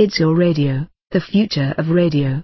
It's 0.00 0.18
your 0.18 0.34
radio, 0.34 0.88
the 1.10 1.20
future 1.20 1.74
of 1.76 1.90
radio. 1.90 2.42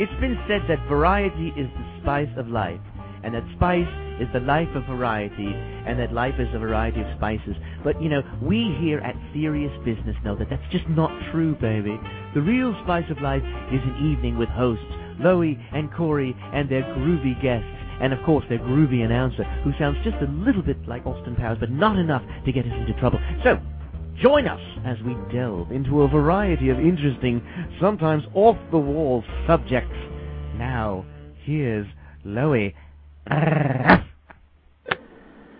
It's 0.00 0.20
been 0.22 0.38
said 0.48 0.62
that 0.70 0.78
variety 0.88 1.48
is 1.48 1.68
the 1.68 2.00
spice 2.00 2.30
of 2.38 2.48
life, 2.48 2.80
and 3.22 3.34
that 3.34 3.44
spice 3.56 3.86
is 4.18 4.26
the 4.32 4.40
life 4.40 4.74
of 4.74 4.86
variety, 4.86 5.52
and 5.52 5.98
that 5.98 6.14
life 6.14 6.36
is 6.38 6.48
a 6.54 6.58
variety 6.58 7.02
of 7.02 7.06
spices. 7.18 7.56
But, 7.84 8.00
you 8.00 8.08
know, 8.08 8.22
we 8.40 8.74
here 8.80 9.00
at 9.00 9.14
Serious 9.34 9.70
Business 9.84 10.16
know 10.24 10.34
that 10.36 10.48
that's 10.48 10.72
just 10.72 10.88
not 10.88 11.12
true, 11.30 11.54
baby. 11.56 12.00
The 12.32 12.40
real 12.40 12.74
spice 12.84 13.10
of 13.10 13.20
life 13.20 13.42
is 13.70 13.82
an 13.84 14.10
evening 14.10 14.38
with 14.38 14.48
hosts, 14.48 14.86
Loie 15.20 15.60
and 15.74 15.92
Corey, 15.92 16.34
and 16.54 16.70
their 16.70 16.84
groovy 16.96 17.36
guests. 17.42 17.68
And 18.00 18.14
of 18.14 18.18
course, 18.24 18.46
their 18.48 18.60
groovy 18.60 19.04
announcer, 19.04 19.44
who 19.62 19.72
sounds 19.78 19.98
just 20.02 20.16
a 20.22 20.26
little 20.26 20.62
bit 20.62 20.88
like 20.88 21.04
Austin 21.04 21.36
Powers, 21.36 21.58
but 21.60 21.70
not 21.70 21.98
enough 21.98 22.22
to 22.46 22.50
get 22.50 22.64
us 22.64 22.72
into 22.72 22.98
trouble. 22.98 23.20
So, 23.44 23.60
join 24.22 24.46
us 24.46 24.60
as 24.84 24.96
we 25.04 25.16
delve 25.32 25.72
into 25.72 26.02
a 26.02 26.08
variety 26.08 26.70
of 26.70 26.78
interesting, 26.78 27.42
sometimes 27.80 28.22
off-the-wall 28.34 29.24
subjects. 29.46 29.94
Now, 30.56 31.04
here's 31.44 31.86
Loie. 32.24 32.72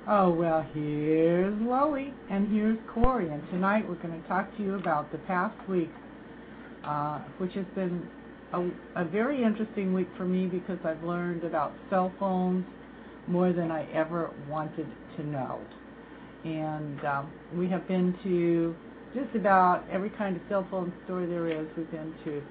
Oh, 0.06 0.30
well, 0.30 0.66
here's 0.74 1.58
Loie, 1.62 2.12
and 2.30 2.52
here's 2.52 2.78
Corey, 2.92 3.30
and 3.30 3.42
tonight 3.50 3.88
we're 3.88 3.94
going 3.96 4.20
to 4.20 4.28
talk 4.28 4.54
to 4.58 4.62
you 4.62 4.74
about 4.74 5.10
the 5.10 5.18
past 5.18 5.56
week, 5.66 5.90
uh, 6.84 7.20
which 7.38 7.52
has 7.54 7.64
been 7.74 8.06
a, 8.52 8.68
a 8.96 9.04
very 9.06 9.42
interesting 9.42 9.94
week 9.94 10.08
for 10.18 10.26
me 10.26 10.46
because 10.46 10.78
I've 10.84 11.02
learned 11.02 11.44
about 11.44 11.72
cell 11.88 12.12
phones 12.20 12.66
more 13.26 13.54
than 13.54 13.70
I 13.70 13.90
ever 13.92 14.30
wanted 14.46 14.86
to 15.16 15.26
know. 15.26 15.58
And 16.44 17.04
um, 17.04 17.32
we 17.54 17.68
have 17.68 17.88
been 17.88 18.16
to 18.22 18.74
just 19.14 19.34
about 19.34 19.84
every 19.90 20.10
kind 20.10 20.36
of 20.36 20.42
cell 20.48 20.66
phone 20.70 20.92
store 21.04 21.26
there 21.26 21.48
is. 21.48 21.66
We've 21.76 21.90
been 21.90 22.14
to 22.24 22.42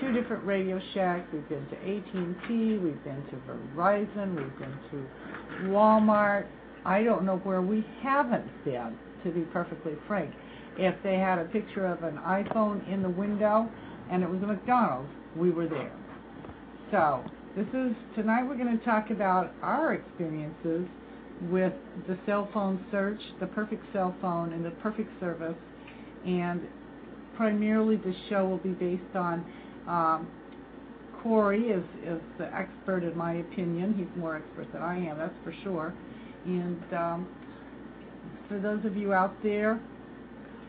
two 0.00 0.12
different 0.12 0.44
Radio 0.44 0.80
Shacks. 0.94 1.28
We've 1.32 1.48
been 1.48 1.66
to 1.66 1.76
AT&T. 1.76 2.78
We've 2.78 3.04
been 3.04 3.22
to 3.30 3.36
Verizon. 3.48 4.36
We've 4.36 4.58
been 4.58 4.78
to 4.90 5.68
Walmart. 5.68 6.46
I 6.84 7.02
don't 7.02 7.24
know 7.24 7.36
where 7.38 7.60
we 7.62 7.84
haven't 8.02 8.46
been, 8.64 8.96
to 9.24 9.30
be 9.30 9.42
perfectly 9.52 9.92
frank. 10.06 10.32
If 10.78 10.94
they 11.02 11.16
had 11.18 11.38
a 11.38 11.44
picture 11.44 11.86
of 11.86 12.02
an 12.02 12.16
iPhone 12.18 12.90
in 12.92 13.02
the 13.02 13.10
window 13.10 13.68
and 14.10 14.22
it 14.22 14.28
was 14.28 14.42
a 14.42 14.46
McDonald's, 14.46 15.10
we 15.36 15.50
were 15.50 15.66
there. 15.66 15.92
So, 16.90 17.22
this 17.56 17.66
is 17.68 17.92
tonight 18.14 18.44
we're 18.44 18.56
going 18.56 18.78
to 18.78 18.84
talk 18.84 19.10
about 19.10 19.52
our 19.62 19.94
experiences 19.94 20.86
with 21.50 21.72
the 22.06 22.18
cell 22.26 22.48
phone 22.52 22.84
search, 22.90 23.20
the 23.40 23.46
perfect 23.46 23.84
cell 23.92 24.14
phone, 24.20 24.52
and 24.52 24.64
the 24.64 24.70
perfect 24.82 25.10
service. 25.20 25.56
And 26.26 26.60
primarily, 27.36 27.96
the 27.96 28.14
show 28.28 28.46
will 28.46 28.58
be 28.58 28.70
based 28.70 29.16
on 29.16 29.44
um, 29.88 30.28
Corey 31.22 31.68
is, 31.68 31.84
is 32.04 32.20
the 32.38 32.52
expert 32.54 33.04
in 33.04 33.16
my 33.16 33.34
opinion. 33.34 33.94
He's 33.94 34.20
more 34.20 34.36
expert 34.36 34.72
than 34.72 34.82
I 34.82 34.98
am, 34.98 35.18
that's 35.18 35.34
for 35.44 35.54
sure. 35.62 35.94
And 36.44 36.82
um, 36.92 37.28
for 38.48 38.58
those 38.58 38.84
of 38.84 38.96
you 38.96 39.12
out 39.12 39.40
there, 39.42 39.80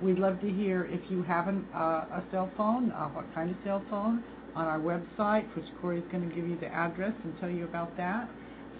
we'd 0.01 0.19
love 0.19 0.39
to 0.41 0.49
hear 0.49 0.87
if 0.91 1.09
you 1.09 1.23
have 1.23 1.47
an, 1.47 1.67
uh, 1.75 2.05
a 2.17 2.23
cell 2.31 2.51
phone, 2.55 2.91
uh, 2.91 3.07
what 3.09 3.25
kind 3.33 3.49
of 3.49 3.55
cell 3.63 3.83
phone, 3.89 4.23
on 4.55 4.65
our 4.65 4.79
website, 4.79 5.43
which 5.55 5.65
Corey's 5.81 6.03
going 6.11 6.27
to 6.29 6.35
give 6.35 6.47
you 6.47 6.57
the 6.59 6.67
address 6.67 7.13
and 7.23 7.33
tell 7.39 7.49
you 7.49 7.65
about 7.65 7.97
that. 7.97 8.29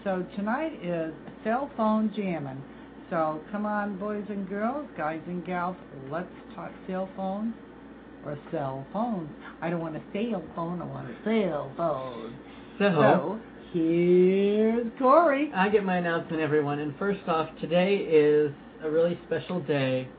So 0.04 0.26
tonight 0.36 0.74
is 0.84 1.14
cell 1.46 1.72
phone 1.78 2.12
jamming. 2.14 2.62
So 3.10 3.40
come 3.54 3.66
on, 3.66 3.98
boys 3.98 4.26
and 4.28 4.48
girls, 4.50 4.86
guys 4.98 5.22
and 5.28 5.46
gals, 5.46 5.78
let's 6.12 6.28
talk 6.56 6.72
cell 6.90 7.08
phones 7.16 7.54
or 8.26 8.38
cell 8.52 8.86
phones. 8.92 9.30
I 9.62 9.70
don't 9.70 9.80
want 9.80 9.96
a 9.96 10.02
cell 10.12 10.44
phone, 10.56 10.82
I 10.82 10.86
want 10.86 11.10
a 11.10 11.16
cell 11.24 11.72
phone. 11.78 12.36
So, 12.80 12.90
So 12.92 13.40
here's 13.72 14.88
Corey. 15.00 15.52
I 15.56 15.70
get 15.70 15.86
my 15.86 15.98
announcement, 15.98 16.42
everyone. 16.42 16.80
And 16.80 16.94
first 16.98 17.26
off, 17.28 17.50
today 17.62 17.96
is 17.96 18.52
a 18.84 18.90
really 18.90 19.18
special 19.26 19.62
day 19.62 20.10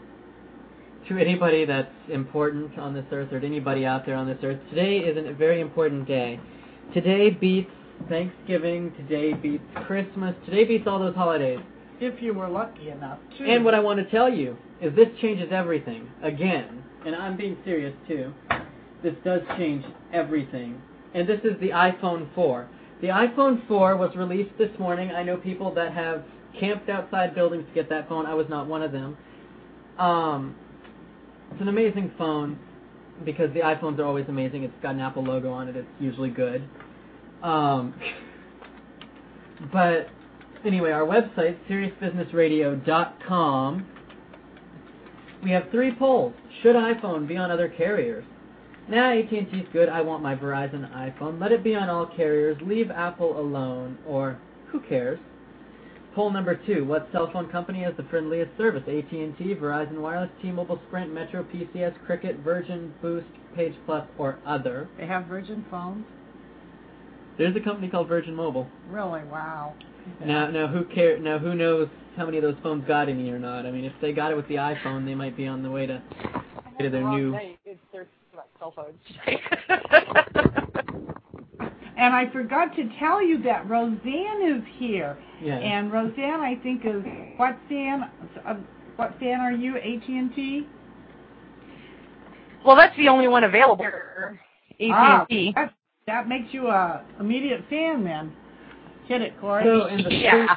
to 1.10 1.18
anybody 1.18 1.66
that's 1.66 1.92
important 2.08 2.78
on 2.78 2.94
this 2.94 3.04
earth 3.12 3.30
or 3.34 3.40
to 3.40 3.46
anybody 3.46 3.84
out 3.84 4.06
there 4.06 4.14
on 4.14 4.26
this 4.26 4.38
earth. 4.44 4.60
Today 4.70 4.98
is 5.00 5.18
a 5.18 5.34
very 5.34 5.60
important 5.60 6.06
day. 6.06 6.40
Today 6.94 7.28
beats 7.28 7.70
Thanksgiving. 8.08 8.92
Today 8.96 9.32
beats 9.34 9.64
Christmas. 9.86 10.34
Today 10.44 10.64
beats 10.64 10.86
all 10.86 10.98
those 10.98 11.14
holidays. 11.14 11.60
If 12.00 12.22
you 12.22 12.34
were 12.34 12.48
lucky 12.48 12.90
enough 12.90 13.18
to. 13.38 13.44
And 13.44 13.64
what 13.64 13.74
I 13.74 13.80
want 13.80 13.98
to 13.98 14.10
tell 14.10 14.32
you 14.32 14.56
is 14.80 14.94
this 14.94 15.08
changes 15.20 15.50
everything. 15.52 16.08
Again, 16.22 16.82
and 17.06 17.14
I'm 17.14 17.36
being 17.36 17.56
serious 17.64 17.94
too. 18.08 18.32
This 19.02 19.14
does 19.24 19.40
change 19.56 19.84
everything. 20.12 20.80
And 21.14 21.28
this 21.28 21.40
is 21.44 21.58
the 21.60 21.68
iPhone 21.68 22.34
4. 22.34 22.68
The 23.00 23.08
iPhone 23.08 23.66
4 23.68 23.96
was 23.96 24.16
released 24.16 24.56
this 24.58 24.70
morning. 24.78 25.10
I 25.10 25.22
know 25.22 25.36
people 25.36 25.72
that 25.74 25.92
have 25.92 26.24
camped 26.58 26.88
outside 26.88 27.34
buildings 27.34 27.66
to 27.68 27.74
get 27.74 27.88
that 27.90 28.08
phone. 28.08 28.26
I 28.26 28.34
was 28.34 28.46
not 28.48 28.66
one 28.66 28.82
of 28.82 28.92
them. 28.92 29.16
Um, 29.98 30.56
it's 31.52 31.60
an 31.60 31.68
amazing 31.68 32.12
phone 32.18 32.58
because 33.24 33.52
the 33.54 33.60
iPhones 33.60 33.98
are 33.98 34.04
always 34.04 34.26
amazing. 34.28 34.64
It's 34.64 34.74
got 34.82 34.94
an 34.94 35.00
Apple 35.00 35.22
logo 35.22 35.52
on 35.52 35.68
it. 35.68 35.76
It's 35.76 35.86
usually 36.00 36.30
good. 36.30 36.68
Um, 37.44 37.94
but 39.70 40.08
anyway, 40.64 40.90
our 40.92 41.02
website, 41.02 41.58
SeriousBusinessRadio.com, 41.68 43.86
we 45.42 45.50
have 45.50 45.68
three 45.70 45.94
polls. 45.94 46.32
Should 46.62 46.74
iPhone 46.74 47.28
be 47.28 47.36
on 47.36 47.50
other 47.50 47.68
carriers? 47.68 48.24
Nah, 48.88 49.12
AT&T's 49.12 49.66
good. 49.72 49.90
I 49.90 50.00
want 50.00 50.22
my 50.22 50.34
Verizon 50.34 50.90
iPhone. 50.94 51.38
Let 51.38 51.52
it 51.52 51.62
be 51.62 51.74
on 51.74 51.90
all 51.90 52.06
carriers. 52.06 52.56
Leave 52.62 52.90
Apple 52.90 53.38
alone. 53.38 53.98
Or, 54.06 54.38
who 54.68 54.80
cares? 54.80 55.18
Poll 56.14 56.30
number 56.30 56.58
two. 56.66 56.86
What 56.86 57.10
cell 57.12 57.30
phone 57.30 57.50
company 57.50 57.82
has 57.82 57.94
the 57.96 58.04
friendliest 58.04 58.56
service? 58.56 58.84
AT&T, 58.86 59.54
Verizon 59.60 59.98
Wireless, 59.98 60.30
T-Mobile, 60.40 60.80
Sprint, 60.86 61.12
Metro, 61.12 61.44
PCS, 61.44 61.92
Cricket, 62.06 62.38
Virgin, 62.38 62.94
Boost, 63.02 63.26
Page 63.54 63.74
Plus, 63.84 64.06
or 64.16 64.38
other? 64.46 64.88
They 64.96 65.06
have 65.06 65.26
Virgin 65.26 65.62
phones? 65.70 66.06
There's 67.36 67.56
a 67.56 67.60
company 67.60 67.88
called 67.88 68.08
Virgin 68.08 68.34
Mobile. 68.34 68.68
Really? 68.88 69.24
Wow. 69.24 69.74
Now, 70.24 70.50
now 70.50 70.66
who 70.68 70.84
care? 70.84 71.18
Now 71.18 71.38
who 71.38 71.54
knows 71.54 71.88
how 72.16 72.26
many 72.26 72.38
of 72.38 72.42
those 72.42 72.56
phones 72.62 72.86
got 72.86 73.08
any 73.08 73.30
or 73.30 73.38
not? 73.38 73.66
I 73.66 73.70
mean, 73.70 73.84
if 73.84 73.92
they 74.00 74.12
got 74.12 74.30
it 74.30 74.36
with 74.36 74.46
the 74.48 74.56
iPhone, 74.56 75.04
they 75.04 75.14
might 75.14 75.36
be 75.36 75.46
on 75.46 75.62
the 75.62 75.70
way 75.70 75.86
to 75.86 76.02
to 76.80 76.90
their 76.90 77.02
new. 77.02 77.34
It's 77.64 77.80
their 77.92 78.06
cell 78.58 78.72
phones. 78.74 78.98
And 81.96 82.14
I 82.14 82.30
forgot 82.32 82.74
to 82.76 82.88
tell 82.98 83.24
you 83.24 83.42
that 83.44 83.68
Roseanne 83.68 84.42
is 84.42 84.62
here. 84.78 85.16
Yeah. 85.40 85.58
And 85.58 85.92
Roseanne, 85.92 86.40
I 86.40 86.56
think, 86.62 86.82
is 86.84 87.02
what 87.36 87.56
fan? 87.68 88.10
Uh, 88.44 88.56
what 88.96 89.18
fan 89.20 89.40
are 89.40 89.52
you? 89.52 89.76
AT&T. 89.76 90.66
well, 92.64 92.76
that's 92.76 92.96
the 92.96 93.08
only 93.08 93.28
one 93.28 93.44
available. 93.44 93.86
Ah, 94.90 95.22
AT&T. 95.22 95.52
that, 95.54 95.72
that 96.06 96.28
makes 96.28 96.52
you 96.52 96.68
a 96.68 97.04
immediate 97.20 97.64
fan, 97.68 98.04
then. 98.04 98.32
Hit 99.06 99.22
it, 99.22 99.38
Corey. 99.40 99.64
So, 99.64 99.86
in 99.86 100.02
the 100.02 100.14
Yeah. 100.14 100.56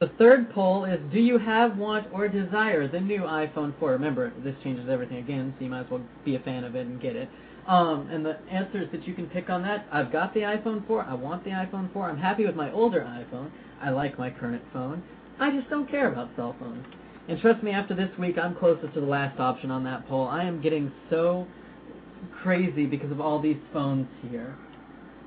The 0.00 0.08
third 0.16 0.52
poll 0.52 0.84
is 0.84 1.00
Do 1.12 1.18
you 1.18 1.38
have, 1.38 1.76
want, 1.76 2.06
or 2.12 2.28
desire 2.28 2.86
the 2.86 3.00
new 3.00 3.22
iPhone 3.22 3.76
4? 3.80 3.90
Remember, 3.92 4.32
this 4.44 4.54
changes 4.62 4.88
everything 4.88 5.18
again, 5.18 5.52
so 5.58 5.64
you 5.64 5.70
might 5.70 5.86
as 5.86 5.90
well 5.90 6.02
be 6.24 6.36
a 6.36 6.40
fan 6.40 6.62
of 6.62 6.76
it 6.76 6.86
and 6.86 7.00
get 7.00 7.16
it. 7.16 7.28
Um, 7.66 8.08
and 8.10 8.24
the 8.24 8.38
answers 8.50 8.88
that 8.92 9.06
you 9.08 9.14
can 9.14 9.26
pick 9.26 9.50
on 9.50 9.62
that 9.62 9.86
I've 9.92 10.10
got 10.12 10.32
the 10.34 10.40
iPhone 10.40 10.86
4, 10.86 11.02
I 11.02 11.14
want 11.14 11.44
the 11.44 11.50
iPhone 11.50 11.92
4, 11.92 12.10
I'm 12.10 12.16
happy 12.16 12.46
with 12.46 12.54
my 12.54 12.70
older 12.72 13.00
iPhone, 13.00 13.50
I 13.82 13.90
like 13.90 14.18
my 14.18 14.30
current 14.30 14.62
phone, 14.72 15.02
I 15.38 15.50
just 15.50 15.68
don't 15.68 15.90
care 15.90 16.10
about 16.10 16.30
cell 16.36 16.56
phones. 16.58 16.86
And 17.28 17.38
trust 17.40 17.62
me, 17.62 17.72
after 17.72 17.94
this 17.94 18.08
week, 18.18 18.38
I'm 18.38 18.54
closest 18.54 18.94
to 18.94 19.00
the 19.00 19.06
last 19.06 19.38
option 19.38 19.70
on 19.70 19.84
that 19.84 20.08
poll. 20.08 20.26
I 20.28 20.44
am 20.44 20.62
getting 20.62 20.90
so 21.10 21.46
crazy 22.42 22.86
because 22.86 23.10
of 23.10 23.20
all 23.20 23.40
these 23.40 23.58
phones 23.72 24.06
here 24.30 24.56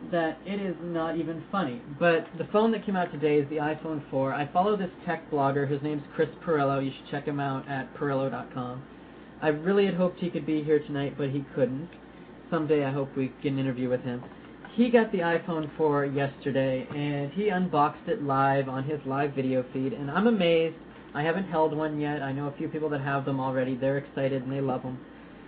that 0.10 0.40
it 0.46 0.60
is 0.60 0.76
not 0.82 1.18
even 1.18 1.44
funny. 1.52 1.82
But 2.00 2.28
the 2.38 2.46
phone 2.52 2.72
that 2.72 2.86
came 2.86 2.96
out 2.96 3.12
today 3.12 3.38
is 3.38 3.48
the 3.50 3.58
iPhone 3.58 4.02
4. 4.10 4.34
I 4.34 4.48
follow 4.52 4.76
this 4.76 4.90
tech 5.06 5.30
blogger. 5.30 5.70
His 5.70 5.82
name's 5.84 6.04
Chris 6.16 6.30
Pirillo. 6.44 6.84
You 6.84 6.92
should 6.92 7.12
check 7.12 7.26
him 7.26 7.40
out 7.40 7.68
at 7.70 7.94
Pirillo.com. 7.96 8.82
I 9.42 9.50
really 9.50 9.86
had 9.86 9.96
hoped 9.96 10.20
he 10.20 10.30
could 10.30 10.46
be 10.46 10.64
here 10.64 10.80
tonight, 10.80 11.16
but 11.18 11.30
he 11.30 11.46
couldn't. 11.54 11.90
Someday 12.50 12.84
I 12.84 12.92
hope 12.92 13.16
we 13.16 13.32
get 13.44 13.54
an 13.54 13.60
interview 13.60 13.90
with 13.90 14.02
him. 14.02 14.24
He 14.74 14.90
got 14.90 15.12
the 15.12 15.20
iPhone 15.20 15.70
4 15.78 16.06
yesterday, 16.06 16.88
and 16.96 17.32
he 17.32 17.50
unboxed 17.50 18.08
it 18.08 18.24
live 18.24 18.70
on 18.70 18.84
his 18.84 19.00
live 19.06 19.34
video 19.34 19.66
feed, 19.74 19.94
and 19.94 20.10
I'm 20.10 20.28
amazed. 20.28 20.76
I 21.14 21.24
haven't 21.24 21.50
held 21.50 21.76
one 21.76 22.00
yet. 22.00 22.22
I 22.22 22.32
know 22.32 22.48
a 22.48 22.58
few 22.58 22.70
people 22.70 22.90
that 22.90 23.02
have 23.02 23.26
them 23.26 23.40
already. 23.40 23.76
They're 23.76 23.98
excited 23.98 24.44
and 24.44 24.52
they 24.52 24.62
love 24.62 24.82
them. 24.82 24.98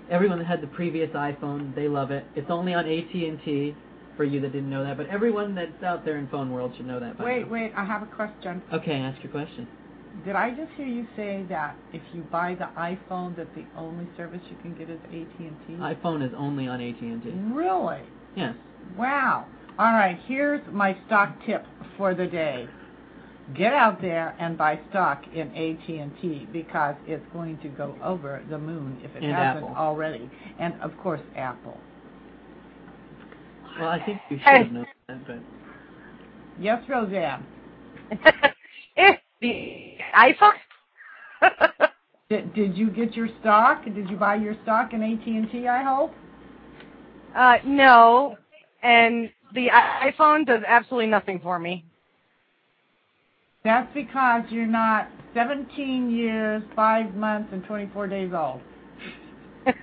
Everyone 0.09 0.37
that 0.39 0.45
had 0.45 0.61
the 0.61 0.67
previous 0.67 1.09
iPhone, 1.11 1.73
they 1.75 1.87
love 1.87 2.11
it. 2.11 2.25
It's 2.35 2.49
only 2.49 2.73
on 2.73 2.85
AT&T 2.85 3.75
for 4.17 4.23
you 4.23 4.39
that 4.41 4.51
didn't 4.51 4.69
know 4.69 4.83
that, 4.83 4.97
but 4.97 5.07
everyone 5.07 5.55
that's 5.55 5.81
out 5.83 6.05
there 6.05 6.17
in 6.17 6.27
phone 6.27 6.51
world 6.51 6.73
should 6.77 6.85
know 6.85 6.99
that. 6.99 7.17
By 7.17 7.23
Wait, 7.23 7.45
now. 7.45 7.51
wait, 7.51 7.71
I 7.75 7.83
have 7.83 8.03
a 8.03 8.07
question. 8.07 8.61
Okay, 8.71 8.93
ask 8.93 9.21
your 9.23 9.31
question. 9.31 9.67
did 10.25 10.35
I 10.35 10.51
just 10.51 10.71
hear 10.77 10.85
you 10.85 11.07
say 11.15 11.45
that 11.49 11.75
if 11.93 12.01
you 12.13 12.21
buy 12.23 12.53
the 12.55 12.69
iPhone, 12.79 13.35
that 13.37 13.53
the 13.55 13.65
only 13.75 14.07
service 14.15 14.41
you 14.51 14.57
can 14.61 14.75
get 14.75 14.89
is 14.89 14.99
AT&T? 15.05 15.73
iPhone 15.73 16.23
is 16.25 16.31
only 16.37 16.67
on 16.67 16.79
AT&T. 16.79 17.31
Really? 17.51 18.01
Yes. 18.35 18.55
Wow. 18.97 19.47
All 19.79 19.93
right, 19.93 20.19
here's 20.27 20.61
my 20.71 20.95
stock 21.07 21.35
tip 21.47 21.65
for 21.97 22.13
the 22.13 22.27
day. 22.27 22.67
Get 23.55 23.73
out 23.73 24.01
there 24.01 24.35
and 24.39 24.57
buy 24.57 24.79
stock 24.89 25.23
in 25.33 25.49
AT&T 25.49 26.47
because 26.53 26.95
it's 27.05 27.25
going 27.33 27.57
to 27.59 27.67
go 27.67 27.95
over 28.03 28.41
the 28.49 28.57
moon 28.57 28.97
if 29.03 29.11
it 29.15 29.23
And 29.23 29.31
hasn't 29.33 29.65
Apple. 29.65 29.75
already. 29.77 30.29
And 30.59 30.73
of 30.81 30.97
course, 30.97 31.21
Apple. 31.35 31.77
Well, 33.79 33.89
I 33.89 33.99
think 34.03 34.21
you 34.29 34.37
should 34.37 34.45
Hey. 34.45 34.63
have 34.63 34.71
known 34.71 34.85
that, 35.09 35.27
but 35.27 35.39
Yes, 36.59 36.81
Roseanne. 36.87 37.45
Eh, 38.95 39.13
the 39.41 39.97
iPhone? 40.15 40.53
Did, 42.29 42.53
did 42.53 42.77
you 42.77 42.89
get 42.89 43.15
your 43.15 43.27
stock? 43.41 43.83
Did 43.85 44.09
you 44.09 44.15
buy 44.17 44.35
your 44.35 44.55
stock 44.63 44.93
in 44.93 45.03
AT&T? 45.03 45.67
I 45.67 45.83
hope. 45.83 46.13
uh, 47.35 47.57
no. 47.65 48.37
And 48.81 49.29
the 49.53 49.67
iPhone 49.69 50.45
does 50.45 50.61
absolutely 50.67 51.07
nothing 51.07 51.39
for 51.41 51.59
me. 51.59 51.85
That's 53.63 53.91
because 53.93 54.43
you're 54.49 54.65
not 54.67 55.07
17 55.33 56.11
years, 56.11 56.61
5 56.75 57.15
months, 57.15 57.49
and 57.53 57.63
24 57.63 58.07
days 58.07 58.31
old. 58.35 58.59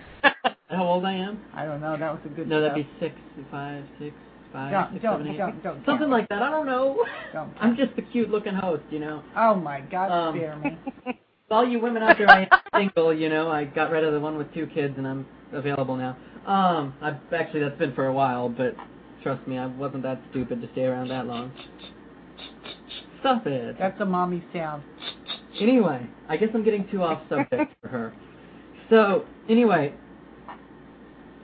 how 0.69 0.85
old 0.85 1.05
I 1.07 1.15
am? 1.15 1.41
I 1.55 1.65
don't 1.65 1.81
know. 1.81 1.97
That 1.97 2.13
was 2.13 2.21
a 2.27 2.29
good 2.29 2.47
No, 2.47 2.61
that'd 2.61 2.85
stuff. 2.85 3.01
be 3.01 3.07
six, 3.07 3.15
five, 3.51 3.85
six, 3.99 4.15
five, 4.53 4.71
Don't- 4.73 4.93
six, 4.93 5.03
don't- 5.03 5.19
seven, 5.21 5.33
eight. 5.33 5.39
don't- 5.39 5.63
don't 5.63 5.77
Something 5.87 5.99
count. 5.99 6.11
like 6.11 6.29
that. 6.29 6.43
I 6.43 6.51
don't 6.51 6.67
know. 6.67 7.07
Don't 7.33 7.51
I'm 7.59 7.75
just 7.77 7.93
a 7.97 8.03
cute 8.03 8.31
looking 8.31 8.55
host, 8.55 8.83
you 8.91 8.99
know. 8.99 9.23
Oh 9.35 9.55
my 9.55 9.81
God, 9.81 10.11
Um, 10.11 10.37
spare 10.37 10.57
me. 10.57 10.79
All 11.51 11.67
you 11.67 11.81
women 11.81 12.03
out 12.03 12.19
there, 12.19 12.31
I 12.31 12.43
am 12.43 12.49
single. 12.77 13.15
You 13.15 13.29
know, 13.31 13.51
I 13.51 13.65
got 13.65 13.91
rid 13.91 14.05
of 14.05 14.13
the 14.13 14.21
one 14.21 14.37
with 14.37 14.53
two 14.55 14.67
kids, 14.69 14.95
and 14.99 15.09
I'm 15.09 15.27
available 15.53 15.97
now. 15.97 16.17
Um, 16.47 16.95
I've 17.03 17.17
actually 17.33 17.61
that's 17.61 17.79
been 17.79 17.95
for 17.95 18.07
a 18.07 18.13
while, 18.13 18.49
but 18.51 18.77
trust 19.23 19.47
me, 19.49 19.57
I 19.59 19.67
wasn't 19.67 20.03
that 20.05 20.21
stupid 20.31 20.61
to 20.61 20.69
stay 20.73 20.85
around 20.85 21.09
that 21.09 21.27
long. 21.27 21.51
Stop 23.21 23.47
it. 23.47 23.77
That's 23.79 24.01
a 24.01 24.05
mommy 24.05 24.43
sound. 24.53 24.83
Anyway, 25.61 26.07
I 26.29 26.37
guess 26.37 26.49
I'm 26.55 26.65
getting 26.65 26.89
too 26.91 27.03
off 27.03 27.23
subject 27.29 27.73
for 27.83 27.89
her. 27.89 28.15
So, 28.89 29.25
anyway, 29.49 29.95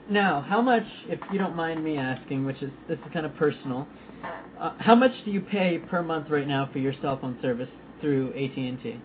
now, 0.09 0.41
how 0.41 0.61
much, 0.61 0.83
if 1.07 1.19
you 1.31 1.37
don't 1.37 1.55
mind 1.55 1.83
me 1.83 1.97
asking, 1.97 2.45
which 2.45 2.61
is 2.61 2.71
this 2.87 2.97
is 2.97 3.13
kind 3.13 3.25
of 3.25 3.35
personal, 3.35 3.87
uh, 4.59 4.73
how 4.79 4.95
much 4.95 5.11
do 5.25 5.31
you 5.31 5.41
pay 5.41 5.77
per 5.77 6.01
month 6.01 6.29
right 6.29 6.47
now 6.47 6.69
for 6.71 6.79
your 6.79 6.93
cell 7.01 7.19
phone 7.19 7.37
service 7.41 7.69
through 8.01 8.29
AT&T? 8.29 9.01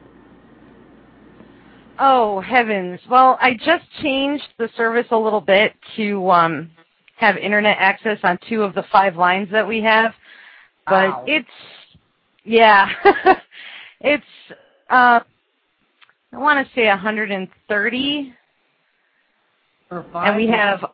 Oh 1.98 2.40
heavens! 2.40 3.00
Well, 3.10 3.36
I 3.40 3.54
just 3.54 3.84
changed 4.00 4.44
the 4.58 4.68
service 4.76 5.06
a 5.10 5.16
little 5.16 5.40
bit 5.40 5.74
to 5.96 6.30
um, 6.30 6.70
have 7.16 7.36
internet 7.36 7.76
access 7.78 8.18
on 8.22 8.38
two 8.48 8.62
of 8.62 8.74
the 8.74 8.84
five 8.90 9.16
lines 9.16 9.48
that 9.52 9.66
we 9.66 9.82
have, 9.82 10.12
but 10.86 11.08
Wow. 11.10 11.24
it's 11.26 11.48
yeah, 12.44 12.88
it's 14.00 14.24
uh, 14.90 15.20
I 16.32 16.38
want 16.38 16.66
to 16.66 16.74
say 16.74 16.88
130, 16.88 18.34
For 19.88 20.06
five. 20.12 20.28
and 20.28 20.36
we 20.36 20.46
have 20.48 20.84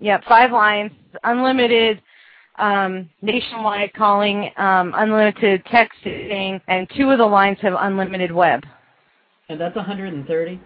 yeah 0.00 0.20
five 0.28 0.52
lines, 0.52 0.92
unlimited 1.24 2.00
um, 2.58 3.08
nationwide 3.22 3.92
calling, 3.94 4.50
um, 4.56 4.92
unlimited 4.96 5.64
texting, 5.66 6.60
and 6.68 6.90
two 6.96 7.10
of 7.10 7.18
the 7.18 7.26
lines 7.26 7.58
have 7.62 7.74
unlimited 7.78 8.32
web. 8.32 8.64
And 9.48 9.60
that's 9.60 9.76
130? 9.76 10.60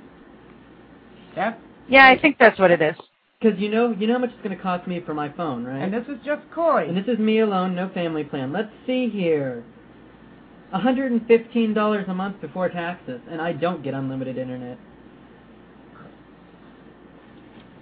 That's, 1.37 1.61
Yeah, 1.89 2.07
I 2.07 2.19
think 2.19 2.37
that's 2.39 2.59
what 2.59 2.71
it 2.71 2.83
is. 2.83 2.97
Because 3.43 3.59
you 3.59 3.71
know, 3.71 3.93
you 3.99 4.07
know 4.07 4.15
how 4.15 4.19
much 4.21 4.31
it's 4.31 4.43
going 4.43 4.57
to 4.57 4.63
cost 4.63 4.87
me 4.87 5.01
for 5.05 5.15
my 5.15 5.29
phone, 5.33 5.65
right? 5.65 5.83
and 5.83 5.93
this 5.93 6.05
is 6.07 6.19
just 6.25 6.43
Corey. 6.55 6.89
And 6.89 6.97
this 6.97 7.07
is 7.09 7.19
me 7.19 7.41
alone, 7.41 7.75
no 7.75 7.89
family 7.89 8.23
plan. 8.23 8.53
Let's 8.53 8.71
see 8.87 9.09
here. 9.09 9.65
$115 10.73 12.09
a 12.09 12.15
month 12.15 12.41
before 12.41 12.69
taxes, 12.69 13.21
and 13.29 13.41
I 13.41 13.53
don't 13.53 13.83
get 13.83 13.95
unlimited 13.95 14.39
internet. 14.39 14.79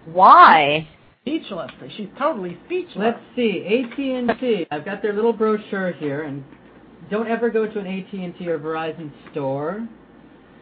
Why? 0.06 0.88
speechless. 1.22 1.70
She's 1.96 2.08
totally 2.18 2.58
speechless. 2.66 2.96
Let's 2.96 3.20
see, 3.36 3.84
AT&T. 3.92 4.66
I've 4.70 4.84
got 4.84 5.02
their 5.02 5.12
little 5.12 5.32
brochure 5.32 5.92
here, 5.92 6.22
and 6.22 6.42
don't 7.10 7.28
ever 7.28 7.50
go 7.50 7.66
to 7.66 7.78
an 7.78 7.86
AT&T 7.86 8.48
or 8.48 8.58
Verizon 8.58 9.12
store 9.30 9.86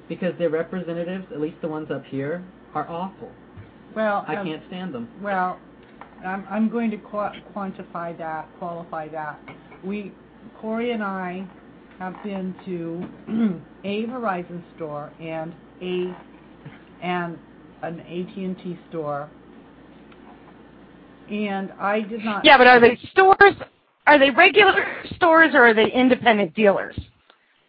because 0.09 0.37
their 0.39 0.51
representatives, 0.51 1.27
at 1.33 1.41
least 1.41 1.57
the 1.63 1.69
ones 1.69 1.91
up 1.91 2.05
here, 2.07 2.45
are 2.75 2.89
awful. 2.89 3.31
Well, 3.95 4.25
I 4.27 4.37
um, 4.37 4.47
can't 4.47 4.63
stand 4.69 4.95
them. 4.95 5.09
Well, 5.23 5.59
I'm, 6.25 6.45
I'm 6.51 6.69
going 6.69 6.91
to 6.91 6.97
qua 6.97 7.33
quantify 7.55 8.17
that, 8.19 8.49
qualify 8.59 9.09
that. 9.09 9.41
We, 9.85 10.13
Corey 10.61 10.93
and 10.93 11.03
I, 11.03 11.47
have 11.99 12.15
been 12.23 12.55
to 12.65 13.61
a 13.85 14.07
Verizon 14.07 14.63
store 14.77 15.13
and 15.21 15.55
a 15.83 16.17
and 17.03 17.39
an 17.83 18.01
AT&T 18.01 18.79
store, 18.89 19.29
and 21.31 21.71
I 21.79 22.01
did 22.01 22.25
not. 22.25 22.45
Yeah, 22.45 22.59
but 22.59 22.67
are 22.67 22.81
they 22.81 22.99
stores? 23.13 23.55
Are 24.07 24.19
they 24.19 24.31
regular 24.31 24.87
stores 25.17 25.51
or 25.55 25.69
are 25.69 25.75
they 25.75 25.91
independent 25.93 26.55
dealers? 26.55 26.99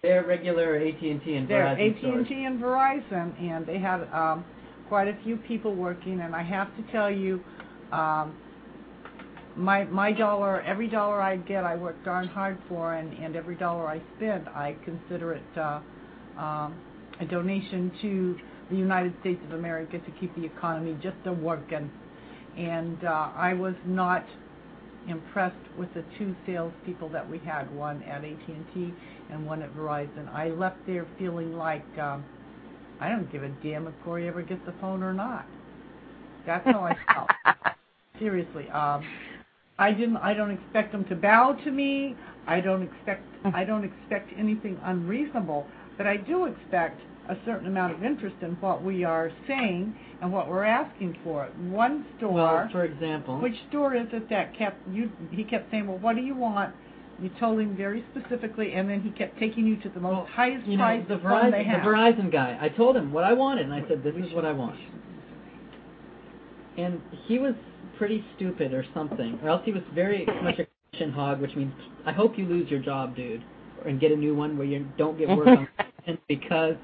They're 0.01 0.25
regular 0.25 0.77
AT&T 0.77 1.09
and 1.09 1.47
They're 1.47 1.65
Verizon 1.65 1.89
AT&T 1.89 1.99
stores. 1.99 2.27
and 2.31 2.59
Verizon, 2.61 3.41
and 3.41 3.65
they 3.65 3.77
had 3.77 4.03
um, 4.13 4.45
quite 4.89 5.07
a 5.07 5.17
few 5.23 5.37
people 5.37 5.73
working. 5.73 6.19
And 6.19 6.35
I 6.35 6.43
have 6.43 6.75
to 6.75 6.91
tell 6.91 7.09
you, 7.09 7.41
um, 7.93 8.35
my 9.55 9.85
my 9.85 10.11
dollar, 10.11 10.61
every 10.61 10.87
dollar 10.87 11.21
I 11.21 11.37
get, 11.37 11.63
I 11.63 11.75
work 11.75 12.03
darn 12.03 12.27
hard 12.27 12.57
for, 12.67 12.93
and 12.95 13.13
and 13.13 13.35
every 13.35 13.55
dollar 13.55 13.87
I 13.87 14.01
spend, 14.17 14.49
I 14.49 14.75
consider 14.83 15.33
it 15.33 15.57
uh, 15.57 15.79
um, 16.37 16.75
a 17.19 17.25
donation 17.25 17.91
to 18.01 18.37
the 18.69 18.75
United 18.75 19.13
States 19.21 19.41
of 19.45 19.53
America 19.53 19.99
to 19.99 20.11
keep 20.19 20.35
the 20.35 20.45
economy 20.45 20.97
just 21.01 21.17
a 21.25 21.33
working. 21.33 21.89
And 22.57 23.03
uh, 23.03 23.31
I 23.35 23.53
was 23.53 23.75
not 23.85 24.25
impressed 25.07 25.55
with 25.77 25.93
the 25.93 26.03
two 26.17 26.35
salespeople 26.45 27.09
that 27.09 27.27
we 27.27 27.39
had, 27.39 27.73
one 27.73 28.03
at 28.03 28.23
AT&T 28.23 28.93
and 29.31 29.45
one 29.45 29.61
at 29.61 29.73
Verizon. 29.73 30.31
I 30.33 30.49
left 30.49 30.77
there 30.85 31.07
feeling 31.17 31.53
like 31.53 31.85
um, 31.97 32.23
I 32.99 33.09
don't 33.09 33.31
give 33.31 33.43
a 33.43 33.49
damn 33.63 33.87
if 33.87 33.93
Corey 34.03 34.27
ever 34.27 34.41
gets 34.41 34.61
the 34.65 34.73
phone 34.81 35.03
or 35.03 35.13
not. 35.13 35.45
That's 36.45 36.65
how 36.65 36.81
I 36.81 36.97
felt. 37.13 37.55
Seriously, 38.19 38.69
um, 38.69 39.03
I 39.77 39.91
didn't. 39.91 40.17
I 40.17 40.33
don't 40.33 40.51
expect 40.51 40.91
them 40.91 41.05
to 41.05 41.15
bow 41.15 41.53
to 41.63 41.71
me. 41.71 42.15
I 42.47 42.59
don't 42.59 42.83
expect. 42.83 43.23
I 43.53 43.63
don't 43.63 43.85
expect 43.85 44.31
anything 44.37 44.77
unreasonable, 44.83 45.65
but 45.97 46.05
I 46.07 46.17
do 46.17 46.45
expect 46.45 46.99
a 47.29 47.37
certain 47.45 47.67
amount 47.67 47.93
of 47.93 48.03
interest 48.03 48.35
in 48.41 48.51
what 48.59 48.83
we 48.83 49.03
are 49.03 49.31
saying 49.47 49.95
and 50.21 50.33
what 50.33 50.49
we're 50.49 50.65
asking 50.65 51.15
for. 51.23 51.45
One 51.69 52.05
store. 52.17 52.33
Well, 52.33 52.69
for 52.71 52.83
example, 52.83 53.39
Which 53.39 53.55
store 53.69 53.95
is 53.95 54.07
it 54.11 54.29
that 54.29 54.57
kept 54.57 54.85
you? 54.91 55.11
He 55.31 55.43
kept 55.45 55.71
saying, 55.71 55.87
"Well, 55.87 55.99
what 55.99 56.15
do 56.15 56.21
you 56.21 56.35
want?" 56.35 56.75
You 57.21 57.29
told 57.39 57.59
him 57.59 57.75
very 57.75 58.03
specifically, 58.15 58.73
and 58.73 58.89
then 58.89 59.01
he 59.01 59.09
kept 59.11 59.37
taking 59.39 59.67
you 59.67 59.75
to 59.81 59.89
the 59.89 59.99
most 59.99 60.13
well, 60.13 60.27
highest 60.31 60.65
you 60.65 60.77
know, 60.77 60.83
price 60.83 61.05
the 61.09 61.17
phone 61.19 61.51
they 61.51 61.63
have. 61.65 61.83
the 61.83 61.89
Verizon 61.89 62.31
guy. 62.31 62.57
I 62.61 62.69
told 62.69 62.95
him 62.95 63.11
what 63.11 63.23
I 63.25 63.33
wanted, 63.33 63.65
and 63.65 63.73
I 63.73 63.85
said, 63.87 64.03
"This 64.03 64.15
We 64.15 64.23
is 64.23 64.33
what 64.33 64.45
I 64.45 64.53
want." 64.53 64.79
And 66.77 67.01
he 67.27 67.39
was 67.39 67.55
pretty 67.97 68.23
stupid 68.35 68.73
or 68.73 68.85
something, 68.93 69.37
or 69.43 69.49
else 69.49 69.61
he 69.65 69.73
was 69.73 69.83
very 69.93 70.25
much 70.41 70.59
a 70.59 70.67
commission 70.91 71.11
hog, 71.11 71.41
which 71.41 71.55
means 71.55 71.73
I 72.05 72.13
hope 72.13 72.37
you 72.37 72.45
lose 72.45 72.69
your 72.71 72.79
job, 72.79 73.15
dude, 73.15 73.43
and 73.85 73.99
get 73.99 74.11
a 74.11 74.15
new 74.15 74.33
one 74.33 74.57
where 74.57 74.67
you 74.67 74.87
don't 74.97 75.17
get 75.17 75.27
work 75.27 75.47
on 75.47 75.67
because 76.29 76.75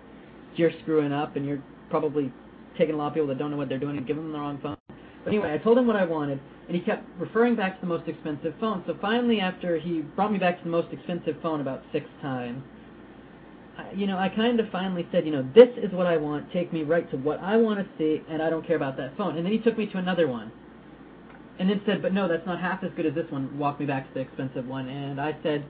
you're 0.58 0.72
screwing 0.82 1.13
up 1.13 1.38
and 1.38 1.46
you're 1.46 1.63
probably 1.89 2.32
taking 2.77 2.96
a 2.96 2.98
lot 2.98 3.08
of 3.08 3.13
people 3.13 3.27
that 3.27 3.38
don't 3.38 3.51
know 3.51 3.58
what 3.58 3.70
they're 3.70 3.80
doing 3.80 3.98
and 3.98 4.06
giving 4.06 4.24
them 4.24 4.34
the 4.34 4.39
wrong 4.39 4.60
phone. 4.62 4.77
But 5.25 5.34
anyway, 5.34 5.53
I 5.53 5.58
told 5.58 5.77
him 5.79 5.88
what 5.88 5.96
I 5.96 6.05
wanted, 6.05 6.39
and 6.67 6.77
he 6.77 6.84
kept 6.84 7.03
referring 7.20 7.55
back 7.55 7.75
to 7.75 7.82
the 7.82 7.88
most 7.88 8.08
expensive 8.08 8.53
phone. 8.60 8.84
So 8.86 8.96
finally, 9.01 9.39
after 9.39 9.79
he 9.79 10.01
brought 10.01 10.32
me 10.32 10.38
back 10.38 10.60
to 10.60 10.63
the 10.63 10.70
most 10.70 10.94
expensive 10.94 11.36
phone 11.41 11.62
about 11.62 11.82
six 11.91 12.05
times, 12.22 12.63
I, 13.75 13.91
you 13.91 14.05
know, 14.05 14.20
I 14.20 14.29
kind 14.29 14.60
of 14.60 14.70
finally 14.70 15.08
said, 15.12 15.25
you 15.25 15.32
know, 15.32 15.46
this 15.55 15.70
is 15.77 15.91
what 15.91 16.05
I 16.05 16.15
want. 16.15 16.53
Take 16.53 16.72
me 16.72 16.84
right 16.84 17.10
to 17.10 17.17
what 17.17 17.39
I 17.39 17.58
want 17.58 17.79
to 17.79 17.88
see, 17.98 18.22
and 18.29 18.39
I 18.39 18.51
don't 18.51 18.65
care 18.65 18.75
about 18.75 18.98
that 18.98 19.17
phone. 19.17 19.36
And 19.36 19.44
then 19.44 19.51
he 19.51 19.60
took 19.60 19.77
me 19.79 19.88
to 19.88 19.98
another 19.98 20.27
one, 20.27 20.51
and 21.58 21.67
then 21.67 21.82
said, 21.88 22.03
but 22.03 22.13
no, 22.13 22.27
that's 22.27 22.46
not 22.46 22.62
half 22.62 22.84
as 22.84 22.91
good 22.96 23.08
as 23.08 23.15
this 23.15 23.29
one. 23.32 23.58
Walked 23.58 23.79
me 23.79 23.88
back 23.88 24.08
to 24.08 24.13
the 24.13 24.20
expensive 24.20 24.67
one, 24.67 24.88
and 24.88 25.20
I 25.20 25.36
said, 25.41 25.65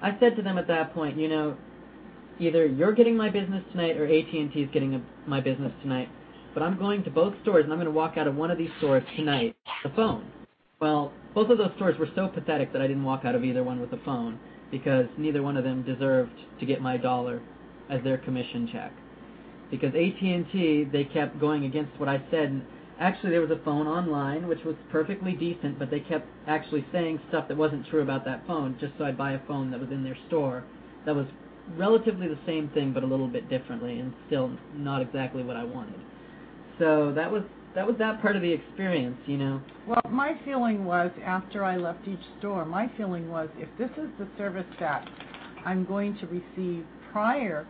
I 0.00 0.16
said 0.20 0.36
to 0.36 0.42
them 0.42 0.58
at 0.58 0.68
that 0.68 0.94
point, 0.94 1.18
you 1.18 1.28
know, 1.28 1.56
either 2.38 2.66
you're 2.66 2.92
getting 2.92 3.16
my 3.16 3.30
business 3.30 3.64
tonight 3.72 3.96
or 3.96 4.04
AT&T 4.04 4.52
is 4.54 4.70
getting 4.72 4.94
a, 4.94 5.02
my 5.26 5.40
business 5.40 5.72
tonight. 5.82 6.08
But 6.54 6.62
I'm 6.62 6.78
going 6.78 7.02
to 7.04 7.10
both 7.10 7.34
stores, 7.42 7.64
and 7.64 7.72
I'm 7.72 7.78
going 7.78 7.86
to 7.86 7.92
walk 7.92 8.16
out 8.16 8.26
of 8.26 8.36
one 8.36 8.50
of 8.50 8.58
these 8.58 8.70
stores 8.78 9.04
tonight 9.16 9.56
with 9.82 9.92
a 9.92 9.96
phone. 9.96 10.30
Well, 10.80 11.12
both 11.34 11.50
of 11.50 11.58
those 11.58 11.70
stores 11.76 11.98
were 11.98 12.08
so 12.14 12.28
pathetic 12.28 12.72
that 12.72 12.82
I 12.82 12.86
didn't 12.86 13.04
walk 13.04 13.24
out 13.24 13.34
of 13.34 13.44
either 13.44 13.62
one 13.62 13.80
with 13.80 13.92
a 13.92 14.04
phone. 14.04 14.38
because 14.72 15.06
neither 15.18 15.42
one 15.42 15.56
of 15.56 15.64
them 15.64 15.84
deserved 15.84 16.32
to 16.58 16.66
get 16.66 16.80
my 16.80 16.96
dollar 16.96 17.40
as 17.90 18.02
their 18.02 18.18
commission 18.18 18.68
check. 18.72 18.92
Because 19.70 19.94
AT&T, 19.94 20.88
they 20.90 21.04
kept 21.04 21.38
going 21.38 21.64
against 21.66 21.98
what 22.00 22.08
I 22.08 22.22
said. 22.30 22.48
And 22.48 22.62
actually, 22.98 23.30
there 23.30 23.40
was 23.40 23.50
a 23.50 23.62
phone 23.64 23.86
online 23.86 24.48
which 24.48 24.64
was 24.64 24.74
perfectly 24.90 25.32
decent, 25.32 25.78
but 25.78 25.90
they 25.90 26.00
kept 26.00 26.26
actually 26.48 26.84
saying 26.90 27.20
stuff 27.28 27.48
that 27.48 27.56
wasn't 27.56 27.86
true 27.88 28.02
about 28.02 28.24
that 28.24 28.46
phone, 28.46 28.76
just 28.80 28.94
so 28.98 29.04
I'd 29.04 29.18
buy 29.18 29.32
a 29.32 29.46
phone 29.46 29.70
that 29.70 29.80
was 29.80 29.90
in 29.90 30.02
their 30.02 30.16
store 30.28 30.64
that 31.04 31.14
was 31.14 31.26
relatively 31.76 32.28
the 32.28 32.38
same 32.46 32.68
thing, 32.74 32.92
but 32.92 33.02
a 33.02 33.06
little 33.06 33.28
bit 33.28 33.48
differently, 33.48 33.98
and 34.00 34.12
still 34.26 34.50
not 34.74 35.02
exactly 35.02 35.42
what 35.42 35.56
I 35.56 35.64
wanted. 35.64 36.00
So 36.78 37.12
that 37.14 37.30
was 37.30 37.42
that 37.74 37.86
was 37.86 37.96
that 37.98 38.20
part 38.20 38.36
of 38.36 38.42
the 38.42 38.52
experience, 38.52 39.16
you 39.26 39.38
know. 39.38 39.60
Well, 39.86 40.02
my 40.10 40.38
feeling 40.44 40.84
was 40.84 41.10
after 41.24 41.64
I 41.64 41.76
left 41.76 42.06
each 42.06 42.20
store, 42.38 42.64
my 42.64 42.90
feeling 42.96 43.30
was 43.30 43.48
if 43.56 43.68
this 43.78 43.90
is 43.96 44.10
the 44.18 44.28
service 44.36 44.66
that 44.78 45.08
I'm 45.64 45.84
going 45.86 46.18
to 46.18 46.26
receive 46.26 46.84
prior 47.12 47.66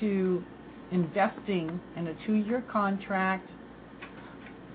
to 0.00 0.44
investing 0.92 1.80
in 1.96 2.08
a 2.08 2.14
two-year 2.26 2.64
contract 2.70 3.48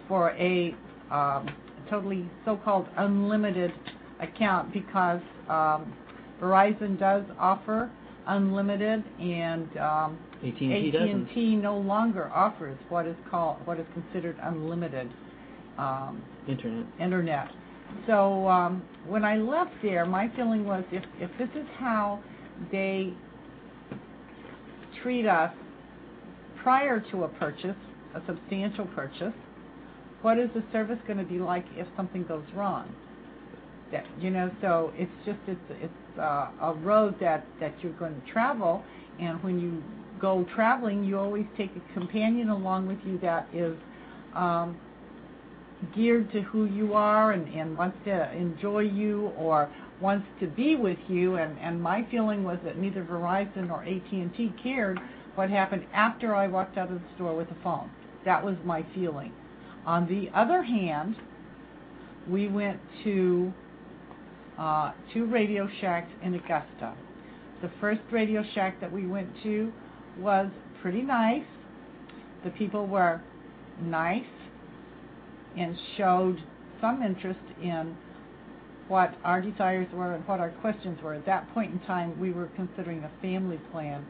for 0.08 0.32
a 0.32 0.76
um, 1.12 1.50
totally 1.90 2.30
so-called 2.46 2.88
unlimited 2.98 3.72
account 4.20 4.74
because 4.74 5.22
um, 5.50 5.94
Verizon 6.42 7.00
does 7.00 7.24
offer 7.40 7.92
unlimited 8.28 9.04
and 9.20 9.78
um, 9.78 10.20
AT&T, 10.44 10.94
AT&T 10.96 11.56
no 11.56 11.78
longer 11.78 12.30
offers 12.34 12.78
what 12.90 13.06
is 13.06 13.16
called 13.30 13.58
what 13.66 13.80
is 13.80 13.86
considered 13.94 14.38
unlimited 14.42 15.10
um, 15.78 16.24
internet. 16.48 16.86
Internet. 17.00 17.48
So 18.08 18.48
um, 18.48 18.84
when 19.08 19.24
I 19.24 19.38
left 19.38 19.72
there, 19.82 20.06
my 20.06 20.30
feeling 20.36 20.66
was 20.66 20.84
if 20.92 21.04
if 21.20 21.30
this 21.38 21.50
is 21.56 21.68
how 21.78 22.22
they 22.72 23.14
treat 25.02 25.26
us 25.28 25.54
prior 26.62 27.04
to 27.12 27.24
a 27.24 27.28
purchase, 27.28 27.76
a 28.16 28.22
substantial 28.26 28.86
purchase, 28.88 29.34
what 30.22 30.40
is 30.40 30.50
the 30.54 30.64
service 30.72 30.98
going 31.06 31.20
to 31.20 31.26
be 31.26 31.40
like 31.40 31.66
if 31.76 31.88
something 31.96 32.24
goes 32.24 32.46
wrong? 32.56 32.94
That 33.92 34.06
you 34.20 34.30
know, 34.30 34.50
so 34.62 34.92
it's 34.96 35.12
just 35.26 35.40
it's 35.48 35.60
it's 35.70 35.94
uh, 36.18 36.50
a 36.62 36.74
road 36.82 37.20
that 37.20 37.46
that 37.60 37.74
you're 37.82 37.94
going 37.94 38.20
to 38.20 38.32
travel, 38.32 38.84
and 39.20 39.42
when 39.44 39.60
you 39.60 39.84
go 40.20 40.46
traveling, 40.56 41.04
you 41.04 41.20
always 41.20 41.46
take 41.58 41.72
a 41.76 41.94
companion 41.94 42.50
along 42.50 42.88
with 42.88 43.00
you 43.06 43.18
that 43.20 43.48
is 43.54 43.76
um, 44.34 44.78
geared 45.96 46.32
to 46.32 46.42
who 46.42 46.66
you 46.66 46.94
are 46.94 47.34
and, 47.34 47.48
and 47.54 47.78
wants 47.78 47.98
to 48.06 48.32
enjoy 48.34 48.80
you 48.80 49.34
or 49.38 49.70
wants 50.00 50.26
to 50.40 50.48
be 50.48 50.76
with 50.76 50.98
you. 51.08 51.36
And, 51.36 51.58
and 51.60 51.82
my 51.82 52.08
feeling 52.10 52.44
was 52.44 52.58
that 52.64 52.78
neither 52.78 53.04
Verizon 53.04 53.70
or 53.70 53.84
AT&T 53.84 54.54
cared 54.62 55.00
what 55.36 55.50
happened 55.50 55.86
after 55.94 56.36
I 56.36 56.48
walked 56.48 56.78
out 56.78 56.92
of 56.92 57.02
the 57.02 57.08
store 57.16 57.36
with 57.36 57.50
the 57.50 57.56
phone. 57.64 57.90
That 58.24 58.44
was 58.44 58.56
my 58.64 58.86
feeling. 58.96 59.34
On 59.86 60.08
the 60.08 60.30
other 60.38 60.64
hand, 60.64 61.16
we 62.30 62.48
went 62.48 62.80
to 63.04 63.54
two 65.14 65.26
Radio 65.26 65.68
Shacks 65.82 66.12
in 66.24 66.36
Augusta. 66.36 66.96
The 67.62 67.72
first 67.80 68.02
Radio 68.12 68.44
Shack 68.54 68.80
that 68.82 68.92
we 68.92 69.08
went 69.08 69.30
to 69.44 69.72
was 70.18 70.50
pretty 70.82 71.02
nice. 71.02 71.46
The 72.44 72.52
people 72.52 72.88
were 72.88 73.22
nice 73.82 74.24
and 75.58 75.78
showed 75.98 76.38
some 76.82 77.02
interest 77.02 77.40
in 77.62 77.96
what 78.88 79.16
our 79.24 79.42
desires 79.42 79.88
were 79.94 80.14
and 80.14 80.28
what 80.28 80.40
our 80.40 80.50
questions 80.50 81.02
were. 81.02 81.14
At 81.14 81.26
that 81.26 81.52
point 81.54 81.72
in 81.72 81.80
time, 81.82 82.20
we 82.20 82.32
were 82.32 82.50
considering 82.56 83.04
a 83.04 83.12
family 83.22 83.60
plan. 83.72 84.06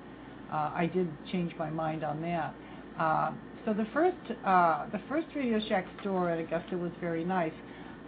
Uh, 0.52 0.72
I 0.74 0.90
did 0.94 1.08
change 1.32 1.54
my 1.58 1.70
mind 1.70 2.04
on 2.04 2.22
that. 2.22 2.54
Uh, 3.00 3.32
so 3.66 3.74
the 3.74 3.86
first, 3.94 4.18
uh, 4.46 4.88
the 4.92 5.00
first 5.08 5.28
Radio 5.36 5.60
Shack 5.70 5.86
store 6.02 6.30
at 6.30 6.40
Augusta 6.40 6.78
was 6.78 6.92
very 7.00 7.24
nice. 7.24 7.54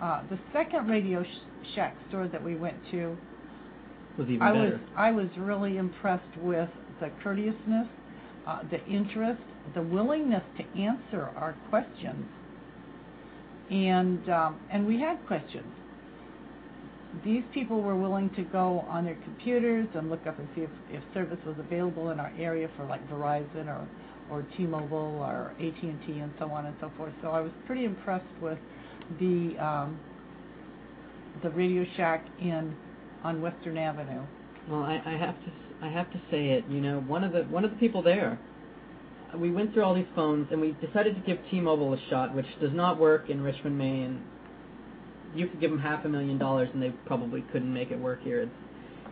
Uh, 0.01 0.23
the 0.29 0.39
second 0.51 0.87
Radio 0.89 1.23
Shack 1.73 1.95
store 2.09 2.27
that 2.27 2.43
we 2.43 2.55
went 2.55 2.75
to 2.91 3.17
was 4.17 4.27
even 4.27 4.41
I 4.41 4.51
better. 4.51 4.63
was 4.63 4.79
I 4.95 5.11
was 5.11 5.27
really 5.37 5.77
impressed 5.77 6.37
with 6.41 6.69
the 6.99 7.09
courteousness, 7.23 7.87
uh, 8.47 8.59
the 8.69 8.83
interest, 8.85 9.41
the 9.73 9.81
willingness 9.81 10.43
to 10.57 10.81
answer 10.81 11.29
our 11.35 11.55
questions, 11.69 12.25
and 13.69 14.29
um, 14.29 14.59
and 14.71 14.85
we 14.85 14.99
had 14.99 15.25
questions. 15.27 15.65
These 17.23 17.43
people 17.53 17.81
were 17.81 17.95
willing 17.95 18.29
to 18.31 18.43
go 18.43 18.85
on 18.89 19.05
their 19.05 19.15
computers 19.23 19.87
and 19.95 20.09
look 20.09 20.27
up 20.27 20.37
and 20.37 20.49
see 20.53 20.61
if, 20.61 20.69
if 20.89 21.01
service 21.13 21.39
was 21.45 21.55
available 21.57 22.09
in 22.09 22.19
our 22.19 22.33
area 22.37 22.69
for 22.75 22.85
like 22.85 23.07
Verizon 23.09 23.67
or 23.67 23.87
or 24.29 24.45
T-Mobile 24.57 25.19
or 25.21 25.53
AT&T 25.59 26.11
and 26.11 26.33
so 26.39 26.49
on 26.49 26.65
and 26.65 26.75
so 26.81 26.91
forth. 26.97 27.13
So 27.21 27.29
I 27.29 27.39
was 27.41 27.51
pretty 27.67 27.85
impressed 27.85 28.25
with 28.41 28.57
the 29.19 29.57
um, 29.63 29.99
the 31.43 31.49
Radio 31.51 31.85
Shack 31.97 32.25
in 32.39 32.75
on 33.23 33.41
Western 33.41 33.77
Avenue. 33.77 34.23
Well, 34.69 34.81
I, 34.81 35.01
I 35.05 35.17
have 35.17 35.35
to 35.45 35.51
I 35.81 35.89
have 35.89 36.11
to 36.11 36.21
say 36.31 36.49
it. 36.49 36.65
You 36.69 36.81
know, 36.81 37.01
one 37.01 37.23
of 37.23 37.33
the 37.33 37.43
one 37.43 37.65
of 37.65 37.71
the 37.71 37.77
people 37.77 38.01
there, 38.01 38.39
we 39.37 39.51
went 39.51 39.73
through 39.73 39.83
all 39.83 39.93
these 39.93 40.05
phones 40.15 40.47
and 40.51 40.61
we 40.61 40.75
decided 40.85 41.15
to 41.15 41.21
give 41.21 41.37
T-Mobile 41.51 41.93
a 41.93 41.99
shot, 42.09 42.33
which 42.33 42.45
does 42.61 42.73
not 42.73 42.99
work 42.99 43.29
in 43.29 43.41
Richmond, 43.41 43.77
Maine. 43.77 44.21
You 45.35 45.47
could 45.47 45.59
give 45.59 45.69
them 45.69 45.79
half 45.79 46.05
a 46.05 46.09
million 46.09 46.37
dollars 46.37 46.69
and 46.73 46.81
they 46.81 46.91
probably 47.05 47.41
couldn't 47.51 47.73
make 47.73 47.91
it 47.91 47.99
work 47.99 48.23
here. 48.23 48.43
It 48.43 48.49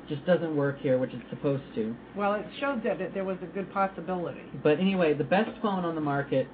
just 0.07 0.25
doesn't 0.25 0.55
work 0.55 0.79
here, 0.79 0.97
which 0.97 1.11
it's 1.13 1.29
supposed 1.29 1.63
to. 1.75 1.95
Well, 2.15 2.35
it 2.35 2.45
showed 2.59 2.83
that 2.83 3.01
it, 3.01 3.13
there 3.13 3.25
was 3.25 3.37
a 3.41 3.45
good 3.47 3.71
possibility. 3.73 4.43
But 4.61 4.79
anyway, 4.79 5.13
the 5.13 5.23
best 5.23 5.51
phone 5.61 5.85
on 5.85 5.95
the 5.95 6.01
market 6.01 6.47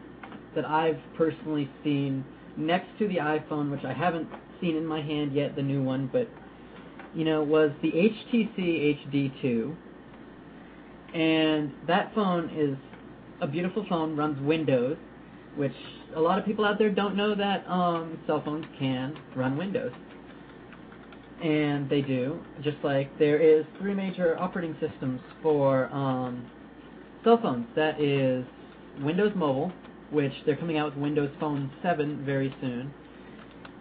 that 0.55 0.65
I've 0.65 0.99
personally 1.17 1.69
seen, 1.83 2.25
next 2.59 2.87
to 2.99 3.07
the 3.07 3.15
iPhone, 3.15 3.71
which 3.71 3.83
I 3.83 3.93
haven't 3.93 4.27
seen 4.61 4.75
in 4.75 4.85
my 4.85 5.01
hand 5.01 5.33
yet, 5.33 5.55
the 5.55 5.61
new 5.61 5.81
one, 5.81 6.09
but 6.11 6.27
you 7.15 7.23
know, 7.23 7.41
was 7.41 7.71
the 7.81 7.91
HTC 7.91 8.99
HD2. 9.11 9.75
And 11.13 11.73
that 11.87 12.13
phone 12.13 12.49
is 12.55 12.77
a 13.41 13.47
beautiful 13.47 13.85
phone, 13.89 14.15
runs 14.15 14.39
Windows, 14.41 14.97
which 15.55 15.73
a 16.15 16.19
lot 16.19 16.37
of 16.37 16.45
people 16.45 16.65
out 16.65 16.77
there 16.77 16.91
don't 16.91 17.15
know 17.15 17.33
that 17.33 17.67
um, 17.67 18.19
cell 18.27 18.41
phones 18.43 18.65
can 18.77 19.17
run 19.35 19.57
Windows. 19.57 19.91
And 21.43 21.89
they 21.89 22.01
do, 22.01 22.39
just 22.61 22.77
like 22.83 23.17
there 23.17 23.39
is 23.39 23.65
three 23.79 23.93
major 23.93 24.37
operating 24.39 24.75
systems 24.79 25.21
for 25.41 25.85
um, 25.93 26.45
cell 27.23 27.39
phones. 27.41 27.65
That 27.75 27.99
is 27.99 28.45
Windows 29.01 29.31
Mobile, 29.35 29.71
which 30.11 30.33
they're 30.45 30.57
coming 30.57 30.77
out 30.77 30.93
with 30.93 31.01
Windows 31.01 31.31
Phone 31.39 31.71
7 31.83 32.25
very 32.25 32.53
soon, 32.61 32.93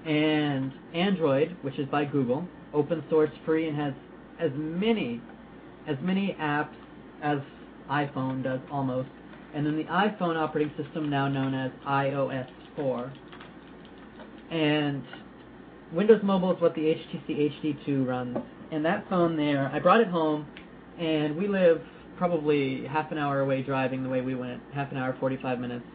and 0.06 0.72
Android, 0.94 1.56
which 1.62 1.78
is 1.78 1.88
by 1.88 2.04
Google, 2.04 2.46
open 2.72 3.02
source 3.10 3.30
free 3.44 3.68
and 3.68 3.76
has 3.76 3.94
as 4.38 4.50
many 4.54 5.20
as 5.86 5.96
many 6.02 6.36
apps 6.40 6.74
as 7.22 7.38
iPhone 7.90 8.42
does 8.44 8.60
almost. 8.70 9.08
And 9.54 9.64
then 9.64 9.76
the 9.76 9.84
iPhone 9.84 10.36
operating 10.36 10.72
system 10.76 11.08
now 11.08 11.28
known 11.28 11.54
as 11.54 11.72
iOS 11.86 12.46
4. 12.76 13.12
And 14.50 15.02
Windows 15.92 16.20
Mobile 16.22 16.54
is 16.54 16.60
what 16.60 16.74
the 16.74 16.82
HTC 16.82 17.62
HD2 17.62 18.06
runs. 18.06 18.36
And 18.70 18.84
that 18.84 19.08
phone 19.08 19.36
there, 19.36 19.70
I 19.72 19.78
brought 19.78 20.02
it 20.02 20.08
home 20.08 20.46
and 20.98 21.36
we 21.36 21.48
live 21.48 21.80
probably 22.18 22.84
half 22.86 23.10
an 23.10 23.16
hour 23.16 23.40
away 23.40 23.62
driving 23.62 24.02
the 24.02 24.08
way 24.08 24.20
we 24.20 24.34
went, 24.34 24.60
half 24.74 24.90
an 24.90 24.98
hour, 24.98 25.16
45 25.18 25.58
minutes 25.58 25.86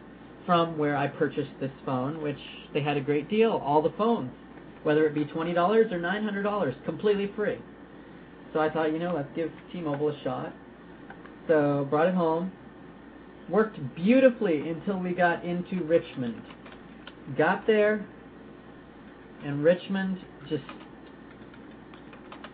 from 0.46 0.78
where 0.78 0.96
I 0.96 1.06
purchased 1.06 1.50
this 1.60 1.72
phone, 1.84 2.22
which 2.22 2.38
they 2.72 2.82
had 2.82 2.96
a 2.96 3.00
great 3.00 3.28
deal, 3.28 3.62
all 3.64 3.82
the 3.82 3.92
phones 3.96 4.30
whether 4.84 5.06
it 5.06 5.14
be 5.14 5.24
$20 5.24 5.56
or 5.56 5.98
$900, 5.98 6.84
completely 6.84 7.30
free. 7.34 7.58
So 8.52 8.60
I 8.60 8.70
thought, 8.70 8.92
you 8.92 9.00
know, 9.00 9.14
let's 9.14 9.28
give 9.34 9.50
T-Mobile 9.72 10.10
a 10.10 10.22
shot. 10.22 10.54
So 11.48 11.86
brought 11.90 12.06
it 12.06 12.14
home. 12.14 12.52
Worked 13.48 13.78
beautifully 13.96 14.68
until 14.68 14.98
we 14.98 15.12
got 15.12 15.44
into 15.44 15.82
Richmond. 15.84 16.40
Got 17.36 17.66
there, 17.66 18.06
and 19.44 19.62
Richmond 19.62 20.18
just 20.48 20.62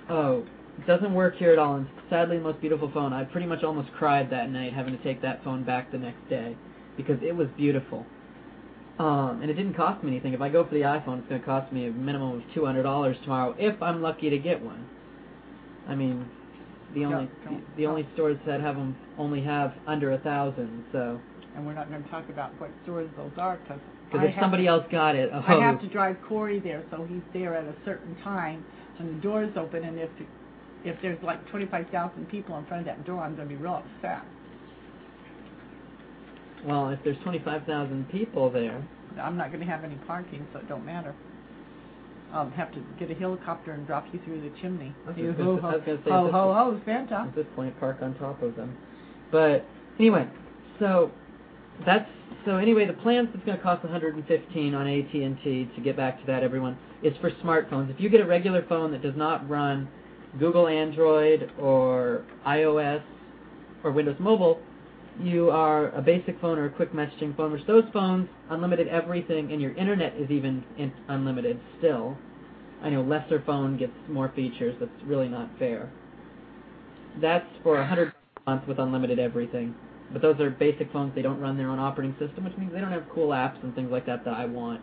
oh 0.09 0.45
doesn't 0.87 1.13
work 1.15 1.37
here 1.37 1.53
at 1.53 1.59
all. 1.59 1.77
And 1.77 1.87
sadly, 2.09 2.39
the 2.39 2.43
most 2.43 2.61
beautiful 2.61 2.91
phone. 2.93 3.13
I 3.13 3.23
pretty 3.25 3.47
much 3.47 3.63
almost 3.63 3.93
cried 3.93 4.31
that 4.31 4.51
night 4.51 4.73
having 4.73 4.97
to 4.97 5.03
take 5.05 5.23
that 5.23 5.45
phone 5.45 5.65
back 5.65 5.93
the 5.93 5.99
next 5.99 6.29
day 6.29 6.57
because 6.97 7.19
it 7.23 7.35
was 7.35 7.49
beautiful. 7.57 8.07
Um, 8.99 9.41
and 9.41 9.51
it 9.51 9.55
didn't 9.55 9.75
cost 9.75 10.05
me 10.05 10.11
anything. 10.11 10.35
If 10.35 10.43
I 10.43 10.51
go 10.51 10.63
for 10.65 10.75
the 10.75 10.83
iPhone, 10.83 11.21
it's 11.21 11.29
going 11.29 11.41
to 11.41 11.47
cost 11.47 11.73
me 11.73 11.87
a 11.87 11.91
minimum 11.91 12.37
of 12.37 12.43
two 12.55 12.67
hundred 12.67 12.83
dollars 12.83 13.17
tomorrow 13.23 13.55
if 13.59 13.81
I'm 13.83 14.03
lucky 14.03 14.29
to 14.29 14.39
get 14.39 14.63
one. 14.63 14.87
I 15.89 15.95
mean, 15.95 16.29
the 16.95 17.07
only 17.07 17.31
don't- 17.45 17.61
the, 17.77 17.83
the 17.83 17.87
only 17.87 18.07
stores 18.15 18.37
that 18.47 18.61
have 18.61 18.77
them 18.77 18.95
only 19.19 19.43
have 19.43 19.73
under 19.87 20.13
a 20.13 20.19
thousand. 20.19 20.85
So 20.93 21.19
And 21.57 21.67
we're 21.67 21.73
not 21.73 21.89
going 21.89 22.03
to 22.03 22.11
talk 22.11 22.29
about 22.29 22.61
what 22.61 22.71
stores 22.83 23.09
those 23.17 23.33
are 23.39 23.57
because 23.57 23.81
because 24.11 24.29
if 24.29 24.35
somebody 24.41 24.67
else 24.67 24.85
got 24.91 25.15
it, 25.15 25.31
oh, 25.33 25.39
I 25.47 25.61
have 25.61 25.81
to 25.81 25.89
drive 25.89 26.17
Corey 26.29 26.59
there, 26.59 26.83
so 26.91 27.05
he's 27.09 27.23
there 27.33 27.55
at 27.55 27.65
a 27.65 27.75
certain 27.85 28.17
time 28.25 28.65
when 28.99 29.15
the 29.15 29.21
doors 29.23 29.53
open, 29.57 29.85
and 29.85 29.99
if 29.99 30.11
if 30.85 30.97
there's 31.01 31.23
like 31.23 31.47
25,000 31.51 32.29
people 32.29 32.57
in 32.59 32.65
front 32.67 32.81
of 32.81 32.87
that 32.87 33.05
door, 33.07 33.21
I'm 33.21 33.37
going 33.37 33.49
to 33.49 33.55
be 33.55 33.61
real 33.61 33.83
upset. 33.85 34.23
Well, 36.65 36.91
if 36.91 37.01
there's 37.05 37.17
25,000 37.25 38.09
people 38.11 38.51
there, 38.51 38.87
I'm 39.21 39.37
not 39.37 39.49
going 39.49 39.61
to 39.61 39.67
have 39.67 39.85
any 39.85 39.97
parking, 40.07 40.47
so 40.53 40.61
it 40.61 40.69
don't 40.69 40.85
matter. 40.85 41.15
I'll 42.33 42.51
have 42.51 42.73
to 42.73 42.81
get 42.99 43.11
a 43.11 43.15
helicopter 43.15 43.73
and 43.73 43.87
drop 43.87 44.07
you 44.13 44.21
through 44.25 44.41
the 44.43 44.53
chimney. 44.61 44.95
I 45.05 45.09
was 45.09 45.19
You 45.19 45.33
gonna 45.33 45.45
ho 45.45 45.57
ho 45.61 45.69
was 45.73 45.83
gonna 45.85 45.99
say, 46.05 46.11
ho 46.11 46.31
ho 46.31 46.55
ho 46.55 46.81
Santa. 46.85 47.27
at 47.27 47.35
this 47.35 47.47
point 47.57 47.79
park 47.81 47.99
on 48.03 48.15
top 48.19 48.41
of 48.43 48.55
them. 48.55 48.77
But 49.33 49.65
anyway, 49.99 50.29
so 50.79 51.11
that's 51.85 52.09
so 52.45 52.57
anyway 52.57 52.87
the 52.87 52.93
plans 52.93 53.29
that's 53.33 53.45
going 53.45 53.59
to 53.59 53.63
cost 53.63 53.83
115 53.83 54.75
on 54.75 54.87
AT&T 54.87 55.71
to 55.75 55.81
get 55.83 55.97
back 55.97 56.21
to 56.21 56.27
that 56.27 56.43
everyone 56.43 56.79
is 57.03 57.13
for 57.21 57.31
smartphones. 57.43 57.91
If 57.91 58.01
you 58.01 58.09
get 58.09 58.21
a 58.21 58.27
regular 58.27 58.65
phone 58.69 58.93
that 58.93 59.03
does 59.03 59.17
not 59.17 59.49
run 59.49 59.89
Google 60.39 60.69
Android 60.69 61.51
or 61.59 62.25
iOS 62.47 63.03
or 63.83 63.91
Windows 63.91 64.17
Mobile, 64.21 64.61
you 65.23 65.51
are 65.51 65.91
a 65.91 66.03
basic 66.03 66.41
phone 66.41 66.59
or 66.59 66.67
a 66.67 66.71
quick 66.71 66.93
messaging 66.93 67.37
phone, 67.37 67.53
which 67.53 67.67
those 67.67 67.85
phones 67.93 68.29
unlimited 68.49 68.89
everything 68.89 69.53
and 69.53 69.61
your 69.61 69.73
internet 69.75 70.15
is 70.17 70.31
even 70.31 70.65
in- 70.79 70.93
unlimited 71.09 71.61
still. 71.79 72.17
I 72.83 72.91
know 72.91 73.03
lesser 73.03 73.43
phone 73.45 73.77
gets 73.77 73.93
more 74.09 74.33
features. 74.35 74.75
That's 74.81 74.91
really 75.05 75.29
not 75.29 75.51
fair. 75.59 75.91
That's 77.21 77.47
for 77.63 77.81
a 77.81 77.87
hundred 77.87 78.13
month 78.47 78.67
with 78.67 78.79
unlimited 78.79 79.19
everything. 79.19 79.75
But 80.13 80.23
those 80.23 80.41
are 80.41 80.51
basic 80.51 80.93
phones. 80.93 81.15
They 81.15 81.23
don't 81.23 81.41
run 81.41 81.57
their 81.57 81.69
own 81.69 81.79
operating 81.79 82.17
system, 82.19 82.45
which 82.45 82.57
means 82.57 82.73
they 82.73 82.81
don't 82.81 82.93
have 82.93 83.05
cool 83.15 83.29
apps 83.29 83.63
and 83.63 83.75
things 83.75 83.91
like 83.93 84.07
that 84.07 84.25
that 84.25 84.35
I 84.35 84.47
want. 84.47 84.81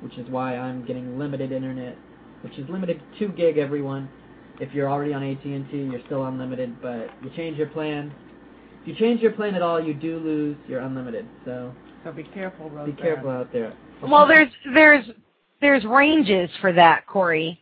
Which 0.00 0.16
is 0.18 0.28
why 0.28 0.56
I'm 0.56 0.84
getting 0.84 1.18
limited 1.18 1.52
internet, 1.52 1.96
which 2.42 2.58
is 2.58 2.68
limited 2.68 3.00
to 3.00 3.18
two 3.18 3.32
gig. 3.34 3.58
Everyone, 3.58 4.08
if 4.60 4.72
you're 4.74 4.90
already 4.90 5.14
on 5.14 5.22
AT&T, 5.22 5.68
you're 5.72 6.04
still 6.06 6.26
unlimited. 6.26 6.80
But 6.82 7.10
you 7.22 7.30
change 7.36 7.56
your 7.56 7.68
plan. 7.68 8.12
If 8.82 8.88
you 8.88 8.94
change 8.94 9.20
your 9.20 9.32
plan 9.32 9.54
at 9.54 9.62
all, 9.62 9.82
you 9.82 9.94
do 9.94 10.18
lose 10.18 10.56
your 10.68 10.80
unlimited. 10.80 11.26
So 11.44 11.74
So 12.04 12.12
be 12.12 12.24
careful, 12.24 12.70
be 12.86 12.92
careful 12.92 13.30
out 13.30 13.52
there. 13.52 13.74
Well, 14.02 14.26
there's 14.26 14.48
there's 14.74 15.04
there's 15.60 15.84
ranges 15.84 16.50
for 16.60 16.72
that, 16.72 17.06
Corey. 17.06 17.58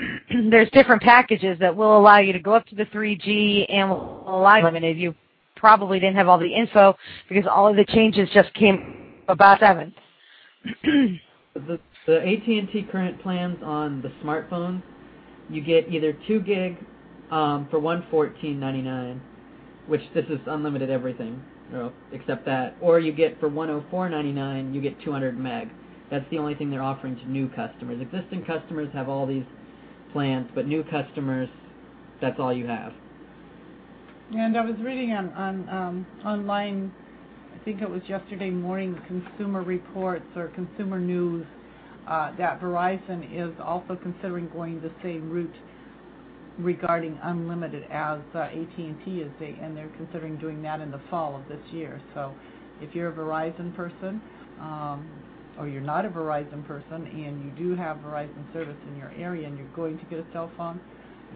there's 0.50 0.68
different 0.70 1.02
packages 1.02 1.58
that 1.60 1.74
will 1.74 1.96
allow 1.96 2.18
you 2.18 2.32
to 2.32 2.40
go 2.40 2.54
up 2.54 2.66
to 2.66 2.74
the 2.74 2.86
3G 2.86 3.66
and 3.68 3.90
will 3.90 4.24
allow 4.26 4.56
you 4.56 4.64
limited. 4.64 4.98
You 4.98 5.14
probably 5.56 6.00
didn't 6.00 6.16
have 6.16 6.28
all 6.28 6.38
the 6.38 6.52
info 6.52 6.96
because 7.28 7.46
all 7.46 7.68
of 7.68 7.76
the 7.76 7.84
changes 7.84 8.28
just 8.34 8.52
came 8.54 9.14
about 9.28 9.60
seven. 9.60 9.94
the 10.84 11.78
the 12.06 12.18
AT&T 12.18 12.88
current 12.90 13.22
plans 13.22 13.58
on 13.62 14.02
the 14.02 14.08
smartphones, 14.24 14.82
you 15.48 15.62
get 15.62 15.88
either 15.88 16.16
two 16.26 16.40
gig 16.40 16.76
um, 17.30 17.68
for 17.70 17.78
one 17.78 18.04
fourteen 18.10 18.58
ninety 18.58 18.82
nine, 18.82 19.20
which 19.86 20.02
this 20.14 20.24
is 20.26 20.40
unlimited 20.46 20.90
everything, 20.90 21.42
except 22.12 22.44
that, 22.46 22.76
or 22.80 23.00
you 23.00 23.12
get 23.12 23.38
for 23.40 23.48
one 23.48 23.70
oh 23.70 23.84
four 23.90 24.08
ninety 24.08 24.32
nine, 24.32 24.72
you 24.74 24.80
get 24.80 25.00
two 25.02 25.12
hundred 25.12 25.38
meg. 25.38 25.68
That's 26.10 26.28
the 26.30 26.38
only 26.38 26.54
thing 26.54 26.70
they're 26.70 26.82
offering 26.82 27.16
to 27.16 27.30
new 27.30 27.48
customers. 27.48 28.00
Existing 28.00 28.44
customers 28.44 28.88
have 28.92 29.08
all 29.08 29.26
these 29.26 29.44
plans, 30.12 30.48
but 30.54 30.66
new 30.66 30.84
customers, 30.84 31.48
that's 32.20 32.38
all 32.38 32.52
you 32.52 32.66
have. 32.66 32.92
And 34.36 34.56
I 34.56 34.64
was 34.64 34.76
reading 34.80 35.12
on 35.12 35.30
on 35.30 35.68
um, 35.68 36.06
online, 36.24 36.92
I 37.54 37.64
think 37.64 37.82
it 37.82 37.88
was 37.90 38.02
yesterday 38.08 38.50
morning, 38.50 39.00
Consumer 39.06 39.62
Reports 39.62 40.26
or 40.36 40.48
Consumer 40.48 40.98
News, 40.98 41.46
uh, 42.06 42.34
that 42.36 42.60
Verizon 42.60 43.28
is 43.32 43.52
also 43.62 43.96
considering 43.96 44.48
going 44.50 44.80
the 44.80 44.92
same 45.02 45.30
route 45.30 45.54
regarding 46.58 47.18
unlimited 47.22 47.84
as 47.90 48.20
uh, 48.34 48.40
AT&T 48.40 49.10
is, 49.10 49.30
they, 49.40 49.56
and 49.60 49.76
they're 49.76 49.90
considering 49.96 50.36
doing 50.36 50.62
that 50.62 50.80
in 50.80 50.90
the 50.90 51.00
fall 51.10 51.36
of 51.36 51.48
this 51.48 51.60
year. 51.72 52.00
So, 52.14 52.32
if 52.80 52.94
you're 52.94 53.08
a 53.08 53.12
Verizon 53.12 53.74
person, 53.74 54.20
um, 54.60 55.08
or 55.58 55.68
you're 55.68 55.80
not 55.80 56.04
a 56.04 56.08
Verizon 56.08 56.66
person, 56.66 57.06
and 57.06 57.44
you 57.44 57.50
do 57.56 57.76
have 57.76 57.98
Verizon 57.98 58.52
service 58.52 58.76
in 58.88 58.96
your 58.96 59.12
area, 59.18 59.46
and 59.46 59.56
you're 59.56 59.66
going 59.68 59.98
to 59.98 60.04
get 60.06 60.18
a 60.18 60.26
cell 60.32 60.50
phone, 60.56 60.80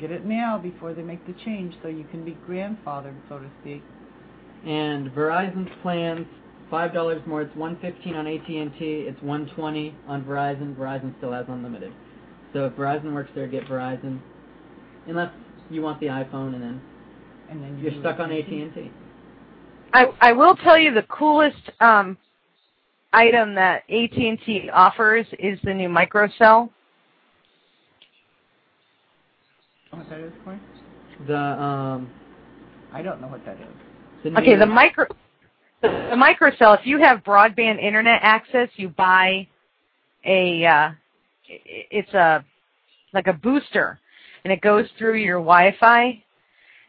get 0.01 0.11
it 0.11 0.25
now 0.25 0.59
before 0.59 0.93
they 0.93 1.03
make 1.03 1.25
the 1.27 1.35
change, 1.45 1.75
so 1.83 1.89
you 1.89 2.05
can 2.11 2.25
be 2.25 2.37
grandfathered, 2.49 3.17
so 3.29 3.39
to 3.39 3.49
speak. 3.61 3.83
And 4.67 5.11
Verizon's 5.11 5.71
plans, 5.83 6.27
five 6.71 6.93
dollars 6.93 7.23
more. 7.27 7.43
It's 7.43 7.55
one 7.55 7.79
fifteen 7.81 8.17
on 8.17 8.27
AT 8.27 8.49
and 8.49 8.73
T. 8.79 9.07
It's 9.07 9.21
one 9.23 9.47
twenty 9.55 9.95
on 10.09 10.25
Verizon. 10.25 10.75
Verizon 10.75 11.17
still 11.19 11.33
has 11.33 11.47
unlimited. 11.49 11.93
So 12.53 12.67
if 12.67 12.73
Verizon 12.73 13.13
works 13.13 13.31
there, 13.35 13.47
get 13.47 13.67
Verizon. 13.67 14.21
Unless 15.07 15.33
you 15.71 15.83
want 15.83 16.01
the 16.01 16.07
iPhone, 16.07 16.55
and 16.55 16.63
then 16.63 16.81
And 17.51 17.63
then 17.63 17.79
you 17.79 17.91
you're 17.91 18.01
stuck 18.01 18.19
on 18.19 18.33
AT 18.33 18.39
AT&T. 18.39 18.61
and 18.61 18.75
T. 18.75 18.91
I 19.93 20.07
I 20.21 20.33
will 20.33 20.57
tell 20.57 20.79
you 20.79 20.93
the 20.93 21.03
coolest 21.03 21.71
um, 21.81 22.17
item 23.13 23.55
that 23.55 23.85
AT&T 23.89 24.71
offers 24.73 25.27
is 25.39 25.59
the 25.65 25.73
new 25.73 25.89
microcell. 25.89 26.71
What 29.91 30.09
that 30.11 30.21
is, 30.21 30.33
Corey? 30.45 30.59
The 31.27 31.37
um 31.37 32.11
I 32.93 33.03
don't 33.03 33.21
know 33.21 33.29
what 33.29 33.45
that 33.47 33.57
is. 33.57 34.33
the 34.33 34.39
Okay, 34.39 34.57
the 34.57 34.67
micro 34.67 35.07
the, 35.83 35.89
the 35.89 36.17
microcell. 36.17 36.79
If 36.79 36.87
you 36.87 36.99
have 36.99 37.21
broadband 37.25 37.83
internet 37.83 38.21
access, 38.23 38.69
you 38.77 38.89
buy 38.89 39.47
a 40.25 40.65
uh, 40.65 40.91
it's 41.49 42.13
a 42.13 42.45
like 43.13 43.27
a 43.27 43.33
booster, 43.33 43.99
and 44.47 44.53
it 44.53 44.61
goes 44.61 44.87
through 44.97 45.17
your 45.17 45.41
Wi-Fi, 45.41 46.23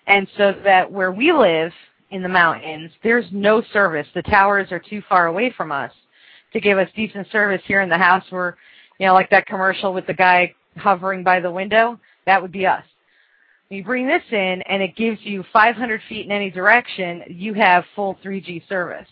and 0.05 0.27
so 0.37 0.53
that 0.63 0.91
where 0.91 1.11
we 1.11 1.31
live 1.31 1.71
in 2.11 2.21
the 2.21 2.29
mountains, 2.29 2.91
there's 3.01 3.25
no 3.31 3.63
service. 3.73 4.05
The 4.13 4.21
towers 4.21 4.71
are 4.71 4.77
too 4.77 5.01
far 5.09 5.25
away 5.25 5.51
from 5.57 5.71
us 5.71 5.91
to 6.53 6.59
give 6.59 6.77
us 6.77 6.87
decent 6.95 7.25
service 7.31 7.63
here 7.65 7.81
in 7.81 7.89
the 7.89 7.97
house. 7.97 8.23
Where 8.29 8.57
you 8.99 9.07
know, 9.07 9.15
like 9.15 9.31
that 9.31 9.47
commercial 9.47 9.91
with 9.91 10.05
the 10.05 10.13
guy 10.13 10.53
hovering 10.75 11.23
by 11.23 11.39
the 11.39 11.49
window, 11.49 11.99
that 12.27 12.39
would 12.39 12.51
be 12.51 12.67
us. 12.67 12.83
You 13.71 13.83
bring 13.83 14.05
this 14.05 14.21
in, 14.31 14.61
and 14.69 14.83
it 14.83 14.95
gives 14.95 15.17
you 15.23 15.43
500 15.51 16.01
feet 16.07 16.27
in 16.27 16.31
any 16.31 16.51
direction. 16.51 17.23
You 17.27 17.55
have 17.55 17.85
full 17.95 18.19
3G 18.23 18.69
service. 18.69 19.07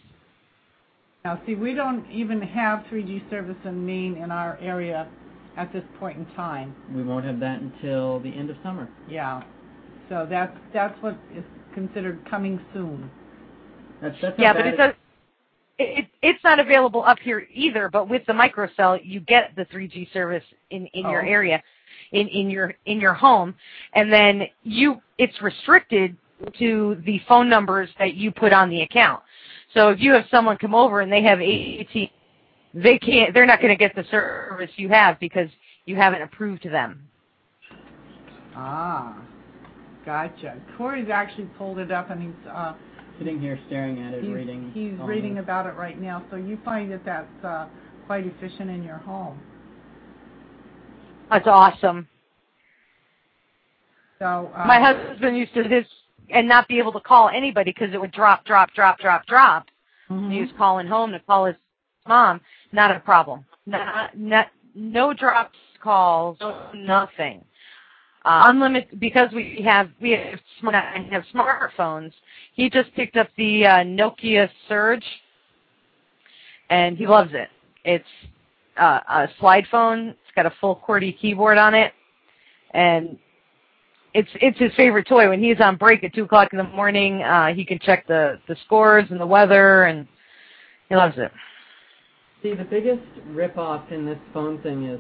Now, 1.24 1.42
see, 1.48 1.56
we 1.56 1.74
don't 1.74 2.06
even 2.12 2.44
have 2.44 2.86
3G 2.92 3.28
service 3.32 3.58
in 3.66 3.84
Maine 3.84 4.18
in 4.18 4.30
our 4.30 4.60
area 4.62 5.08
at 5.58 5.72
this 5.72 5.84
point 6.00 6.18
in 6.18 6.26
time. 6.36 6.76
we 6.94 7.04
won't 7.04 7.26
have 7.26 7.40
that 7.40 7.62
until 7.62 8.20
the 8.20 8.30
end 8.30 8.50
of 8.50 8.58
summer. 8.64 8.90
Yeah. 9.10 9.42
So 10.10 10.28
that's 10.30 10.56
that's 10.74 11.02
what 11.02 11.18
is 11.36 11.44
considered 11.74 12.20
coming 12.30 12.60
soon. 12.74 13.10
That's 14.02 14.16
that's 14.22 14.38
yeah, 14.38 14.54
but 14.54 14.64
bad. 14.64 14.74
it 14.74 14.78
does. 14.78 14.94
It, 15.78 16.06
it's 16.22 16.44
not 16.44 16.60
available 16.60 17.04
up 17.04 17.20
here 17.20 17.48
either. 17.54 17.90
But 17.90 18.08
with 18.08 18.26
the 18.28 18.34
microcell, 18.34 19.00
you 19.04 19.20
get 19.20 19.52
the 19.56 19.66
3G 19.66 20.12
service 20.14 20.44
in 20.70 20.86
in 20.88 21.10
your 21.10 21.26
Oh. 21.26 21.30
area, 21.30 21.62
in 22.12 22.28
in 22.28 22.50
your 22.50 22.76
in 22.86 23.00
your 23.00 23.14
home, 23.14 23.56
and 23.94 24.12
then 24.12 24.44
you 24.64 25.02
it's 25.18 25.42
restricted 25.42 26.16
to 26.60 27.02
the 27.06 27.20
phone 27.28 27.50
numbers 27.50 27.90
that 27.98 28.14
you 28.16 28.32
put 28.32 28.54
on 28.54 28.70
the 28.70 28.82
account. 28.82 29.24
So 29.74 29.90
if 29.90 30.00
you 30.00 30.12
have 30.14 30.26
someone 30.30 30.58
come 30.58 30.76
over 30.76 31.02
and 31.02 31.12
they 31.12 31.24
have 31.24 31.40
AT, 31.40 32.10
they 32.76 33.00
can't. 33.00 33.34
They're 33.34 33.46
not 33.46 33.60
going 33.62 33.76
to 33.76 33.78
get 33.78 33.96
the 33.96 34.04
service 34.12 34.70
you 34.76 34.90
have 34.90 35.20
because 35.20 35.50
you 35.86 35.96
haven't 35.96 36.22
approved 36.22 36.64
them. 36.70 37.08
Ah, 38.56 39.22
gotcha. 40.06 40.58
Corey's 40.78 41.10
actually 41.12 41.46
pulled 41.58 41.80
it 41.80 41.92
up 41.92 42.10
and 42.12 42.22
he's 42.22 42.48
uh, 42.52 42.74
Sitting 43.18 43.40
here 43.40 43.58
staring 43.68 44.02
at 44.04 44.14
it, 44.14 44.24
he's, 44.24 44.34
reading. 44.34 44.72
he's 44.74 45.00
all 45.00 45.08
reading 45.08 45.36
this. 45.36 45.44
about 45.44 45.66
it 45.66 45.76
right 45.76 46.00
now. 46.02 46.22
So 46.30 46.36
you 46.36 46.60
find 46.66 46.92
that 46.92 47.06
that's 47.06 47.46
uh, 47.46 47.68
quite 48.08 48.26
efficient 48.28 48.70
in 48.70 48.84
your 48.84 48.98
home. 48.98 49.40
That's 51.32 51.48
awesome. 51.48 52.10
So 54.20 54.52
uh, 54.54 54.66
My 54.66 54.80
husband 54.82 55.38
used 55.38 55.54
to 55.54 55.64
this 55.64 55.86
and 56.30 56.46
not 56.48 56.68
be 56.68 56.78
able 56.78 56.92
to 56.92 57.00
call 57.00 57.30
anybody 57.30 57.72
because 57.72 57.94
it 57.94 58.02
would 58.02 58.12
drop, 58.12 58.44
drop, 58.46 58.74
drop, 58.74 59.00
drop, 59.00 59.26
drop. 59.28 59.68
mhm. 60.10 60.32
He 60.34 60.42
was 60.42 60.50
calling 60.58 60.88
home 60.88 61.12
to 61.14 61.20
call 61.22 61.46
his 61.46 61.56
mom. 62.08 62.42
Not 62.72 62.96
a 62.96 63.00
problem. 63.00 63.46
Not, 63.66 64.18
not, 64.18 64.48
no 64.74 65.14
drops 65.14 65.58
calls, 65.82 66.38
nothing. 66.74 67.44
Uh, 68.26 68.46
unlimited 68.48 69.00
because 69.00 69.30
we 69.34 69.62
have 69.64 69.88
we 70.02 70.10
have 70.10 70.40
smart 70.60 70.76
and 70.96 71.14
have 71.14 71.24
smartphones. 71.32 72.12
He 72.56 72.72
just 72.72 72.92
picked 72.96 73.18
up 73.18 73.28
the 73.38 73.68
uh, 73.68 73.70
Nokia 73.84 74.50
Surge, 74.68 75.06
and 76.72 76.98
he 76.98 77.06
loves 77.06 77.30
it. 77.34 77.50
It's 77.84 78.04
uh, 78.78 79.00
a 79.08 79.28
slide 79.40 79.68
phone. 79.70 80.08
It's 80.08 80.36
got 80.36 80.48
a 80.48 80.54
full 80.60 80.82
QWERTY 80.88 81.20
keyboard 81.20 81.60
on 81.60 81.76
it, 81.76 81.94
and 82.72 83.20
it's 84.16 84.30
it's 84.42 84.58
his 84.58 84.74
favorite 84.76 85.08
toy. 85.08 85.30
When 85.30 85.44
he's 85.44 85.62
on 85.62 85.76
break 85.76 86.04
at 86.04 86.16
two 86.16 86.24
o'clock 86.24 86.50
in 86.52 86.58
the 86.58 86.64
morning, 86.64 87.22
uh, 87.22 87.54
he 87.54 87.64
can 87.64 87.78
check 87.78 88.08
the 88.08 88.40
the 88.48 88.56
scores 88.66 89.06
and 89.12 89.22
the 89.22 89.28
weather, 89.28 89.84
and 89.84 90.08
he 90.90 90.96
loves 90.96 91.20
it. 91.20 91.32
See, 92.46 92.54
the 92.54 92.64
biggest 92.64 93.02
rip-off 93.30 93.92
in 93.92 94.06
this 94.06 94.20
phone 94.32 94.62
thing 94.62 94.86
is 94.86 95.00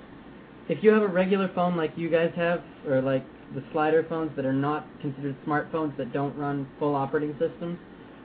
if 0.68 0.84
you 0.84 0.90
have 0.90 1.04
a 1.04 1.08
regular 1.08 1.48
phone 1.54 1.78
like 1.78 1.92
you 1.96 2.10
guys 2.10 2.32
have, 2.36 2.64
or 2.88 3.04
like 3.04 3.24
the 3.54 3.64
slider 3.72 4.04
phones 4.10 4.36
that 4.36 4.48
are 4.48 4.54
not 4.54 4.88
considered 5.00 5.36
smartphones 5.46 5.96
that 5.98 6.12
don't 6.12 6.36
run 6.36 6.68
full 6.80 6.96
operating 6.96 7.34
systems, 7.38 7.78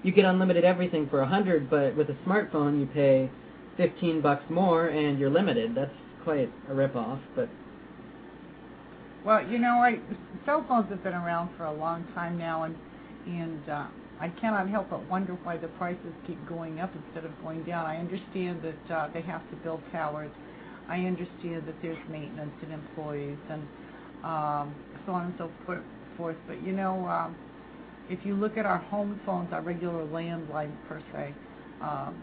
you 0.02 0.10
get 0.10 0.24
unlimited 0.24 0.64
everything 0.64 1.06
for 1.10 1.20
a 1.20 1.26
hundred. 1.26 1.68
But 1.68 1.94
with 1.98 2.08
a 2.08 2.14
smartphone, 2.26 2.80
you 2.80 2.86
pay 2.86 3.30
fifteen 3.76 4.22
bucks 4.22 4.44
more 4.48 4.86
and 4.86 5.18
you're 5.18 5.28
limited. 5.28 5.74
That's 5.74 5.92
quite 6.24 6.50
a 6.70 6.72
ripoff. 6.72 7.20
But 7.36 7.50
Well, 9.22 9.46
you 9.46 9.58
know, 9.58 9.82
I 9.82 9.98
cell 10.46 10.64
phones 10.66 10.88
have 10.88 11.04
been 11.04 11.12
around 11.12 11.50
for 11.58 11.64
a 11.64 11.74
long 11.74 12.06
time 12.14 12.38
now, 12.38 12.62
and 12.62 12.74
and 13.26 13.68
uh, 13.68 13.86
I 14.20 14.28
cannot 14.28 14.68
help 14.68 14.90
but 14.90 15.08
wonder 15.08 15.32
why 15.44 15.56
the 15.56 15.68
prices 15.68 16.12
keep 16.26 16.38
going 16.46 16.78
up 16.78 16.92
instead 16.94 17.24
of 17.24 17.32
going 17.42 17.62
down. 17.64 17.86
I 17.86 17.96
understand 17.96 18.60
that 18.62 18.94
uh, 18.94 19.08
they 19.14 19.22
have 19.22 19.48
to 19.50 19.56
build 19.56 19.80
towers. 19.92 20.30
I 20.88 20.98
understand 21.06 21.66
that 21.66 21.80
there's 21.80 21.98
maintenance 22.10 22.52
and 22.62 22.72
employees 22.72 23.38
and 23.48 23.62
um, 24.22 24.74
so 25.06 25.12
on 25.12 25.26
and 25.26 25.34
so 25.38 25.50
forth. 26.18 26.36
But 26.46 26.62
you 26.62 26.72
know, 26.72 27.06
um, 27.08 27.34
if 28.10 28.18
you 28.26 28.34
look 28.34 28.58
at 28.58 28.66
our 28.66 28.76
home 28.76 29.18
phones, 29.24 29.52
our 29.54 29.62
regular 29.62 30.04
landlines 30.06 30.76
per 30.86 31.00
se, 31.12 31.34
um, 31.80 32.22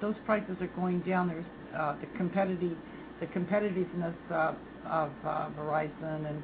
those 0.00 0.14
prices 0.24 0.56
are 0.60 0.68
going 0.68 1.00
down. 1.00 1.28
There's 1.28 1.44
uh, 1.76 1.96
the 2.00 2.06
competitive, 2.16 2.76
the 3.18 3.26
competitiveness 3.26 4.14
of 4.30 5.10
uh, 5.24 5.48
Verizon 5.58 6.28
and 6.30 6.42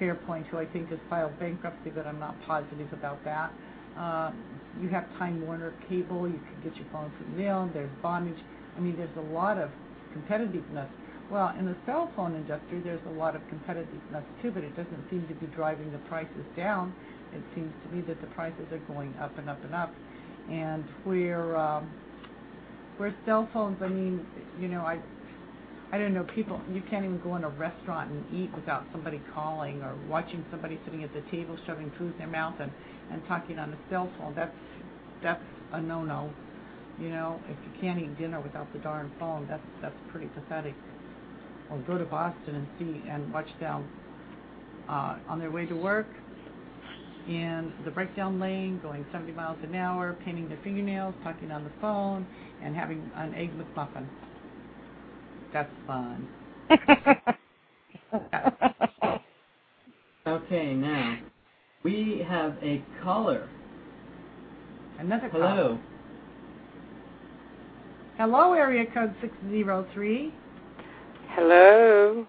Fairpoint, 0.00 0.46
who 0.46 0.58
I 0.58 0.66
think 0.66 0.90
has 0.90 0.98
filed 1.10 1.36
bankruptcy, 1.40 1.90
but 1.90 2.06
I'm 2.06 2.20
not 2.20 2.40
positive 2.46 2.92
about 2.92 3.24
that. 3.24 3.52
Uh, 3.98 4.30
you 4.80 4.88
have 4.88 5.06
Time 5.18 5.40
Warner 5.46 5.72
Cable. 5.88 6.28
You 6.28 6.38
can 6.38 6.70
get 6.70 6.76
your 6.76 6.86
phone 6.92 7.10
through 7.16 7.38
mail. 7.38 7.70
There's 7.72 7.90
Vonage. 8.02 8.38
I 8.76 8.80
mean, 8.80 8.96
there's 8.96 9.16
a 9.16 9.32
lot 9.32 9.58
of 9.58 9.70
competitiveness. 10.14 10.88
Well, 11.30 11.54
in 11.58 11.66
the 11.66 11.76
cell 11.86 12.10
phone 12.14 12.34
industry, 12.36 12.80
there's 12.84 13.00
a 13.06 13.18
lot 13.18 13.34
of 13.34 13.42
competitiveness 13.42 14.24
too, 14.42 14.50
but 14.52 14.62
it 14.62 14.76
doesn't 14.76 15.10
seem 15.10 15.26
to 15.28 15.34
be 15.34 15.46
driving 15.46 15.90
the 15.90 15.98
prices 16.10 16.44
down. 16.56 16.94
It 17.32 17.42
seems 17.54 17.72
to 17.84 17.96
me 17.96 18.02
that 18.02 18.20
the 18.20 18.28
prices 18.28 18.64
are 18.70 18.78
going 18.92 19.14
up 19.20 19.36
and 19.38 19.50
up 19.50 19.62
and 19.64 19.74
up. 19.74 19.92
And 20.50 20.84
where 21.04 21.56
um, 21.56 21.90
where 22.98 23.14
cell 23.24 23.48
phones, 23.52 23.82
I 23.82 23.88
mean, 23.88 24.24
you 24.60 24.68
know, 24.68 24.82
I 24.82 25.00
I 25.92 25.98
don't 25.98 26.14
know, 26.14 26.24
people 26.34 26.60
you 26.72 26.82
can't 26.90 27.04
even 27.04 27.20
go 27.20 27.36
in 27.36 27.44
a 27.44 27.48
restaurant 27.48 28.10
and 28.10 28.24
eat 28.34 28.50
without 28.54 28.84
somebody 28.90 29.20
calling 29.32 29.82
or 29.82 29.94
watching 30.08 30.44
somebody 30.50 30.80
sitting 30.84 31.04
at 31.04 31.12
the 31.14 31.22
table 31.30 31.56
shoving 31.66 31.92
food 31.96 32.12
in 32.12 32.18
their 32.18 32.26
mouth 32.26 32.54
and 32.60 32.72
and 33.12 33.22
talking 33.28 33.58
on 33.58 33.72
a 33.72 33.78
cell 33.90 34.10
phone. 34.18 34.34
That's 34.34 34.56
that's 35.22 35.42
a 35.72 35.80
no-no. 35.80 36.30
You 37.00 37.10
know, 37.10 37.40
if 37.48 37.56
you 37.64 37.80
can't 37.80 38.00
eat 38.00 38.18
dinner 38.18 38.40
without 38.40 38.72
the 38.72 38.80
darn 38.80 39.12
phone, 39.18 39.46
that's 39.48 39.62
that's 39.80 39.96
pretty 40.10 40.26
pathetic. 40.28 40.74
Or 41.70 41.78
go 41.86 41.98
to 41.98 42.04
Boston 42.04 42.56
and 42.56 42.68
see 42.78 43.08
and 43.08 43.32
watch 43.32 43.48
them 43.60 43.88
uh, 44.88 45.18
on 45.28 45.38
their 45.38 45.50
way 45.50 45.66
to 45.66 45.74
work 45.74 46.06
in 47.28 47.72
the 47.84 47.90
breakdown 47.90 48.38
lane, 48.38 48.80
going 48.82 49.04
70 49.12 49.32
miles 49.32 49.58
an 49.62 49.74
hour, 49.74 50.16
painting 50.24 50.48
their 50.48 50.58
fingernails, 50.62 51.14
talking 51.24 51.50
on 51.50 51.64
the 51.64 51.72
phone, 51.80 52.26
and 52.62 52.74
having 52.76 53.10
an 53.16 53.34
egg 53.34 53.50
McMuffin. 53.58 54.06
That's 55.56 55.72
fun. 55.86 56.28
okay, 60.28 60.74
now 60.74 61.18
we 61.82 62.22
have 62.28 62.58
a 62.62 62.84
caller. 63.02 63.48
Another 64.98 65.30
call. 65.30 65.40
Hello. 65.40 65.78
Hello, 68.18 68.52
area 68.52 68.84
code 68.92 69.14
603. 69.22 70.34
Hello. 71.30 72.26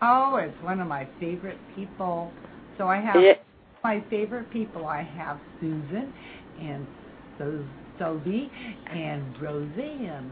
Oh, 0.00 0.36
it's 0.36 0.62
one 0.62 0.80
of 0.80 0.86
my 0.86 1.08
favorite 1.18 1.58
people. 1.74 2.30
So 2.78 2.86
I 2.86 3.00
have 3.00 3.20
Yeah. 3.20 3.34
my 3.82 4.04
favorite 4.08 4.48
people. 4.52 4.86
I 4.86 5.02
have 5.02 5.40
Susan 5.58 6.12
and 6.60 6.86
so 7.38 7.64
Sophie 7.98 8.52
and 8.86 9.36
Roseanne 9.42 10.06
and 10.06 10.30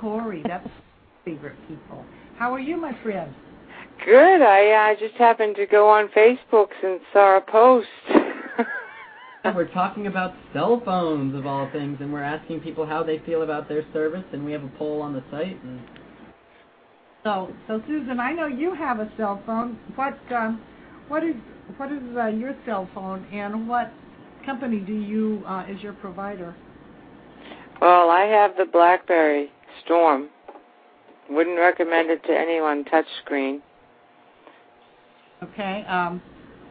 Corey. 0.00 0.42
That's 0.46 0.68
favorite 1.24 1.56
people. 1.68 2.04
How 2.36 2.52
are 2.52 2.60
you, 2.60 2.76
my 2.76 2.96
friend? 3.02 3.34
Good. 4.04 4.42
I 4.42 4.92
uh, 4.92 4.98
just 4.98 5.14
happened 5.14 5.56
to 5.56 5.66
go 5.66 5.88
on 5.88 6.08
Facebook 6.08 6.68
and 6.82 7.00
saw 7.12 7.36
a 7.36 7.40
post. 7.40 7.88
We're 9.44 9.72
talking 9.72 10.06
about 10.06 10.34
cell 10.52 10.82
phones 10.84 11.34
of 11.34 11.46
all 11.46 11.70
things, 11.72 11.98
and 12.00 12.12
we're 12.12 12.22
asking 12.22 12.60
people 12.60 12.84
how 12.86 13.02
they 13.02 13.20
feel 13.20 13.42
about 13.42 13.68
their 13.68 13.84
service, 13.92 14.24
and 14.32 14.44
we 14.44 14.52
have 14.52 14.62
a 14.62 14.70
poll 14.78 15.00
on 15.00 15.14
the 15.14 15.22
site. 15.30 15.62
And 15.64 15.80
So, 17.24 17.50
so 17.66 17.82
Susan, 17.86 18.20
I 18.20 18.32
know 18.32 18.46
you 18.46 18.74
have 18.74 19.00
a 19.00 19.10
cell 19.16 19.42
phone. 19.46 19.78
What, 19.94 20.18
um, 20.30 20.60
what 21.08 21.24
is, 21.24 21.34
what 21.78 21.90
is 21.90 22.02
uh, 22.16 22.26
your 22.26 22.54
cell 22.66 22.88
phone, 22.94 23.26
and 23.32 23.66
what 23.66 23.90
company 24.44 24.80
do 24.80 24.92
you 24.94 25.42
uh, 25.46 25.64
is 25.68 25.82
your 25.82 25.94
provider? 25.94 26.54
well, 27.80 28.10
I 28.10 28.26
have 28.26 28.56
the 28.58 28.66
BlackBerry 28.66 29.50
Storm. 29.90 30.28
Wouldn't 31.28 31.58
recommend 31.58 32.10
it 32.10 32.22
to 32.24 32.32
anyone 32.32 32.84
touchscreen. 32.84 33.60
Okay. 35.42 35.84
Um, 35.88 36.22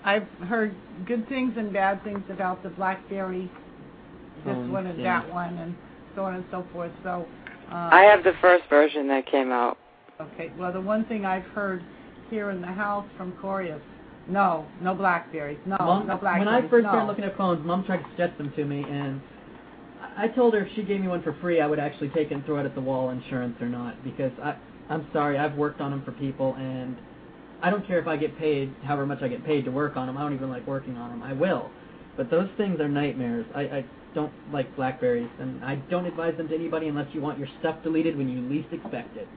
I've 0.05 0.27
heard 0.47 0.73
good 1.05 1.27
things 1.27 1.53
and 1.57 1.73
bad 1.73 2.01
things 2.05 2.23
about 2.29 2.63
the 2.63 2.69
BlackBerry, 2.69 3.51
this 4.45 4.53
Phones, 4.53 4.71
one 4.71 4.87
and 4.87 5.01
yeah. 5.01 5.21
that 5.21 5.33
one, 5.33 5.57
and 5.57 5.75
so 6.15 6.23
on 6.23 6.35
and 6.35 6.45
so 6.49 6.65
forth. 6.71 6.91
So. 7.03 7.25
Uh, 7.69 7.89
I 7.91 8.03
have 8.03 8.23
the 8.23 8.33
first 8.39 8.63
version 8.69 9.09
that 9.09 9.25
came 9.25 9.51
out. 9.51 9.77
Okay. 10.21 10.51
Well, 10.57 10.71
the 10.71 10.79
one 10.79 11.03
thing 11.05 11.25
I've 11.25 11.43
heard 11.43 11.83
here 12.29 12.51
in 12.51 12.61
the 12.61 12.67
house 12.67 13.05
from 13.17 13.33
Corey 13.33 13.69
is, 13.69 13.81
no, 14.29 14.65
no 14.81 14.95
Blackberries, 14.95 15.59
no, 15.65 15.75
Mom, 15.77 16.07
no 16.07 16.15
blackberries. 16.17 16.45
when 16.45 16.47
I 16.47 16.69
first 16.69 16.83
no. 16.83 16.89
started 16.91 17.07
looking 17.07 17.25
at 17.25 17.35
phones, 17.35 17.65
Mom 17.65 17.83
tried 17.83 17.97
to 17.97 18.09
suggest 18.11 18.37
them 18.37 18.53
to 18.55 18.63
me, 18.63 18.85
and 18.87 19.19
I 20.17 20.27
told 20.27 20.53
her 20.53 20.65
if 20.65 20.75
she 20.75 20.83
gave 20.83 21.01
me 21.01 21.07
one 21.07 21.21
for 21.23 21.33
free, 21.41 21.61
I 21.61 21.67
would 21.67 21.79
actually 21.79 22.09
take 22.09 22.31
it 22.31 22.33
and 22.33 22.45
throw 22.45 22.59
it 22.59 22.65
at 22.65 22.75
the 22.75 22.81
wall, 22.81 23.09
insurance 23.09 23.55
or 23.61 23.67
not, 23.67 24.03
because 24.03 24.31
I, 24.41 24.55
I'm 24.89 25.07
sorry, 25.13 25.37
I've 25.37 25.55
worked 25.55 25.81
on 25.81 25.91
them 25.91 26.03
for 26.03 26.11
people, 26.13 26.55
and 26.55 26.97
I 27.61 27.69
don't 27.69 27.85
care 27.87 27.99
if 27.99 28.07
I 28.07 28.17
get 28.17 28.37
paid 28.37 28.73
however 28.83 29.05
much 29.05 29.21
I 29.21 29.27
get 29.27 29.45
paid 29.45 29.65
to 29.65 29.71
work 29.71 29.97
on 29.97 30.07
them. 30.07 30.17
I 30.17 30.21
don't 30.21 30.33
even 30.33 30.49
like 30.49 30.65
working 30.67 30.97
on 30.97 31.09
them. 31.09 31.23
I 31.23 31.33
will, 31.33 31.69
but 32.17 32.29
those 32.29 32.49
things 32.57 32.79
are 32.79 32.89
nightmares. 32.89 33.45
I, 33.55 33.61
I 33.61 33.85
don't 34.13 34.33
like 34.51 34.75
Blackberries, 34.75 35.29
and 35.39 35.63
I 35.63 35.75
don't 35.75 36.05
advise 36.05 36.35
them 36.37 36.47
to 36.49 36.55
anybody 36.55 36.87
unless 36.87 37.13
you 37.13 37.21
want 37.21 37.37
your 37.37 37.47
stuff 37.59 37.81
deleted 37.83 38.17
when 38.17 38.27
you 38.29 38.41
least 38.49 38.73
expect 38.73 39.15
it. 39.15 39.27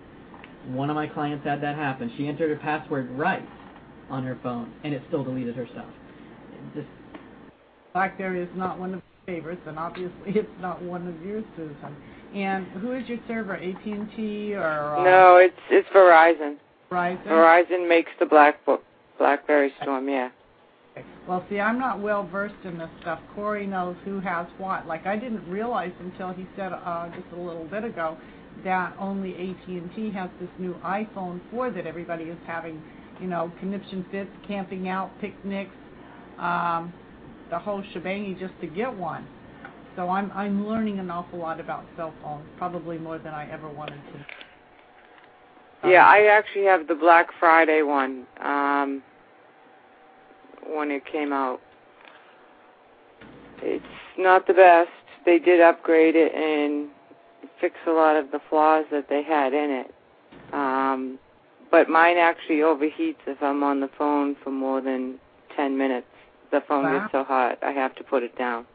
One 0.69 0.91
of 0.91 0.97
my 0.97 1.07
clients 1.07 1.45
had 1.45 1.63
that 1.63 1.77
happen. 1.77 2.13
She 2.17 2.29
entered 2.29 2.51
her 2.51 2.57
password 2.57 3.11
right 3.11 3.47
on 4.09 4.25
her 4.25 4.39
phone, 4.43 4.73
and 4.85 4.95
it 4.95 5.03
still 5.09 5.25
deleted 5.25 5.57
her 5.57 5.67
stuff. 5.73 5.91
Just 6.75 6.89
BlackBerry 7.93 8.41
is 8.43 8.49
not 8.57 8.79
one 8.79 8.95
of 8.95 9.03
favorites, 9.33 9.63
and 9.67 9.79
obviously 9.79 10.13
it's 10.27 10.61
not 10.61 10.83
one 10.83 11.07
of 11.09 11.27
yours, 11.27 11.45
Susan. 11.57 11.97
And 12.35 12.67
who 12.81 12.93
is 12.93 13.07
your 13.09 13.19
server, 13.29 13.57
AT&T 13.57 14.55
or 14.55 14.97
uh, 14.97 15.05
No, 15.05 15.37
it's 15.37 15.55
it's 15.71 15.89
Verizon. 15.95 16.57
Verizon? 16.91 17.27
Verizon 17.27 17.89
makes 17.89 18.11
the 18.19 18.27
Black 18.27 18.65
Book 18.65 18.83
BlackBerry 19.19 19.73
Storm. 19.83 20.09
Yeah. 20.09 20.31
Well, 21.27 21.45
see, 21.49 21.59
I'm 21.61 21.79
not 21.79 22.01
well 22.01 22.27
versed 22.27 22.55
in 22.65 22.77
this 22.77 22.91
stuff. 23.01 23.21
Corey 23.35 23.67
knows 23.67 23.97
who 24.05 24.21
has 24.21 24.47
what. 24.59 24.87
Like 24.87 25.07
I 25.07 25.17
didn't 25.17 25.47
realize 25.49 25.93
until 26.01 26.33
he 26.33 26.47
said 26.57 26.73
uh, 26.73 27.09
just 27.09 27.33
a 27.35 27.41
little 27.41 27.65
bit 27.65 27.85
ago 27.85 28.17
that 28.65 28.95
only 28.99 29.33
AT&T 29.33 30.11
has 30.11 30.29
this 30.39 30.51
new 30.59 30.75
iPhone 30.85 31.41
4 31.51 31.71
that 31.71 31.87
everybody 31.87 32.25
is 32.25 32.37
having, 32.47 32.83
you 33.21 33.27
know, 33.27 33.51
conniption 33.61 34.05
fits, 34.11 34.31
camping 34.47 34.89
out, 34.89 35.11
picnics, 35.21 35.75
um, 36.39 36.93
the 37.53 37.59
whole 37.59 37.85
shebang 37.93 38.35
just 38.41 38.55
to 38.63 38.67
get 38.67 38.97
one. 38.97 39.29
So 39.95 40.09
I'm 40.09 40.33
I'm 40.35 40.67
learning 40.67 40.99
an 40.99 41.11
awful 41.11 41.39
lot 41.39 41.61
about 41.61 41.85
cell 41.97 42.15
phones, 42.23 42.47
probably 42.57 42.99
more 42.99 43.19
than 43.19 43.35
I 43.35 43.49
ever 43.53 43.69
wanted 43.69 44.01
to. 44.13 45.89
Yeah, 45.89 46.07
I 46.07 46.27
actually 46.27 46.65
have 46.65 46.89
the 46.89 46.95
Black 46.95 47.27
Friday 47.39 47.83
one. 47.83 48.27
Um, 48.43 49.03
when 50.67 50.91
it 50.91 51.05
came 51.05 51.33
out. 51.33 51.61
It's 53.61 53.85
not 54.19 54.47
the 54.47 54.55
best. 54.55 54.91
They 55.25 55.39
did 55.39 55.61
upgrade 55.61 56.15
it 56.17 56.35
and 56.35 56.89
fix 57.61 57.77
a 57.87 57.91
lot 57.91 58.17
of 58.17 58.31
the 58.31 58.41
flaws 58.49 58.85
that 58.91 59.09
they 59.09 59.23
had 59.23 59.53
in 59.53 59.71
it. 59.71 59.95
Um, 60.55 61.19
but 61.71 61.89
mine 61.89 62.17
actually 62.17 62.57
overheats 62.57 63.23
if 63.27 63.43
I'm 63.43 63.63
on 63.63 63.81
the 63.81 63.91
phone 63.97 64.37
for 64.43 64.51
more 64.51 64.81
than 64.81 65.19
10 65.57 65.77
minutes. 65.77 66.07
The 66.53 66.61
phone 66.69 66.85
Wow. 66.85 67.01
gets 67.01 67.13
so 67.13 67.25
hot, 67.25 67.59
I 67.63 67.73
have 67.73 67.95
to 67.97 68.05
put 68.05 68.23
it 68.23 68.37
down. 68.37 68.67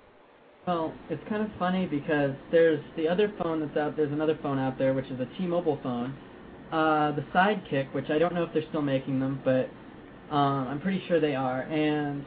Well, 0.66 0.94
it's 1.10 1.24
kind 1.30 1.44
of 1.44 1.50
funny 1.60 1.86
because 1.86 2.32
there's 2.52 2.84
the 2.98 3.08
other 3.08 3.32
phone 3.42 3.60
that's 3.62 3.78
out. 3.78 3.96
There's 3.96 4.12
another 4.12 4.38
phone 4.42 4.58
out 4.60 4.78
there 4.78 4.94
which 4.94 5.06
is 5.06 5.20
a 5.20 5.28
T-Mobile 5.38 5.80
phone, 5.82 6.14
uh, 6.72 7.12
the 7.12 7.22
Sidekick, 7.34 7.94
which 7.94 8.10
I 8.10 8.18
don't 8.18 8.34
know 8.34 8.44
if 8.44 8.52
they're 8.52 8.68
still 8.68 8.82
making 8.82 9.20
them, 9.20 9.40
but 9.46 9.70
um, 10.36 10.68
I'm 10.68 10.82
pretty 10.82 11.02
sure 11.08 11.22
they 11.22 11.36
are. 11.36 11.62
And 11.62 12.26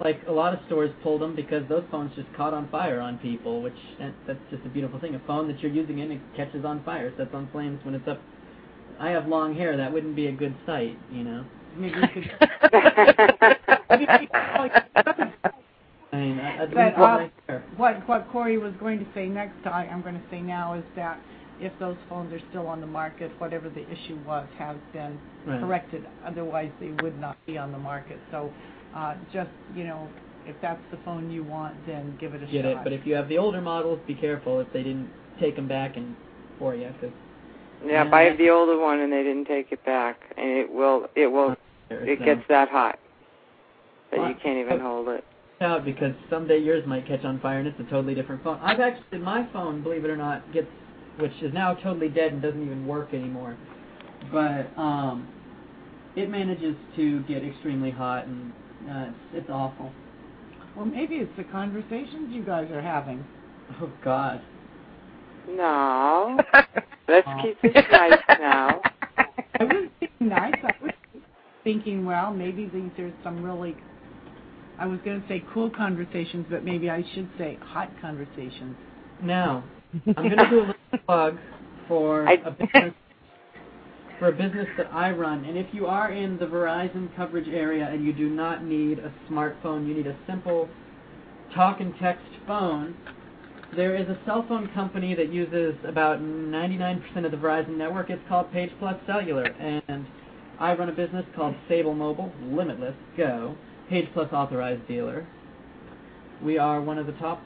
like 0.00 0.20
a 0.28 0.32
lot 0.32 0.54
of 0.54 0.60
stores 0.66 0.90
pulled 1.02 1.20
them 1.20 1.34
because 1.34 1.68
those 1.68 1.84
phones 1.90 2.14
just 2.14 2.32
caught 2.34 2.54
on 2.54 2.70
fire 2.70 3.00
on 3.00 3.18
people, 3.18 3.60
which 3.60 3.74
and 4.00 4.14
that's 4.26 4.38
just 4.50 4.64
a 4.64 4.68
beautiful 4.70 4.98
thing. 5.00 5.14
A 5.16 5.20
phone 5.26 5.48
that 5.48 5.60
you're 5.60 5.72
using 5.72 6.00
and 6.00 6.12
it 6.12 6.20
catches 6.36 6.64
on 6.64 6.82
fire, 6.84 7.12
sets 7.18 7.34
on 7.34 7.50
flames 7.50 7.84
when 7.84 7.94
it's 7.94 8.06
up 8.08 8.20
I 9.00 9.10
have 9.10 9.26
long 9.26 9.54
hair. 9.56 9.76
That 9.76 9.92
wouldn't 9.92 10.14
be 10.14 10.28
a 10.28 10.32
good 10.32 10.54
sight, 10.64 10.96
you 11.10 11.24
know. 11.24 11.44
Maybe 11.76 12.00
we 12.00 12.08
could. 12.08 13.76
I 13.90 13.96
mean, 16.12 16.38
I, 16.38 16.62
I'd 16.62 16.74
But, 16.74 16.94
uh, 16.96 17.28
what 17.76 18.08
what 18.08 18.30
Corey 18.30 18.58
was 18.58 18.72
going 18.78 18.98
to 18.98 19.06
say 19.14 19.26
next, 19.26 19.66
I, 19.66 19.86
I'm 19.90 20.02
going 20.02 20.14
to 20.14 20.22
say 20.30 20.40
now 20.40 20.74
is 20.74 20.84
that 20.96 21.18
if 21.60 21.72
those 21.78 21.96
phones 22.08 22.32
are 22.32 22.40
still 22.50 22.66
on 22.66 22.80
the 22.80 22.86
market, 22.86 23.30
whatever 23.38 23.68
the 23.68 23.82
issue 23.90 24.18
was 24.26 24.46
has 24.58 24.76
been 24.92 25.18
Right. 25.46 25.60
corrected. 25.60 26.06
Otherwise, 26.24 26.70
they 26.80 26.90
would 27.02 27.18
not 27.18 27.36
be 27.46 27.58
on 27.58 27.72
the 27.72 27.78
market. 27.78 28.18
So, 28.30 28.52
uh, 28.94 29.14
just 29.32 29.50
you 29.74 29.84
know, 29.84 30.08
if 30.46 30.56
that's 30.62 30.82
the 30.90 30.98
phone 31.04 31.30
you 31.30 31.42
want, 31.42 31.74
then 31.86 32.16
give 32.20 32.34
it 32.34 32.42
a 32.42 32.46
Get 32.46 32.64
shot. 32.64 32.72
it? 32.72 32.84
But 32.84 32.92
if 32.92 33.06
you 33.06 33.14
have 33.14 33.28
the 33.28 33.38
older 33.38 33.60
models, 33.60 34.00
be 34.06 34.14
careful 34.14 34.60
if 34.60 34.72
they 34.72 34.82
didn't 34.82 35.10
take 35.40 35.56
them 35.56 35.66
back 35.68 35.96
and 35.96 36.14
for 36.58 36.74
you, 36.74 36.88
because 36.88 37.14
Yeah, 37.84 38.04
Yeah. 38.04 38.14
I 38.14 38.22
have 38.22 38.38
the 38.38 38.50
older 38.50 38.78
one 38.78 39.00
and 39.00 39.12
they 39.12 39.22
didn't 39.22 39.46
take 39.46 39.72
it 39.72 39.84
back, 39.84 40.16
and 40.36 40.48
it 40.48 40.70
will 40.72 41.08
it 41.16 41.26
will 41.26 41.56
it 41.90 42.24
gets 42.24 42.42
that 42.48 42.68
hot 42.68 42.98
that 44.10 44.28
you 44.28 44.34
can't 44.42 44.58
even 44.58 44.80
hold 44.80 45.08
it. 45.08 45.24
out 45.60 45.84
because 45.84 46.14
someday 46.28 46.58
yours 46.58 46.84
might 46.86 47.06
catch 47.06 47.24
on 47.24 47.40
fire 47.40 47.58
and 47.58 47.68
it's 47.68 47.78
a 47.80 47.84
totally 47.84 48.14
different 48.14 48.42
phone. 48.42 48.58
I've 48.60 48.80
actually 48.80 49.18
my 49.18 49.48
phone, 49.52 49.82
believe 49.82 50.04
it 50.04 50.10
or 50.10 50.16
not, 50.16 50.52
gets 50.52 50.68
which 51.18 51.32
is 51.42 51.52
now 51.52 51.74
totally 51.74 52.08
dead 52.08 52.32
and 52.32 52.40
doesn't 52.40 52.62
even 52.62 52.86
work 52.86 53.12
anymore. 53.12 53.56
But 54.32 54.70
um, 54.80 55.28
it 56.16 56.30
manages 56.30 56.76
to 56.96 57.22
get 57.24 57.44
extremely 57.44 57.90
hot 57.90 58.26
and 58.26 58.52
uh, 58.88 59.06
it's, 59.08 59.42
it's 59.42 59.50
awful. 59.50 59.92
well, 60.76 60.86
maybe 60.86 61.16
it's 61.16 61.36
the 61.36 61.44
conversations 61.44 62.32
you 62.32 62.42
guys 62.42 62.70
are 62.70 62.82
having. 62.82 63.24
Oh 63.80 63.92
God. 64.02 64.40
No, 65.48 66.38
let's 67.08 67.28
keep 67.42 67.58
it 67.62 67.86
nice 67.90 68.18
now. 68.40 68.80
I 69.58 69.64
was 69.64 69.88
being 70.00 70.10
nice. 70.30 70.54
I 70.62 70.72
was 70.82 70.92
thinking, 71.64 72.04
well, 72.04 72.32
maybe 72.32 72.66
these 72.66 72.90
are 72.98 73.12
some 73.22 73.42
really. 73.42 73.76
I 74.80 74.86
was 74.86 74.98
going 75.04 75.20
to 75.20 75.28
say 75.28 75.44
cool 75.52 75.68
conversations, 75.68 76.46
but 76.48 76.64
maybe 76.64 76.88
I 76.88 77.04
should 77.14 77.28
say 77.36 77.58
hot 77.60 77.90
conversations. 78.00 78.74
Now, 79.22 79.62
I'm 80.06 80.14
going 80.14 80.38
to 80.38 80.48
do 80.48 80.58
a 80.58 80.60
little 80.60 80.74
plug 81.06 81.36
for 81.86 82.26
a 82.26 82.50
business 82.50 82.94
for 84.18 84.28
a 84.28 84.32
business 84.32 84.66
that 84.76 84.92
I 84.92 85.10
run. 85.10 85.44
And 85.46 85.56
if 85.56 85.66
you 85.72 85.86
are 85.86 86.12
in 86.12 86.38
the 86.38 86.44
Verizon 86.44 87.14
coverage 87.16 87.48
area 87.48 87.88
and 87.90 88.04
you 88.04 88.12
do 88.12 88.28
not 88.28 88.64
need 88.64 88.98
a 88.98 89.12
smartphone, 89.30 89.88
you 89.88 89.94
need 89.94 90.06
a 90.06 90.16
simple 90.26 90.68
talk 91.54 91.80
and 91.80 91.94
text 91.98 92.26
phone. 92.46 92.94
There 93.76 93.96
is 93.96 94.08
a 94.08 94.18
cell 94.26 94.44
phone 94.46 94.68
company 94.74 95.14
that 95.14 95.32
uses 95.32 95.74
about 95.86 96.20
99% 96.20 97.24
of 97.24 97.30
the 97.30 97.36
Verizon 97.38 97.76
network. 97.78 98.10
It's 98.10 98.20
called 98.28 98.52
Page 98.52 98.70
Plus 98.78 98.96
Cellular, 99.06 99.44
and 99.44 100.06
I 100.58 100.74
run 100.74 100.90
a 100.90 100.92
business 100.92 101.24
called 101.34 101.54
Sable 101.66 101.94
Mobile 101.94 102.30
Limitless 102.42 102.96
Go, 103.16 103.56
Page 103.90 104.06
Plus 104.14 104.32
authorized 104.32 104.86
dealer. 104.86 105.26
We 106.44 106.58
are 106.58 106.80
one 106.80 106.96
of 106.96 107.06
the 107.06 107.12
top 107.14 107.44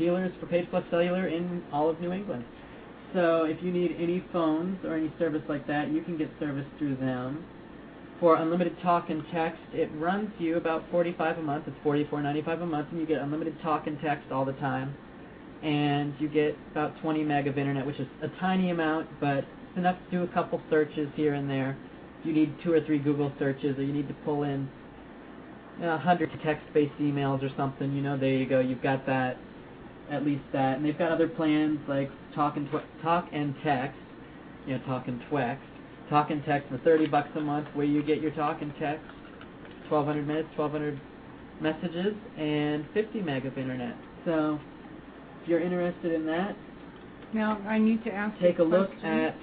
dealers 0.00 0.32
for 0.40 0.46
Page 0.46 0.66
Plus 0.68 0.82
Cellular 0.90 1.28
in 1.28 1.62
all 1.72 1.88
of 1.88 2.00
New 2.00 2.12
England. 2.12 2.44
So 3.14 3.44
if 3.44 3.62
you 3.62 3.70
need 3.70 3.94
any 3.96 4.24
phones 4.32 4.84
or 4.84 4.96
any 4.96 5.12
service 5.16 5.42
like 5.48 5.68
that, 5.68 5.92
you 5.92 6.02
can 6.02 6.18
get 6.18 6.28
service 6.40 6.66
through 6.76 6.96
them. 6.96 7.44
For 8.18 8.34
unlimited 8.34 8.76
talk 8.82 9.10
and 9.10 9.22
text, 9.32 9.60
it 9.72 9.88
runs 9.94 10.30
you 10.40 10.56
about 10.56 10.82
45 10.90 11.38
a 11.38 11.42
month. 11.42 11.68
It's 11.68 11.76
44.95 11.86 12.62
a 12.62 12.66
month, 12.66 12.88
and 12.90 13.00
you 13.00 13.06
get 13.06 13.22
unlimited 13.22 13.54
talk 13.62 13.86
and 13.86 13.96
text 14.00 14.32
all 14.32 14.44
the 14.44 14.54
time. 14.54 14.92
And 15.62 16.14
you 16.18 16.28
get 16.28 16.56
about 16.72 17.00
20 17.00 17.22
meg 17.22 17.46
of 17.46 17.58
internet, 17.58 17.86
which 17.86 18.00
is 18.00 18.08
a 18.22 18.28
tiny 18.40 18.70
amount, 18.70 19.08
but 19.20 19.38
it's 19.38 19.76
enough 19.76 19.96
to 20.10 20.10
do 20.10 20.24
a 20.24 20.34
couple 20.34 20.60
searches 20.68 21.08
here 21.14 21.34
and 21.34 21.48
there. 21.48 21.78
If 22.18 22.26
you 22.26 22.32
need 22.32 22.56
two 22.64 22.72
or 22.72 22.80
three 22.84 22.98
Google 22.98 23.32
searches, 23.38 23.78
or 23.78 23.84
you 23.84 23.92
need 23.92 24.08
to 24.08 24.14
pull 24.24 24.42
in 24.42 24.68
100 25.88 26.30
text-based 26.44 26.92
emails 27.00 27.42
or 27.42 27.50
something, 27.56 27.92
you 27.92 28.02
know, 28.02 28.16
there 28.18 28.34
you 28.34 28.46
go. 28.46 28.60
You've 28.60 28.82
got 28.82 29.06
that, 29.06 29.36
at 30.10 30.24
least 30.24 30.42
that. 30.52 30.76
And 30.76 30.84
they've 30.84 30.98
got 30.98 31.10
other 31.12 31.28
plans 31.28 31.78
like 31.88 32.10
talk 32.34 32.56
and 32.56 32.66
tw- 32.68 33.02
talk 33.02 33.28
and 33.32 33.54
text, 33.64 33.98
you 34.66 34.76
know, 34.76 34.84
talk 34.84 35.08
and 35.08 35.20
twext, 35.30 35.58
talk 36.08 36.30
and 36.30 36.44
text 36.44 36.68
for 36.68 36.78
30 36.78 37.06
bucks 37.06 37.28
a 37.36 37.40
month, 37.40 37.68
where 37.74 37.86
you 37.86 38.02
get 38.02 38.20
your 38.20 38.32
talk 38.32 38.60
and 38.62 38.72
text, 38.78 39.04
1,200 39.88 40.26
minutes, 40.26 40.48
1,200 40.56 41.00
messages, 41.60 42.14
and 42.38 42.84
50 42.94 43.22
meg 43.22 43.46
of 43.46 43.56
internet. 43.58 43.96
So, 44.24 44.60
if 45.42 45.48
you're 45.48 45.60
interested 45.60 46.12
in 46.12 46.26
that, 46.26 46.56
Now 47.32 47.58
I 47.66 47.78
need 47.78 48.04
to 48.04 48.12
ask. 48.12 48.38
You 48.40 48.48
take 48.48 48.58
you 48.58 48.64
a 48.64 48.66
look 48.66 48.90
at 49.04 49.36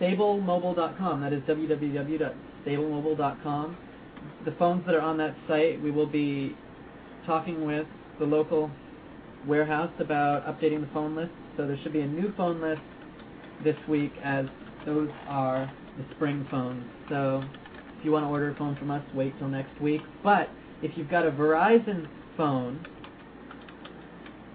stablemobile.com. 0.00 1.20
That 1.20 1.32
is 1.32 1.42
www.stablemobile.com. 1.42 3.76
The 4.44 4.52
phones 4.58 4.84
that 4.86 4.94
are 4.94 5.00
on 5.00 5.16
that 5.18 5.36
site, 5.48 5.82
we 5.82 5.90
will 5.90 6.06
be 6.06 6.56
talking 7.26 7.64
with 7.64 7.86
the 8.18 8.24
local 8.24 8.70
warehouse 9.46 9.92
about 9.98 10.46
updating 10.46 10.80
the 10.80 10.92
phone 10.92 11.14
list. 11.14 11.32
So 11.56 11.66
there 11.66 11.78
should 11.82 11.92
be 11.92 12.00
a 12.00 12.06
new 12.06 12.32
phone 12.36 12.60
list 12.60 12.82
this 13.64 13.76
week 13.88 14.12
as 14.22 14.46
those 14.86 15.10
are 15.26 15.72
the 15.96 16.04
spring 16.14 16.46
phones. 16.50 16.84
So 17.08 17.42
if 17.98 18.04
you 18.04 18.12
want 18.12 18.24
to 18.24 18.28
order 18.28 18.50
a 18.50 18.54
phone 18.56 18.76
from 18.76 18.90
us, 18.90 19.04
wait 19.14 19.38
till 19.38 19.48
next 19.48 19.80
week. 19.80 20.00
But 20.24 20.48
if 20.82 20.92
you've 20.96 21.10
got 21.10 21.26
a 21.26 21.30
Verizon 21.30 22.08
phone, 22.36 22.84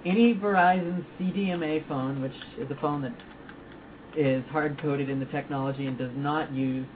any 0.05 0.33
Verizon 0.33 1.05
CDMA 1.19 1.87
phone, 1.87 2.21
which 2.21 2.33
is 2.57 2.69
a 2.71 2.75
phone 2.81 3.01
that 3.03 3.13
is 4.17 4.43
hard-coded 4.49 5.09
in 5.09 5.19
the 5.19 5.25
technology 5.27 5.85
and 5.85 5.97
does 5.97 6.11
not 6.15 6.51
use 6.51 6.87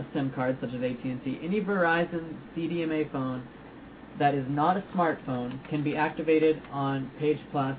a 0.00 0.06
SIM 0.12 0.32
card 0.34 0.58
such 0.60 0.70
as 0.70 0.82
AT&T, 0.82 1.40
any 1.42 1.60
Verizon 1.60 2.34
CDMA 2.56 3.10
phone 3.12 3.46
that 4.18 4.34
is 4.34 4.44
not 4.48 4.76
a 4.76 4.84
smartphone 4.94 5.66
can 5.68 5.84
be 5.84 5.96
activated 5.96 6.60
on 6.72 7.10
Page 7.18 7.38
Plus 7.52 7.76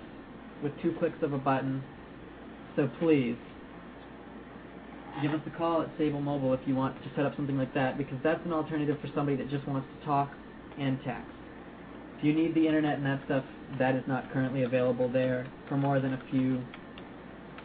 with 0.63 0.71
two 0.81 0.95
clicks 0.99 1.21
of 1.21 1.33
a 1.33 1.37
button. 1.37 1.83
So 2.75 2.89
please, 2.99 3.35
give 5.21 5.31
us 5.31 5.41
a 5.45 5.57
call 5.57 5.81
at 5.81 5.89
Sable 5.97 6.21
Mobile 6.21 6.53
if 6.53 6.61
you 6.65 6.75
want 6.75 6.95
to 7.03 7.09
set 7.15 7.25
up 7.25 7.35
something 7.35 7.57
like 7.57 7.73
that, 7.73 7.97
because 7.97 8.17
that's 8.23 8.43
an 8.45 8.53
alternative 8.53 8.97
for 9.01 9.09
somebody 9.13 9.35
that 9.37 9.49
just 9.49 9.67
wants 9.67 9.87
to 9.99 10.05
talk 10.05 10.31
and 10.79 10.97
text. 11.03 11.31
If 12.17 12.23
you 12.23 12.33
need 12.33 12.55
the 12.55 12.65
internet 12.65 12.97
and 12.97 13.05
that 13.05 13.21
stuff, 13.25 13.43
that 13.79 13.95
is 13.95 14.03
not 14.07 14.31
currently 14.31 14.63
available 14.63 15.11
there 15.11 15.47
for 15.67 15.75
more 15.75 15.99
than 15.99 16.13
a 16.13 16.21
few 16.29 16.61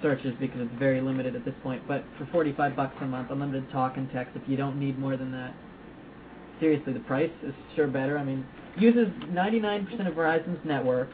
searches 0.02 0.34
because 0.40 0.60
it's 0.60 0.78
very 0.78 1.00
limited 1.00 1.34
at 1.36 1.44
this 1.44 1.54
point. 1.62 1.86
But 1.88 2.04
for 2.18 2.26
45 2.32 2.76
bucks 2.76 2.94
a 3.00 3.06
month, 3.06 3.30
unlimited 3.30 3.70
talk 3.70 3.96
and 3.96 4.10
text, 4.12 4.36
if 4.36 4.42
you 4.48 4.56
don't 4.56 4.78
need 4.78 4.98
more 4.98 5.16
than 5.16 5.32
that, 5.32 5.54
seriously, 6.60 6.92
the 6.92 7.00
price 7.00 7.30
is 7.42 7.54
sure 7.74 7.86
better. 7.86 8.18
I 8.18 8.24
mean, 8.24 8.46
uses 8.78 9.08
99% 9.28 10.06
of 10.06 10.14
Verizon's 10.14 10.64
network. 10.64 11.08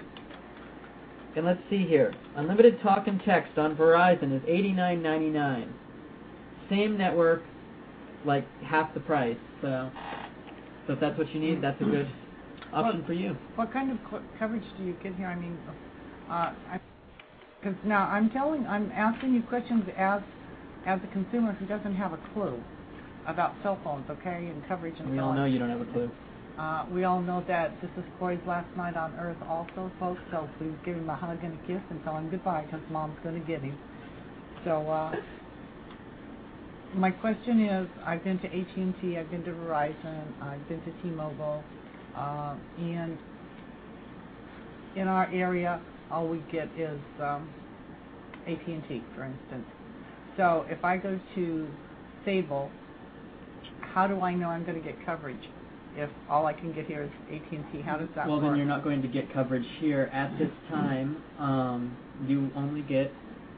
And 1.35 1.47
let's 1.47 1.61
see 1.71 1.87
here. 1.87 2.15
Unlimited 2.37 2.81
talk 2.83 3.07
and 3.07 3.21
text 3.25 3.57
on 3.57 3.75
Verizon 3.77 4.37
is 4.37 4.43
$89.99. 4.43 5.69
Same 6.69 6.99
network, 6.99 7.43
like 8.25 8.45
half 8.63 8.93
the 8.95 9.01
price. 9.01 9.37
So, 9.63 9.91
so 10.87 10.93
if 10.95 11.01
that's 11.01 11.17
what 11.19 11.33
you 11.35 11.41
need, 11.41 11.63
that's 11.63 11.81
a 11.81 11.85
good 11.85 12.09
option 12.73 12.99
Well- 12.99 13.07
for 13.07 13.13
you. 13.15 13.37
What 13.57 13.73
kind 13.73 13.91
of 13.91 13.99
co- 14.11 14.23
coverage 14.39 14.65
do 14.79 14.85
you 14.85 14.95
get 15.03 15.15
here? 15.15 15.27
I 15.27 15.35
mean, 15.37 15.57
uh, 16.31 16.53
because 16.73 16.81
now 17.85 18.09
I'm 18.09 18.31
telling, 18.31 18.67
I'm 18.67 18.91
asking 18.93 19.35
you 19.35 19.43
questions 19.43 19.85
as 19.97 20.21
as 20.87 20.99
a 21.05 21.13
consumer 21.13 21.53
who 21.53 21.67
doesn't 21.67 21.95
have 21.95 22.13
a 22.13 22.19
clue 22.33 22.61
about 23.27 23.55
cell 23.63 23.79
phones, 23.85 24.05
okay, 24.11 24.47
and 24.49 24.67
coverage 24.67 24.99
and 24.99 25.11
We 25.11 25.19
so 25.19 25.25
all 25.25 25.33
know 25.33 25.45
you 25.45 25.59
don't 25.59 25.71
have 25.71 25.81
a 25.81 25.93
clue. 25.93 26.11
Uh, 26.59 26.85
we 26.93 27.05
all 27.05 27.21
know 27.21 27.43
that 27.49 27.81
this 27.81 27.91
is 27.97 28.05
Corey's 28.19 28.41
last 28.47 28.67
night 28.77 28.97
on 28.97 29.15
Earth, 29.15 29.37
also, 29.49 29.91
folks. 29.99 30.21
So 30.31 30.49
please 30.59 30.75
give 30.85 30.97
him 30.97 31.09
a 31.09 31.17
hug 31.17 31.39
and 31.43 31.55
a 31.55 31.67
kiss 31.67 31.81
and 31.91 32.03
tell 32.05 32.17
him 32.17 32.29
goodbye, 32.31 32.63
because 32.63 32.81
Mom's 32.91 33.17
going 33.23 33.41
to 33.41 33.47
get 33.47 33.63
him. 33.63 33.79
So 34.65 34.89
uh, 34.91 35.15
my 36.95 37.11
question 37.11 37.65
is, 37.65 37.89
I've 38.05 38.23
been 38.23 38.39
to 38.41 38.47
AT&T, 38.47 39.17
I've 39.17 39.31
been 39.31 39.45
to 39.45 39.51
Verizon, 39.51 40.25
I've 40.43 40.69
been 40.69 40.83
to 40.83 40.91
T-Mobile, 41.03 41.65
uh, 42.17 42.55
and 42.79 43.17
in 44.95 45.09
our 45.09 45.27
area, 45.33 45.81
all 46.13 46.29
we 46.29 46.43
get 46.53 46.69
is 46.79 47.01
um, 47.21 47.49
AT&T, 48.47 49.03
for 49.17 49.25
instance. 49.25 49.67
So 50.37 50.67
if 50.69 50.85
I 50.85 50.97
go 50.99 51.19
to 51.35 51.69
Sable, 52.25 52.71
how 53.81 54.07
do 54.07 54.21
I 54.21 54.35
know 54.35 54.49
I'm 54.49 54.65
going 54.65 54.81
to 54.81 54.87
get 54.87 55.05
coverage? 55.05 55.41
If 55.97 56.11
all 56.31 56.47
I 56.47 56.53
can 56.53 56.73
get 56.73 56.87
here 56.87 57.03
is 57.03 57.11
AT&T, 57.31 57.81
how 57.83 57.97
does 57.97 58.09
that 58.15 58.27
well, 58.27 58.37
work? 58.37 58.47
then 58.51 58.57
you're 58.57 58.67
not 58.67 58.85
going 58.85 59.03
to 59.03 59.09
get 59.09 59.33
coverage 59.33 59.67
here 59.81 60.11
at 60.13 60.39
this 60.39 60.51
time. 60.71 61.23
Um, 61.39 61.97
you 62.27 62.51
only 62.55 62.83
get 62.83 63.13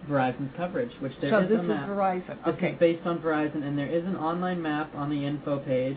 Verizon's 0.08 0.50
coverage, 0.56 0.90
which 1.00 1.12
there 1.20 1.30
so 1.30 1.38
is 1.40 1.48
this 1.48 1.60
is 1.60 1.68
map. 1.68 1.88
Verizon. 1.88 2.44
This 2.44 2.54
Okay. 2.54 2.72
is 2.72 2.78
based 2.78 3.06
on 3.06 3.18
Verizon, 3.20 3.62
and 3.62 3.78
there 3.78 3.88
is 3.88 4.04
an 4.04 4.16
online 4.16 4.60
map 4.60 4.94
on 4.94 5.10
the 5.10 5.24
info 5.24 5.58
page. 5.60 5.96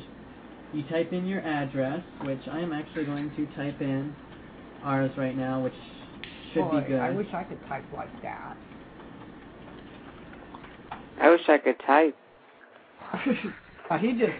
You 0.73 0.83
type 0.83 1.11
in 1.11 1.25
your 1.25 1.41
address, 1.41 2.01
which 2.21 2.41
I 2.51 2.59
am 2.59 2.71
actually 2.71 3.05
going 3.05 3.31
to 3.35 3.45
type 3.55 3.81
in 3.81 4.15
ours 4.83 5.11
right 5.17 5.35
now, 5.35 5.63
which 5.63 5.73
should 6.57 6.83
be 6.83 6.87
good. 6.87 6.99
I 6.99 7.11
wish 7.11 7.27
I 7.33 7.43
could 7.43 7.59
type 7.67 7.85
like 7.93 8.21
that. 8.21 8.57
I 11.21 11.29
wish 11.29 11.41
I 11.47 11.57
could 11.57 11.79
type. 11.85 12.15
Uh, 13.13 13.97
he 13.99 14.11
just, 14.13 14.31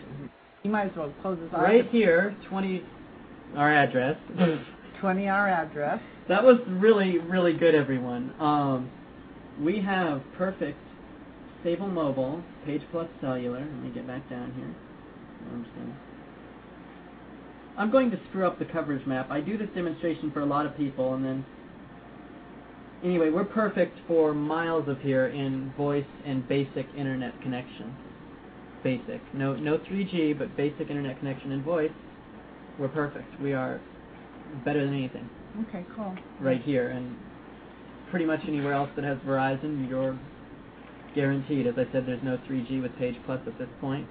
he 0.63 0.69
might 0.69 0.91
as 0.91 0.97
well 0.97 1.13
close 1.21 1.39
his 1.39 1.49
eyes. 1.53 1.61
right 1.63 1.89
here, 1.89 2.35
20, 2.49 2.83
our 3.55 3.73
address. 3.73 4.17
20 5.01 5.27
our 5.27 5.47
address. 5.47 6.01
That 6.27 6.43
was 6.43 6.57
really, 6.67 7.17
really 7.19 7.53
good, 7.53 7.73
everyone. 7.75 8.33
Um, 8.39 8.89
we 9.59 9.79
have 9.81 10.21
perfect 10.37 10.77
stable 11.61 11.87
mobile, 11.87 12.43
Page 12.65 12.81
Plus 12.91 13.07
cellular. 13.21 13.59
Let 13.59 13.73
me 13.83 13.89
get 13.89 14.05
back 14.05 14.29
down 14.29 14.53
here. 14.55 14.73
I'm 15.51 15.63
just 15.63 15.75
gonna- 15.75 15.95
I'm 17.77 17.91
going 17.91 18.09
to 18.11 18.19
screw 18.29 18.45
up 18.45 18.57
the 18.59 18.65
coverage 18.65 19.05
map. 19.05 19.29
I 19.29 19.39
do 19.39 19.55
this 19.57 19.69
demonstration 19.75 20.31
for 20.31 20.41
a 20.41 20.45
lot 20.45 20.65
of 20.65 20.75
people, 20.75 21.13
and 21.13 21.23
then 21.23 21.45
anyway, 23.03 23.29
we're 23.29 23.45
perfect 23.45 23.97
for 24.07 24.33
miles 24.33 24.87
of 24.87 24.99
here 25.01 25.27
in 25.27 25.71
voice 25.77 26.05
and 26.25 26.47
basic 26.47 26.87
internet 26.97 27.39
connection. 27.41 27.95
Basic, 28.83 29.21
no 29.33 29.55
no 29.55 29.77
3G, 29.79 30.37
but 30.37 30.55
basic 30.55 30.89
internet 30.89 31.17
connection 31.19 31.51
and 31.51 31.63
voice. 31.63 31.91
We're 32.79 32.87
perfect. 32.89 33.39
We 33.41 33.53
are 33.53 33.81
better 34.63 34.85
than 34.85 34.93
anything 34.93 35.27
Okay, 35.67 35.83
cool. 35.95 36.15
right 36.39 36.61
here, 36.61 36.89
and 36.89 37.15
pretty 38.11 38.25
much 38.25 38.39
anywhere 38.47 38.73
else 38.73 38.89
that 38.95 39.03
has 39.03 39.17
Verizon, 39.19 39.89
you're 39.89 40.17
guaranteed. 41.15 41.67
As 41.67 41.73
I 41.75 41.91
said, 41.91 42.05
there's 42.05 42.23
no 42.23 42.37
3G 42.49 42.81
with 42.81 42.95
Page 42.97 43.15
Plus 43.25 43.41
at 43.47 43.57
this 43.57 43.67
point, 43.81 44.07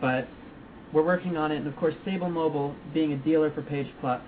but 0.00 0.28
we're 0.92 1.04
working 1.04 1.36
on 1.36 1.50
it. 1.52 1.56
And 1.56 1.66
of 1.66 1.76
course, 1.76 1.94
Sable 2.04 2.30
Mobile, 2.30 2.74
being 2.94 3.12
a 3.12 3.16
dealer 3.18 3.50
for 3.52 3.62
Page 3.62 3.88
Plus, 4.00 4.22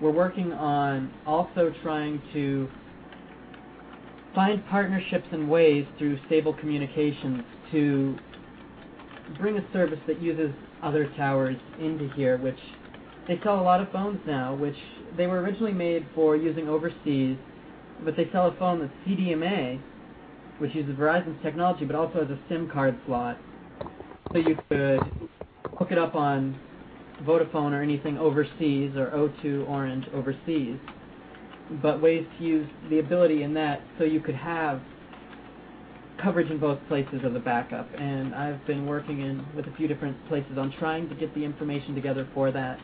we're 0.00 0.12
working 0.12 0.52
on 0.52 1.12
also 1.26 1.72
trying 1.82 2.22
to 2.32 2.68
find 4.34 4.64
partnerships 4.66 5.26
and 5.32 5.50
ways 5.50 5.84
through 5.98 6.18
Stable 6.26 6.54
Communications 6.54 7.42
to 7.72 8.16
bring 9.40 9.56
a 9.58 9.72
service 9.72 9.98
that 10.06 10.20
uses 10.22 10.52
other 10.82 11.12
towers 11.16 11.56
into 11.80 12.08
here, 12.14 12.38
which 12.38 12.58
they 13.26 13.38
sell 13.42 13.60
a 13.60 13.62
lot 13.62 13.80
of 13.80 13.90
phones 13.90 14.20
now, 14.26 14.54
which 14.54 14.76
they 15.16 15.26
were 15.26 15.40
originally 15.40 15.72
made 15.72 16.06
for 16.14 16.36
using 16.36 16.68
overseas, 16.68 17.36
but 18.04 18.16
they 18.16 18.28
sell 18.32 18.48
a 18.48 18.56
phone 18.58 18.78
that's 18.80 18.92
CDMA, 19.06 19.80
which 20.58 20.74
uses 20.74 20.94
Verizon's 20.94 21.42
technology, 21.42 21.84
but 21.84 21.96
also 21.96 22.20
has 22.20 22.30
a 22.30 22.38
SIM 22.48 22.70
card 22.72 22.96
slot, 23.06 23.38
so 24.32 24.38
you 24.38 24.56
could 24.68 25.00
hook 25.78 25.88
it 25.90 25.98
up 25.98 26.14
on 26.14 26.58
Vodafone 27.22 27.72
or 27.72 27.82
anything 27.82 28.18
overseas, 28.18 28.96
or 28.96 29.10
O2 29.10 29.68
Orange 29.68 30.06
overseas. 30.14 30.78
But 31.82 32.00
ways 32.00 32.26
to 32.38 32.44
use 32.44 32.68
the 32.88 32.98
ability 32.98 33.42
in 33.42 33.54
that 33.54 33.82
so 33.98 34.04
you 34.04 34.20
could 34.20 34.34
have 34.34 34.80
coverage 36.22 36.50
in 36.50 36.58
both 36.58 36.78
places 36.88 37.20
as 37.24 37.34
a 37.34 37.38
backup. 37.38 37.88
And 37.96 38.34
I've 38.34 38.64
been 38.66 38.86
working 38.86 39.20
in 39.20 39.44
with 39.54 39.66
a 39.66 39.76
few 39.76 39.86
different 39.86 40.16
places 40.28 40.58
on 40.58 40.72
trying 40.78 41.08
to 41.08 41.14
get 41.14 41.34
the 41.34 41.44
information 41.44 41.94
together 41.94 42.28
for 42.34 42.50
that. 42.52 42.78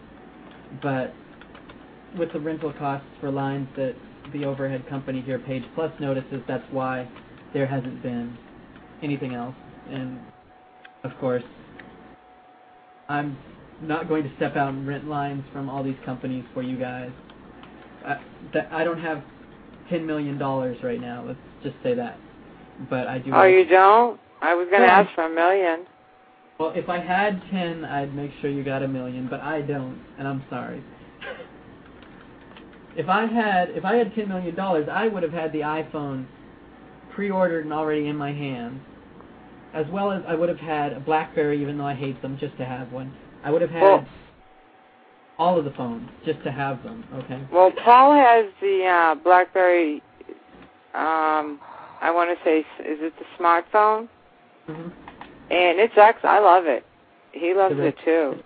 But 0.83 1.15
with 2.19 2.33
the 2.33 2.41
rental 2.41 2.73
costs 2.73 3.09
for 3.21 3.31
lines 3.31 3.69
that 3.77 3.95
the 4.33 4.45
overhead 4.45 4.89
company 4.89 5.21
here, 5.21 5.39
Page 5.39 5.65
Plus, 5.75 5.93
notices, 6.01 6.43
that's 6.47 6.65
why 6.71 7.09
there 7.53 7.67
hasn't 7.67 8.03
been 8.03 8.37
anything 9.03 9.35
else. 9.35 9.55
And 9.91 10.21
of 11.03 11.11
course, 11.21 11.43
I'm 13.09 13.37
not 13.83 14.09
going 14.09 14.23
to 14.25 14.35
step 14.37 14.57
out 14.57 14.69
and 14.71 14.87
rent 14.87 15.07
lines 15.09 15.45
from 15.53 15.69
all 15.69 15.83
these 15.83 15.97
companies 16.05 16.45
for 16.55 16.63
you 16.63 16.79
guys. 16.79 17.11
I, 18.07 18.21
that, 18.53 18.69
I 18.73 18.85
don't 18.85 19.01
have 19.01 19.23
ten 19.91 20.07
million 20.07 20.39
dollars 20.39 20.79
right 20.83 21.01
now. 21.01 21.25
Let's 21.27 21.39
just 21.63 21.77
say 21.83 21.95
that. 21.95 22.19
But 22.91 23.07
I 23.07 23.19
do. 23.19 23.31
Oh, 23.35 23.45
you 23.45 23.65
don't? 23.67 24.21
I 24.43 24.55
was 24.55 24.67
going 24.69 24.83
to 24.83 24.87
No. 24.89 24.93
ask 24.93 25.15
for 25.15 25.25
a 25.25 25.35
million. 25.35 25.87
Well, 26.59 26.73
if 26.75 26.89
I 26.89 26.99
had 26.99 27.43
ten, 27.51 27.85
I'd 27.85 28.15
make 28.15 28.31
sure 28.41 28.51
you 28.51 28.63
got 28.63 28.83
a 28.83 28.89
million, 28.89 29.27
but 29.29 29.41
I 29.41 29.61
don't, 29.63 30.01
and 30.19 30.29
I'm 30.29 30.45
sorry. 30.51 30.83
if 32.97 33.09
I 33.09 33.27
had 33.27 33.71
if 33.71 33.85
I 33.85 33.97
had 33.97 34.15
ten 34.15 34.29
million 34.29 34.55
dollars, 34.55 34.89
I 34.91 35.09
would 35.09 35.23
have 35.23 35.33
had 35.33 35.53
the 35.53 35.61
iPhone 35.61 36.27
pre-ordered 37.15 37.65
and 37.65 37.73
already 37.73 38.07
in 38.09 38.17
my 38.17 38.33
hands, 38.33 38.81
as 39.73 39.87
well 39.91 40.11
as 40.13 40.23
I 40.29 40.35
would 40.35 40.49
have 40.49 40.59
had 40.59 40.93
a 40.93 41.01
BlackBerry, 41.01 41.61
even 41.63 41.79
though 41.79 41.87
I 41.87 41.95
hate 41.95 42.21
them, 42.23 42.37
just 42.41 42.57
to 42.59 42.65
have 42.65 42.93
one. 42.93 43.13
I 43.45 43.51
would 43.51 43.63
have 43.63 43.71
had 43.71 43.83
Well- 43.83 44.05
all 45.39 45.59
of 45.59 45.65
the 45.65 45.71
phones 45.73 46.09
just 46.25 46.43
to 46.45 46.51
have 46.51 46.83
them. 46.83 47.05
Okay. 47.13 47.41
Well, 47.53 47.71
Paul 47.73 48.13
has 48.15 48.47
the 48.61 48.85
uh, 48.87 49.15
BlackBerry. 49.17 50.03
Um, 50.95 51.61
I 52.01 52.11
want 52.13 52.37
to 52.37 52.45
say, 52.45 52.61
is 52.61 53.01
it 53.01 53.13
the 53.19 53.25
smartphone? 53.43 54.09
hmm 54.67 54.89
And 55.51 55.81
it's 55.81 55.99
actually, 55.99 56.31
I 56.31 56.39
love 56.39 56.67
it. 56.67 56.85
He 57.33 57.53
loves 57.55 57.75
it 57.79 57.81
it- 57.85 57.99
too. 58.05 58.43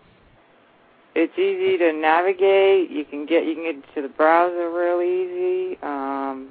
It's 1.14 1.37
easy 1.37 1.76
to 1.78 1.92
navigate. 1.92 2.90
You 2.90 3.04
can 3.04 3.26
get 3.26 3.44
you 3.44 3.54
can 3.54 3.64
get 3.64 3.94
to 3.96 4.02
the 4.02 4.08
browser 4.08 4.70
real 4.70 5.00
easy. 5.02 5.76
Um, 5.82 6.50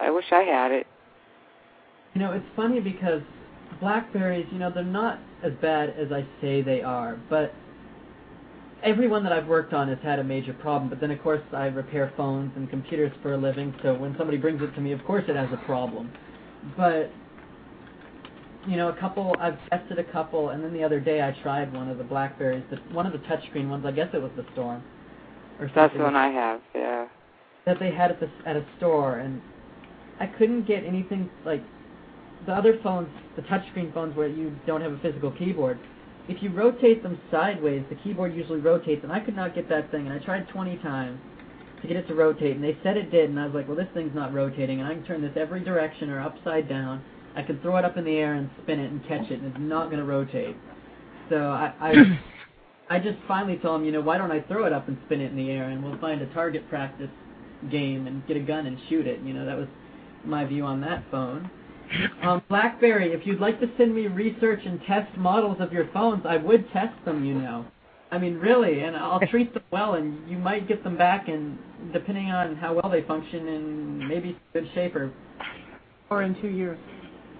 I 0.00 0.10
wish 0.10 0.24
I 0.32 0.42
had 0.42 0.70
it. 0.70 0.86
You 2.14 2.22
know, 2.22 2.32
it's 2.32 2.46
funny 2.56 2.80
because 2.80 3.20
Blackberries, 3.80 4.46
you 4.50 4.58
know, 4.58 4.70
they're 4.70 4.82
not 4.82 5.18
as 5.42 5.52
bad 5.60 5.90
as 5.90 6.10
I 6.10 6.24
say 6.40 6.62
they 6.62 6.80
are, 6.80 7.18
but 7.28 7.52
everyone 8.82 9.22
that 9.24 9.32
I've 9.32 9.46
worked 9.46 9.72
on 9.72 9.88
has 9.88 9.98
had 10.02 10.18
a 10.18 10.24
major 10.24 10.52
problem. 10.52 10.90
But 10.90 11.00
then, 11.00 11.10
of 11.10 11.22
course, 11.22 11.42
I 11.52 11.66
repair 11.66 12.12
phones 12.16 12.52
and 12.56 12.68
computers 12.68 13.12
for 13.22 13.34
a 13.34 13.36
living, 13.36 13.74
so 13.82 13.94
when 13.94 14.14
somebody 14.16 14.38
brings 14.38 14.62
it 14.62 14.74
to 14.74 14.80
me, 14.80 14.92
of 14.92 15.04
course 15.04 15.24
it 15.28 15.36
has 15.36 15.48
a 15.52 15.64
problem. 15.64 16.12
But, 16.76 17.10
you 18.66 18.76
know, 18.76 18.88
a 18.88 18.96
couple, 18.96 19.34
I've 19.40 19.58
tested 19.70 19.98
a 19.98 20.04
couple, 20.04 20.50
and 20.50 20.62
then 20.62 20.72
the 20.72 20.84
other 20.84 21.00
day 21.00 21.22
I 21.22 21.32
tried 21.42 21.72
one 21.72 21.88
of 21.88 21.98
the 21.98 22.04
Blackberries, 22.04 22.64
the, 22.70 22.76
one 22.94 23.06
of 23.06 23.12
the 23.12 23.18
touchscreen 23.20 23.68
ones, 23.68 23.84
I 23.86 23.92
guess 23.92 24.08
it 24.12 24.22
was 24.22 24.32
the 24.36 24.46
Storm. 24.52 24.82
Or 25.60 25.70
That's 25.74 25.94
the 25.94 26.02
one 26.02 26.16
I 26.16 26.28
have. 26.28 26.60
Yeah. 26.74 27.06
that 27.66 27.78
they 27.78 27.90
had 27.92 28.10
at 28.10 28.20
the 28.20 28.28
at 28.46 28.56
a 28.56 28.64
store, 28.78 29.18
and 29.18 29.40
I 30.18 30.26
couldn't 30.26 30.66
get 30.66 30.84
anything 30.84 31.30
like 31.44 31.62
the 32.46 32.52
other 32.52 32.80
phones, 32.82 33.08
the 33.36 33.42
touchscreen 33.42 33.92
phones 33.94 34.16
where 34.16 34.26
you 34.26 34.56
don't 34.66 34.80
have 34.80 34.92
a 34.92 34.98
physical 34.98 35.30
keyboard. 35.30 35.78
If 36.28 36.42
you 36.42 36.50
rotate 36.50 37.02
them 37.02 37.20
sideways, 37.30 37.84
the 37.88 37.96
keyboard 37.96 38.34
usually 38.34 38.60
rotates, 38.60 39.02
and 39.02 39.12
I 39.12 39.20
could 39.20 39.34
not 39.34 39.54
get 39.54 39.68
that 39.68 39.90
thing. 39.90 40.06
And 40.06 40.12
I 40.12 40.24
tried 40.24 40.48
20 40.48 40.76
times 40.78 41.18
to 41.80 41.88
get 41.88 41.96
it 41.96 42.06
to 42.08 42.14
rotate, 42.14 42.54
and 42.54 42.64
they 42.64 42.76
said 42.82 42.96
it 42.96 43.10
did, 43.10 43.28
and 43.28 43.38
I 43.38 43.46
was 43.46 43.54
like, 43.54 43.66
well, 43.66 43.76
this 43.76 43.88
thing's 43.92 44.14
not 44.14 44.32
rotating, 44.32 44.80
and 44.80 44.88
I 44.88 44.94
can 44.94 45.04
turn 45.04 45.20
this 45.20 45.32
every 45.36 45.64
direction 45.64 46.10
or 46.10 46.20
upside 46.20 46.68
down. 46.68 47.02
I 47.34 47.42
can 47.42 47.60
throw 47.60 47.76
it 47.76 47.84
up 47.84 47.96
in 47.96 48.04
the 48.04 48.16
air 48.16 48.34
and 48.34 48.48
spin 48.62 48.78
it 48.78 48.90
and 48.90 49.02
catch 49.06 49.30
it, 49.30 49.40
and 49.40 49.46
it's 49.46 49.56
not 49.58 49.86
going 49.86 49.98
to 49.98 50.04
rotate. 50.04 50.56
So 51.28 51.36
I, 51.36 51.74
I, 51.80 52.20
I 52.96 52.98
just 52.98 53.18
finally 53.26 53.56
told 53.56 53.80
him, 53.80 53.86
you 53.86 53.92
know, 53.92 54.00
why 54.00 54.16
don't 54.16 54.30
I 54.30 54.42
throw 54.42 54.64
it 54.66 54.72
up 54.72 54.86
and 54.86 54.96
spin 55.06 55.20
it 55.20 55.32
in 55.32 55.36
the 55.36 55.50
air, 55.50 55.70
and 55.70 55.82
we'll 55.82 55.98
find 55.98 56.22
a 56.22 56.32
target 56.32 56.68
practice 56.68 57.10
game 57.70 58.06
and 58.06 58.26
get 58.26 58.36
a 58.36 58.40
gun 58.40 58.66
and 58.66 58.78
shoot 58.88 59.06
it. 59.06 59.20
You 59.22 59.34
know, 59.34 59.44
that 59.44 59.56
was 59.56 59.68
my 60.24 60.44
view 60.44 60.64
on 60.64 60.80
that 60.82 61.04
phone. 61.10 61.50
Um, 62.22 62.42
BlackBerry, 62.48 63.12
if 63.12 63.26
you'd 63.26 63.40
like 63.40 63.60
to 63.60 63.68
send 63.76 63.94
me 63.94 64.06
research 64.06 64.60
and 64.64 64.80
test 64.86 65.16
models 65.16 65.56
of 65.60 65.72
your 65.72 65.88
phones, 65.92 66.24
I 66.26 66.36
would 66.36 66.70
test 66.72 66.94
them. 67.04 67.24
You 67.24 67.34
know, 67.34 67.64
I 68.10 68.18
mean, 68.18 68.34
really, 68.36 68.80
and 68.80 68.96
I'll 68.96 69.20
treat 69.20 69.52
them 69.54 69.62
well, 69.70 69.94
and 69.94 70.28
you 70.30 70.38
might 70.38 70.68
get 70.68 70.84
them 70.84 70.96
back, 70.96 71.28
and 71.28 71.58
depending 71.92 72.30
on 72.30 72.56
how 72.56 72.74
well 72.74 72.90
they 72.90 73.02
function, 73.02 73.48
in 73.48 74.08
maybe 74.08 74.38
good 74.52 74.68
shape 74.74 74.94
or 74.96 75.12
Or 76.10 76.22
in 76.22 76.40
two 76.40 76.48
years. 76.48 76.78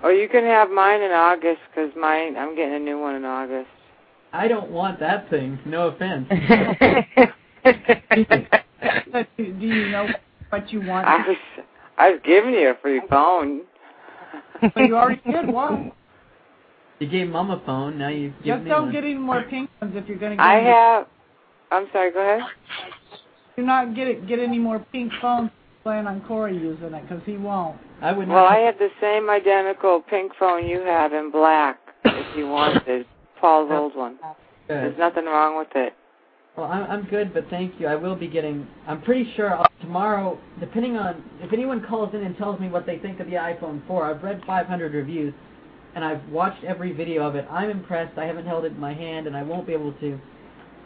Or 0.03 0.13
you 0.13 0.29
can 0.29 0.45
have 0.45 0.71
mine 0.71 1.01
in 1.01 1.13
August 1.13 1.61
'cause 1.75 1.91
mine. 1.97 2.37
I'm 2.37 2.57
getting 2.57 2.75
a 2.75 2.79
new 2.79 2.99
one 2.99 3.15
in 3.15 3.25
August. 3.25 3.71
I 4.33 4.49
don't 4.49 4.71
want 4.71 4.99
that 5.01 5.29
thing. 5.31 5.59
No 5.65 5.89
offense. 5.89 6.27
Do, 6.29 6.37
do 9.37 9.53
you 9.67 9.89
know 9.91 10.09
what 10.49 10.73
you 10.73 10.81
want? 10.81 11.07
I 11.07 11.27
was 11.29 11.37
I 11.99 12.11
was 12.11 12.21
giving 12.25 12.55
you 12.55 12.71
a 12.71 12.75
free 12.83 13.01
phone. 13.09 13.61
But 14.75 14.87
you 14.87 14.97
already 14.97 15.21
did 15.31 15.49
one. 15.49 15.93
You 16.99 17.09
gave 17.09 17.29
mom 17.29 17.51
a 17.51 17.61
phone. 17.67 17.99
Now 17.99 18.09
you 18.09 18.33
give 18.45 18.59
Just 18.59 18.69
don't 18.69 18.85
one. 18.85 18.93
get 18.93 19.05
any 19.05 19.15
more 19.15 19.43
pink 19.51 19.69
ones 19.81 19.95
if 19.97 20.07
you're 20.09 20.19
going 20.19 20.33
to 20.33 20.37
get 20.37 20.47
I 20.47 20.59
any- 20.61 20.67
have. 20.71 21.07
I'm 21.73 21.87
sorry. 21.93 22.13
Go 22.13 22.21
ahead. 22.21 22.49
Do 23.57 23.63
not 23.63 23.95
get 23.95 24.07
it, 24.09 24.27
get 24.29 24.39
any 24.39 24.59
more 24.59 24.79
pink 24.93 25.13
phones. 25.21 25.51
Plan 25.83 26.07
on 26.07 26.21
Corey 26.29 26.55
using 26.57 26.95
it 26.95 27.03
because 27.09 27.23
he 27.27 27.37
won't. 27.37 27.77
I 28.01 28.13
would 28.13 28.29
not. 28.29 28.35
Well, 28.35 28.45
I 28.47 28.59
have 28.59 28.79
the 28.79 28.91
same 29.01 29.29
identical 29.29 30.01
pink 30.09 30.31
phone 30.39 30.65
you 30.69 30.79
have 30.81 31.13
in 31.13 31.33
black. 31.33 31.81
If 32.05 32.37
you 32.37 32.47
wanted 32.49 33.05
Paul's 33.41 33.69
old 33.73 33.97
one, 33.97 34.17
Good. 34.23 34.37
there's 34.69 34.99
nothing 34.99 35.25
wrong 35.25 35.59
with 35.59 35.69
it. 35.75 35.93
Well, 36.57 36.67
I'm, 36.71 36.85
I'm 36.91 37.05
good, 37.09 37.33
but 37.33 37.49
thank 37.49 37.81
you. 37.81 37.87
I 37.87 37.95
will 37.95 38.15
be 38.15 38.29
getting. 38.29 38.67
I'm 38.87 39.01
pretty 39.01 39.33
sure 39.37 39.57
I'll, 39.57 39.67
tomorrow, 39.81 40.39
depending 40.61 40.99
on 40.99 41.25
if 41.41 41.51
anyone 41.53 41.83
calls 41.89 42.13
in 42.15 42.23
and 42.23 42.37
tells 42.37 42.61
me 42.61 42.69
what 42.69 42.85
they 42.85 42.99
think 42.99 43.21
of 43.21 43.27
the 43.27 43.35
iPhone 43.35 43.87
4. 43.87 44.15
I've 44.15 44.23
read 44.23 44.43
500 44.47 44.93
reviews, 44.93 45.33
and 45.95 46.05
I've 46.05 46.27
watched 46.29 46.63
every 46.65 46.93
video 46.93 47.27
of 47.27 47.37
it. 47.37 47.47
I'm 47.51 47.71
impressed. 47.71 48.19
I 48.19 48.27
haven't 48.27 48.45
held 48.45 48.67
it 48.67 48.73
in 48.73 48.81
my 48.81 48.93
hand, 48.93 49.27
and 49.27 49.35
I 49.35 49.43
won't 49.43 49.67
be 49.67 49.73
able 49.73 49.95
to. 49.95 50.21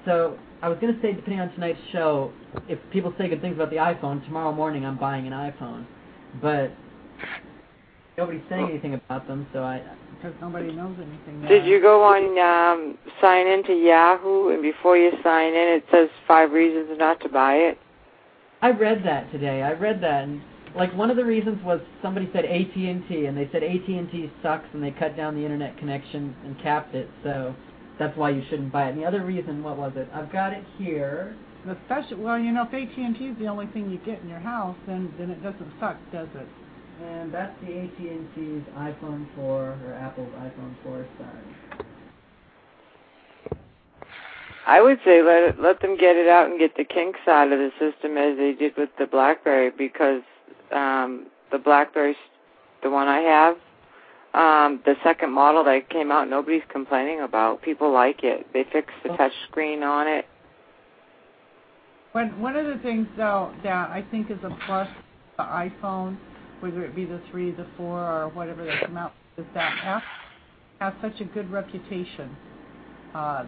So 0.05 0.39
I 0.63 0.69
was 0.69 0.79
gonna 0.81 0.99
say, 1.03 1.13
depending 1.15 1.41
on 1.41 1.53
tonight's 1.55 1.81
show, 1.91 2.33
if 2.69 2.79
people 2.93 3.13
say 3.19 3.29
good 3.29 3.41
things 3.41 3.57
about 3.57 3.71
the 3.71 3.77
iPhone, 3.77 4.25
tomorrow 4.25 4.53
morning 4.53 4.85
I'm 4.85 4.99
buying 4.99 5.27
an 5.27 5.33
iPhone. 5.33 5.85
But 6.41 6.71
nobody's 8.17 8.43
saying 8.49 8.69
anything 8.71 8.95
about 8.95 9.27
them, 9.27 9.49
so 9.53 9.65
I. 9.65 9.83
Because 10.17 10.35
nobody 10.41 10.73
knows 10.73 10.97
anything. 10.97 11.43
Now. 11.43 11.49
Did 11.49 11.67
you 11.67 11.81
go 11.81 12.03
on 12.03 12.39
um, 12.39 12.99
sign 13.21 13.47
in 13.47 13.63
to 13.65 13.73
Yahoo 13.73 14.49
and 14.49 14.63
before 14.63 14.97
you 14.97 15.13
sign 15.23 15.49
in, 15.49 15.77
it 15.77 15.85
says 15.91 16.09
five 16.27 16.53
reasons 16.53 16.99
not 16.99 17.21
to 17.21 17.29
buy 17.29 17.55
it? 17.55 17.79
I 18.63 18.71
read 18.71 19.05
that 19.05 19.31
today. 19.31 19.63
I 19.63 19.73
read 19.73 20.01
that, 20.01 20.25
and 20.25 20.41
like 20.75 20.95
one 20.97 21.11
of 21.11 21.17
the 21.17 21.25
reasons 21.25 21.63
was 21.63 21.81
somebody 22.03 22.29
said 22.33 22.45
AT 22.45 22.75
and 22.75 23.07
T, 23.07 23.27
and 23.27 23.37
they 23.37 23.49
said 23.53 23.63
AT 23.63 23.87
and 23.87 24.11
T 24.11 24.31
sucks, 24.43 24.67
and 24.73 24.83
they 24.83 24.91
cut 24.93 25.17
down 25.17 25.35
the 25.35 25.43
internet 25.43 25.77
connection 25.79 26.35
and 26.45 26.59
capped 26.61 26.95
it. 26.95 27.09
So 27.23 27.55
that's 27.99 28.17
why 28.17 28.31
you 28.31 28.43
shouldn't 28.49 28.73
buy 28.73 28.87
it. 28.87 28.93
And 28.93 28.99
the 28.99 29.05
other 29.05 29.25
reason, 29.25 29.63
what 29.63 29.77
was 29.77 29.93
it? 29.97 30.09
I've 30.15 30.33
got 30.33 30.53
it 30.53 30.65
here. 30.79 31.37
The 31.67 31.77
special, 31.87 32.19
well, 32.19 32.39
you 32.39 32.53
know, 32.53 32.63
if 32.63 32.73
AT 32.73 32.97
and 32.97 33.17
T 33.17 33.27
is 33.27 33.39
the 33.39 33.47
only 33.47 33.67
thing 33.67 33.91
you 33.91 33.99
get 33.99 34.23
in 34.23 34.29
your 34.29 34.39
house, 34.39 34.77
then 34.87 35.13
then 35.19 35.31
it 35.31 35.43
doesn't 35.43 35.73
suck, 35.79 35.97
does 36.13 36.29
it? 36.35 36.49
And 37.03 37.33
that's 37.33 37.53
the 37.61 37.79
AT 37.79 37.99
and 37.99 38.29
T's 38.35 38.63
iPhone 38.77 39.27
4 39.37 39.45
or 39.45 39.95
Apple's 39.95 40.33
iPhone 40.35 40.75
4. 40.83 41.07
Sorry. 41.19 41.85
I 44.67 44.81
would 44.81 44.99
say 45.05 45.23
let 45.23 45.43
it, 45.43 45.61
let 45.61 45.81
them 45.81 45.97
get 45.97 46.17
it 46.17 46.27
out 46.27 46.51
and 46.51 46.59
get 46.59 46.77
the 46.77 46.85
kinks 46.85 47.21
out 47.29 47.53
of 47.53 47.59
the 47.59 47.71
system 47.79 48.17
as 48.17 48.37
they 48.37 48.53
did 48.59 48.77
with 48.77 48.89
the 48.99 49.07
BlackBerry 49.07 49.71
because 49.77 50.23
um, 50.73 51.29
the 51.53 51.59
BlackBerry, 51.59 52.17
the 52.83 52.91
one 52.91 53.07
I 53.07 53.21
have, 53.21 53.57
um, 54.35 54.83
the 54.85 54.97
second 55.05 55.33
model 55.33 55.65
that 55.65 55.89
came 55.89 56.11
out, 56.11 56.29
nobody's 56.29 56.63
complaining 56.69 57.21
about. 57.21 57.63
People 57.63 57.93
like 57.93 58.23
it. 58.23 58.47
They 58.53 58.65
fixed 58.73 58.97
the 59.03 59.11
touch 59.17 59.33
screen 59.49 59.83
on 59.83 60.09
it. 60.09 60.27
One 62.13 62.41
one 62.41 62.57
of 62.57 62.67
the 62.67 62.83
things 62.83 63.07
though 63.17 63.53
that 63.63 63.91
I 63.91 64.05
think 64.11 64.31
is 64.31 64.39
a 64.43 64.51
plus 64.67 64.89
the 65.37 65.43
iPhone, 65.43 66.17
whether 66.61 66.85
it 66.85 66.95
be 66.95 67.05
the 67.05 67.21
three, 67.31 67.51
the 67.51 67.67
four, 67.77 68.01
or 68.01 68.29
whatever 68.29 68.65
they 68.65 68.75
come 68.85 68.97
out, 68.97 69.13
is 69.37 69.45
that 69.55 70.03
has 70.81 70.93
such 71.01 71.21
a 71.21 71.25
good 71.25 71.51
reputation. 71.51 72.37
Uh, 73.15 73.45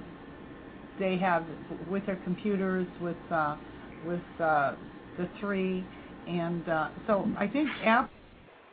they 0.98 1.16
have 1.16 1.44
with 1.90 2.04
their 2.06 2.16
computers, 2.24 2.86
with 3.00 3.16
uh, 3.30 3.56
with 4.06 4.20
uh, 4.40 4.74
the 5.18 5.28
three, 5.40 5.84
and 6.26 6.64
so 7.06 7.30
I 7.38 7.46
think 7.46 7.68
Apple 7.84 8.10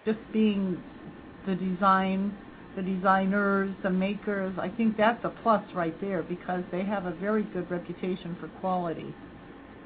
just 0.06 0.20
being 0.32 0.82
the 1.48 1.56
design, 1.56 2.36
the 2.76 2.82
designers, 2.82 3.76
the 3.84 3.90
makers, 3.90 4.56
I 4.60 4.70
think 4.70 4.98
that's 4.98 5.24
a 5.26 5.34
plus 5.42 5.64
right 5.74 6.00
there 6.00 6.24
because 6.24 6.64
they 6.72 6.84
have 6.84 7.06
a 7.06 7.14
very 7.16 7.44
good 7.44 7.70
reputation 7.70 8.38
for 8.40 8.48
quality. 8.60 9.14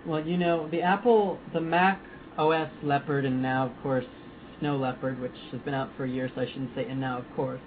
Well, 0.06 0.26
you 0.26 0.38
know, 0.38 0.70
the 0.70 0.82
Apple, 0.82 1.40
the 1.54 1.62
Mac 1.62 2.02
OS 2.38 2.70
Leopard, 2.84 3.26
and 3.26 3.42
now, 3.42 3.68
of 3.68 3.84
course, 3.84 4.06
Snow 4.60 4.78
Leopard, 4.78 5.20
which 5.20 5.36
has 5.52 5.62
been 5.62 5.74
out 5.74 5.90
for 5.96 6.06
a 6.06 6.10
year, 6.10 6.30
so 6.34 6.42
I 6.42 6.46
shouldn't 6.46 6.72
say 6.76 6.86
and 6.86 7.00
now, 7.00 7.20
of 7.20 7.26
course. 7.36 7.62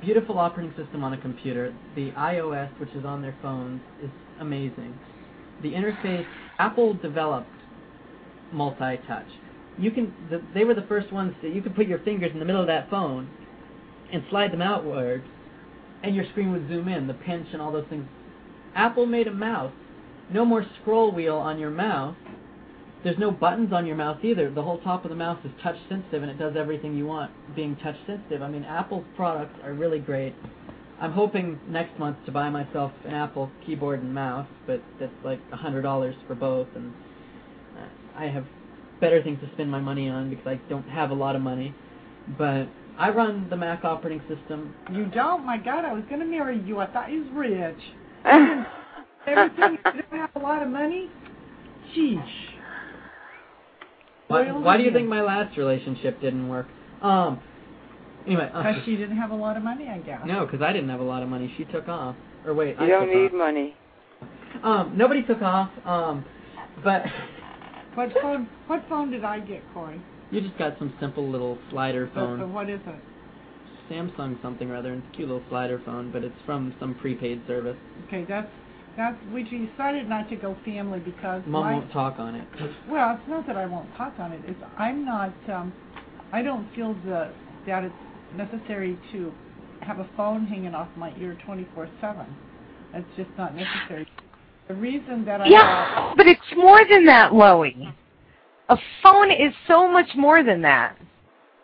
Beautiful 0.00 0.38
operating 0.38 0.74
system 0.76 1.04
on 1.04 1.12
a 1.12 1.18
computer. 1.18 1.74
The 1.94 2.10
iOS, 2.12 2.70
which 2.80 2.90
is 2.90 3.04
on 3.04 3.22
their 3.22 3.36
phones, 3.40 3.80
is 4.02 4.10
amazing. 4.40 4.98
The 5.62 5.72
interface, 5.72 6.26
Apple 6.58 6.94
developed 6.94 7.48
multi-touch. 8.52 9.26
You 9.78 9.90
can, 9.90 10.12
the, 10.30 10.42
they 10.54 10.64
were 10.64 10.74
the 10.74 10.86
first 10.88 11.12
ones 11.12 11.34
that 11.42 11.54
you 11.54 11.62
could 11.62 11.76
put 11.76 11.86
your 11.86 11.98
fingers 12.00 12.30
in 12.32 12.38
the 12.38 12.44
middle 12.44 12.60
of 12.60 12.66
that 12.66 12.90
phone 12.90 13.28
and 14.12 14.22
slide 14.30 14.52
them 14.52 14.62
outward, 14.62 15.22
and 16.02 16.14
your 16.14 16.24
screen 16.30 16.52
would 16.52 16.68
zoom 16.68 16.88
in, 16.88 17.06
the 17.06 17.14
pinch 17.14 17.48
and 17.52 17.60
all 17.60 17.72
those 17.72 17.86
things. 17.88 18.06
Apple 18.74 19.06
made 19.06 19.26
a 19.26 19.32
mouse 19.32 19.72
no 20.30 20.44
more 20.44 20.64
scroll 20.80 21.12
wheel 21.12 21.36
on 21.36 21.58
your 21.58 21.70
mouse. 21.70 22.16
There's 23.06 23.18
no 23.18 23.30
buttons 23.30 23.72
on 23.72 23.86
your 23.86 23.94
mouse 23.94 24.18
either. 24.24 24.50
The 24.50 24.64
whole 24.64 24.80
top 24.80 25.04
of 25.04 25.10
the 25.10 25.16
mouse 25.16 25.38
is 25.44 25.52
touch 25.62 25.76
sensitive 25.88 26.24
and 26.24 26.30
it 26.32 26.40
does 26.40 26.56
everything 26.56 26.96
you 26.96 27.06
want 27.06 27.30
being 27.54 27.76
touch 27.76 27.94
sensitive. 28.04 28.42
I 28.42 28.48
mean, 28.48 28.64
Apple's 28.64 29.04
products 29.14 29.56
are 29.62 29.74
really 29.74 30.00
great. 30.00 30.34
I'm 31.00 31.12
hoping 31.12 31.60
next 31.68 31.96
month 32.00 32.16
to 32.26 32.32
buy 32.32 32.50
myself 32.50 32.90
an 33.04 33.12
Apple 33.12 33.48
keyboard 33.64 34.02
and 34.02 34.12
mouse, 34.12 34.48
but 34.66 34.82
that's 34.98 35.12
like 35.22 35.38
a 35.52 35.56
hundred 35.56 35.82
dollars 35.82 36.16
for 36.26 36.34
both, 36.34 36.66
and 36.74 36.92
uh, 37.78 38.18
I 38.18 38.24
have 38.24 38.44
better 39.00 39.22
things 39.22 39.38
to 39.40 39.52
spend 39.52 39.70
my 39.70 39.78
money 39.78 40.08
on 40.08 40.28
because 40.28 40.48
I 40.48 40.56
don't 40.68 40.88
have 40.88 41.12
a 41.12 41.14
lot 41.14 41.36
of 41.36 41.42
money. 41.42 41.72
But 42.36 42.66
I 42.98 43.10
run 43.10 43.48
the 43.48 43.56
Mac 43.56 43.84
operating 43.84 44.20
system. 44.22 44.74
You 44.92 45.06
don't? 45.06 45.46
My 45.46 45.58
God, 45.58 45.84
I 45.84 45.92
was 45.92 46.02
going 46.08 46.22
to 46.22 46.26
marry 46.26 46.60
you. 46.60 46.80
I 46.80 46.88
thought 46.88 47.08
he 47.08 47.20
was 47.20 47.28
rich. 47.32 47.78
Everything. 49.28 49.78
You 49.94 50.02
don't 50.10 50.20
have 50.20 50.30
a 50.34 50.40
lot 50.40 50.60
of 50.60 50.70
money. 50.70 51.08
Sheesh. 51.96 52.55
Why, 54.28 54.42
Well, 54.52 54.62
why 54.62 54.76
do 54.76 54.82
you 54.82 54.92
think 54.92 55.08
my 55.08 55.22
last 55.22 55.56
relationship 55.56 56.20
didn't 56.20 56.48
work? 56.48 56.66
Um. 57.02 57.40
Anyway. 58.26 58.50
uh, 58.52 58.62
Because 58.62 58.84
she 58.84 58.96
didn't 58.96 59.16
have 59.16 59.30
a 59.30 59.34
lot 59.36 59.56
of 59.56 59.62
money, 59.62 59.88
I 59.88 59.98
guess. 59.98 60.20
No, 60.26 60.44
because 60.46 60.60
I 60.62 60.72
didn't 60.72 60.88
have 60.88 60.98
a 61.00 61.04
lot 61.04 61.22
of 61.22 61.28
money. 61.28 61.52
She 61.56 61.64
took 61.64 61.88
off. 61.88 62.16
Or 62.44 62.54
wait, 62.54 62.76
You 62.78 62.84
I 62.84 62.88
don't 62.88 63.06
took 63.06 63.14
need 63.16 63.26
off. 63.26 63.32
money. 63.32 63.74
Um, 64.64 64.94
nobody 64.96 65.22
took 65.22 65.42
off. 65.42 65.70
Um, 65.84 66.24
but 66.82 67.02
What 67.94 68.12
phone? 68.20 68.48
What 68.66 68.84
phone 68.88 69.10
did 69.10 69.24
I 69.24 69.40
get, 69.40 69.62
Corey? 69.72 70.00
you 70.32 70.40
just 70.40 70.58
got 70.58 70.76
some 70.78 70.92
simple 71.00 71.28
little 71.30 71.56
slider 71.70 72.10
So, 72.14 72.36
so 72.40 72.46
what 72.48 72.68
is 72.68 72.80
it? 72.84 72.94
Samsung 73.90 74.42
something 74.42 74.68
or 74.68 74.74
other, 74.76 74.92
and 74.92 75.02
it's 75.04 75.12
a 75.14 75.16
cute 75.16 75.28
little 75.28 75.44
slider 75.48 75.80
phone, 75.84 76.10
but 76.10 76.24
it's 76.24 76.34
from 76.44 76.74
some 76.80 76.96
prepaid 76.96 77.40
service. 77.46 77.76
Okay, 78.08 78.24
that's 78.28 78.50
that's 78.96 79.16
we 79.32 79.42
decided 79.42 80.08
not 80.08 80.28
to 80.30 80.36
go 80.36 80.56
family 80.64 81.00
because 81.00 81.42
Mom 81.46 81.64
my 81.64 81.72
won't 81.74 81.92
talk 81.92 82.18
on 82.18 82.34
it. 82.34 82.46
well, 82.88 83.16
it's 83.18 83.28
not 83.28 83.46
that 83.46 83.56
I 83.56 83.66
won't 83.66 83.94
talk 83.96 84.14
on 84.18 84.32
it. 84.32 84.40
It's 84.46 84.60
I'm 84.78 85.04
not. 85.04 85.34
Um, 85.50 85.72
I 86.32 86.42
don't 86.42 86.66
feel 86.74 86.94
the 87.04 87.30
that 87.66 87.84
it's 87.84 87.94
necessary 88.36 88.98
to 89.12 89.32
have 89.80 89.98
a 89.98 90.08
phone 90.16 90.46
hanging 90.46 90.74
off 90.74 90.88
my 90.96 91.14
ear 91.18 91.36
24/7. 91.46 92.26
It's 92.94 93.06
just 93.16 93.30
not 93.36 93.54
necessary. 93.54 94.06
The 94.68 94.74
reason 94.74 95.24
that 95.26 95.40
I 95.40 95.48
Yeah, 95.48 96.14
but 96.16 96.26
it's 96.26 96.40
more 96.56 96.80
than 96.88 97.04
that, 97.06 97.32
Loie. 97.32 97.92
A 98.68 98.76
phone 99.02 99.30
is 99.30 99.54
so 99.68 99.86
much 99.86 100.08
more 100.16 100.42
than 100.42 100.62
that. 100.62 100.96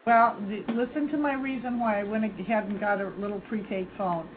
Well, 0.07 0.37
the, 0.49 0.65
listen 0.73 1.09
to 1.09 1.17
my 1.17 1.35
reason 1.35 1.81
why 1.81 2.01
I 2.01 2.03
went 2.05 2.25
ahead 2.25 2.65
and 2.65 2.79
got 2.79 3.01
a 3.01 3.09
little 3.19 3.41
prepaid 3.49 3.89
phone. 3.97 4.29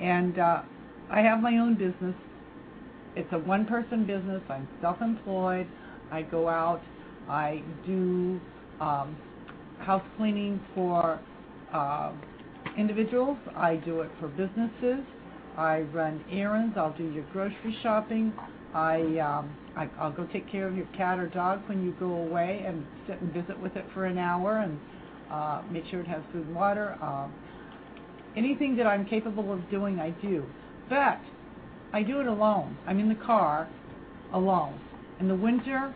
And 0.00 0.38
uh, 0.38 0.62
I 1.10 1.20
have 1.20 1.40
my 1.40 1.58
own 1.58 1.74
business. 1.74 2.14
It's 3.16 3.32
a 3.32 3.38
one-person 3.38 4.06
business. 4.06 4.42
I'm 4.48 4.68
self-employed. 4.80 5.66
I 6.12 6.22
go 6.22 6.48
out. 6.48 6.80
I 7.28 7.62
do 7.84 8.40
um, 8.80 9.16
house 9.80 10.04
cleaning 10.16 10.60
for 10.74 11.18
uh, 11.72 12.12
individuals. 12.76 13.38
I 13.56 13.74
do 13.76 14.02
it 14.02 14.10
for 14.20 14.28
businesses. 14.28 15.00
I 15.56 15.80
run 15.92 16.24
errands. 16.30 16.76
I'll 16.78 16.96
do 16.96 17.10
your 17.10 17.24
grocery 17.32 17.76
shopping. 17.82 18.32
I, 18.78 19.18
um, 19.18 19.56
I 19.76 19.88
I'll 19.98 20.12
go 20.12 20.24
take 20.32 20.50
care 20.50 20.68
of 20.68 20.76
your 20.76 20.86
cat 20.96 21.18
or 21.18 21.26
dog 21.26 21.62
when 21.68 21.84
you 21.84 21.92
go 21.98 22.12
away 22.12 22.62
and 22.64 22.86
sit 23.06 23.20
and 23.20 23.32
visit 23.32 23.60
with 23.60 23.76
it 23.76 23.84
for 23.92 24.04
an 24.04 24.18
hour 24.18 24.58
and 24.58 24.78
uh, 25.30 25.62
make 25.70 25.84
sure 25.90 26.00
it 26.00 26.06
has 26.06 26.22
food 26.32 26.46
and 26.46 26.54
water. 26.54 26.96
Um, 27.02 27.34
anything 28.36 28.76
that 28.76 28.86
I'm 28.86 29.04
capable 29.04 29.52
of 29.52 29.68
doing, 29.70 29.98
I 29.98 30.10
do. 30.10 30.44
But 30.88 31.20
I 31.92 32.02
do 32.02 32.20
it 32.20 32.26
alone. 32.26 32.76
I'm 32.86 33.00
in 33.00 33.08
the 33.08 33.16
car 33.16 33.68
alone. 34.32 34.78
In 35.20 35.26
the 35.26 35.34
winter, 35.34 35.92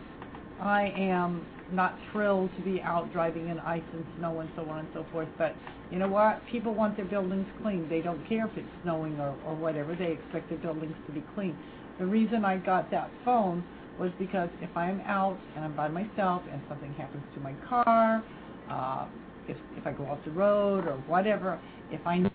I 0.59 0.93
am 0.97 1.45
not 1.71 1.97
thrilled 2.11 2.49
to 2.57 2.61
be 2.63 2.81
out 2.81 3.11
driving 3.13 3.47
in 3.47 3.59
ice 3.59 3.83
and 3.93 4.05
snow 4.17 4.41
and 4.41 4.49
so 4.55 4.63
on 4.69 4.79
and 4.79 4.87
so 4.93 5.05
forth. 5.11 5.29
But 5.37 5.55
you 5.89 5.99
know 5.99 6.09
what? 6.09 6.41
People 6.51 6.73
want 6.73 6.97
their 6.97 7.05
buildings 7.05 7.47
clean. 7.61 7.87
They 7.89 8.01
don't 8.01 8.27
care 8.27 8.45
if 8.45 8.57
it's 8.57 8.67
snowing 8.83 9.19
or, 9.19 9.35
or 9.45 9.55
whatever. 9.55 9.95
They 9.95 10.11
expect 10.11 10.49
their 10.49 10.57
buildings 10.57 10.95
to 11.07 11.13
be 11.13 11.23
clean. 11.33 11.55
The 11.99 12.05
reason 12.05 12.43
I 12.43 12.57
got 12.57 12.89
that 12.91 13.11
phone 13.23 13.63
was 13.99 14.11
because 14.17 14.49
if 14.61 14.75
I'm 14.75 15.01
out 15.01 15.37
and 15.55 15.63
I'm 15.63 15.75
by 15.75 15.87
myself 15.87 16.41
and 16.51 16.61
something 16.67 16.93
happens 16.93 17.23
to 17.35 17.39
my 17.39 17.53
car, 17.69 18.23
uh, 18.69 19.07
if 19.47 19.57
if 19.77 19.85
I 19.85 19.91
go 19.91 20.05
off 20.05 20.19
the 20.25 20.31
road 20.31 20.87
or 20.87 20.95
whatever, 21.07 21.59
if 21.91 22.05
I 22.07 22.19
need 22.19 22.31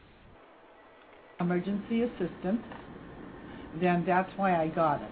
emergency 1.41 2.03
assistance, 2.03 2.63
then 3.81 4.05
that's 4.07 4.31
why 4.37 4.61
I 4.61 4.69
got 4.69 5.03
it, 5.03 5.11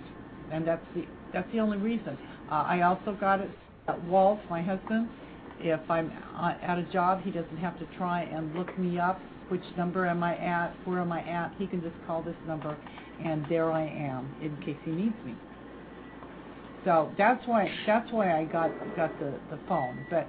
and 0.53 0.67
that's 0.67 0.85
the 0.95 1.05
that's 1.33 1.51
the 1.53 1.61
only 1.61 1.79
reason. 1.79 2.17
Uh, 2.51 2.65
I 2.67 2.83
also 2.83 3.17
got 3.19 3.41
it 3.41 3.51
at 3.89 4.03
Walt, 4.05 4.41
my 4.49 4.63
husband. 4.63 5.09
If 5.59 5.81
I'm 5.91 6.13
uh, 6.37 6.55
at 6.63 6.79
a 6.79 6.85
job, 6.93 7.23
he 7.23 7.31
doesn't 7.31 7.57
have 7.57 7.79
to 7.79 7.87
try 7.97 8.23
and 8.23 8.55
look 8.55 8.77
me 8.79 8.99
up. 8.99 9.21
Which 9.49 9.63
number 9.77 10.07
am 10.07 10.23
I 10.23 10.37
at? 10.37 10.75
Where 10.85 11.01
am 11.01 11.13
I 11.13 11.21
at? 11.23 11.55
He 11.57 11.67
can 11.67 11.81
just 11.81 11.95
call 12.07 12.23
this 12.23 12.35
number, 12.47 12.77
and 13.25 13.45
there 13.49 13.71
I 13.71 13.87
am 13.87 14.35
in 14.43 14.57
case 14.65 14.77
he 14.85 14.91
needs 14.91 15.17
me. 15.25 15.35
So 16.85 17.11
that's 17.19 17.47
why 17.47 17.71
that's 17.87 18.11
why 18.13 18.39
I 18.39 18.45
got 18.45 18.71
got 18.97 19.19
the 19.19 19.35
the 19.51 19.59
phone. 19.69 20.07
But 20.09 20.29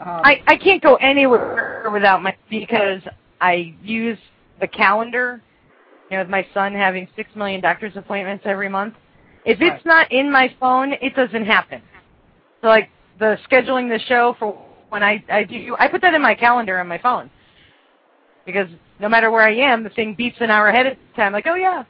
um, 0.00 0.20
I 0.24 0.42
I 0.46 0.56
can't 0.56 0.82
go 0.82 0.94
anywhere 0.96 1.88
without 1.92 2.22
my 2.22 2.36
because 2.48 3.02
I 3.40 3.74
use 3.82 4.18
the 4.60 4.68
calendar, 4.68 5.42
you 6.10 6.16
know, 6.16 6.22
with 6.22 6.30
my 6.30 6.46
son 6.54 6.72
having 6.72 7.08
six 7.16 7.34
million 7.34 7.60
doctor's 7.60 7.96
appointments 7.96 8.44
every 8.46 8.68
month. 8.68 8.94
If 9.44 9.60
it's 9.60 9.84
not 9.84 10.12
in 10.12 10.30
my 10.30 10.54
phone, 10.60 10.92
it 10.92 11.14
doesn't 11.16 11.46
happen. 11.46 11.82
So 12.60 12.68
like 12.68 12.90
the 13.18 13.38
scheduling 13.50 13.88
the 13.88 13.98
show 14.06 14.36
for 14.38 14.52
when 14.90 15.02
I 15.02 15.24
I 15.28 15.44
do 15.44 15.76
I 15.78 15.88
put 15.88 16.02
that 16.02 16.14
in 16.14 16.22
my 16.22 16.34
calendar 16.34 16.78
on 16.78 16.86
my 16.86 16.98
phone 16.98 17.30
because 18.46 18.68
no 19.00 19.08
matter 19.08 19.30
where 19.30 19.42
I 19.42 19.54
am, 19.54 19.84
the 19.84 19.90
thing 19.90 20.16
beeps 20.16 20.40
an 20.40 20.50
hour 20.50 20.68
ahead 20.68 20.86
of 20.86 20.96
time. 21.14 21.32
Like, 21.32 21.46
oh 21.46 21.54
yeah, 21.54 21.84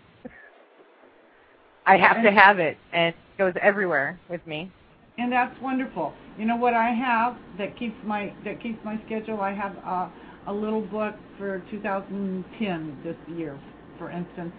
I 1.88 1.96
have 1.98 2.22
to 2.24 2.30
have 2.32 2.60
it, 2.60 2.78
and 2.92 3.14
it 3.14 3.38
goes 3.38 3.54
everywhere 3.62 4.20
with 4.30 4.46
me. 4.46 4.72
and 5.18 5.32
that's 5.32 5.54
wonderful. 5.62 6.14
You 6.38 6.46
know 6.46 6.56
what 6.56 6.74
I 6.74 6.90
have 6.90 7.36
that 7.58 7.76
keeps 7.78 7.96
my 8.04 8.34
that 8.44 8.62
keeps 8.62 8.78
my 8.84 9.00
schedule. 9.06 9.40
I 9.40 9.52
have 9.54 9.76
uh, 9.84 10.08
a 10.46 10.52
little 10.52 10.82
book 10.82 11.16
for 11.38 11.62
2010 11.70 12.98
this 13.04 13.16
year, 13.36 13.60
for 13.98 14.10
instance, 14.10 14.54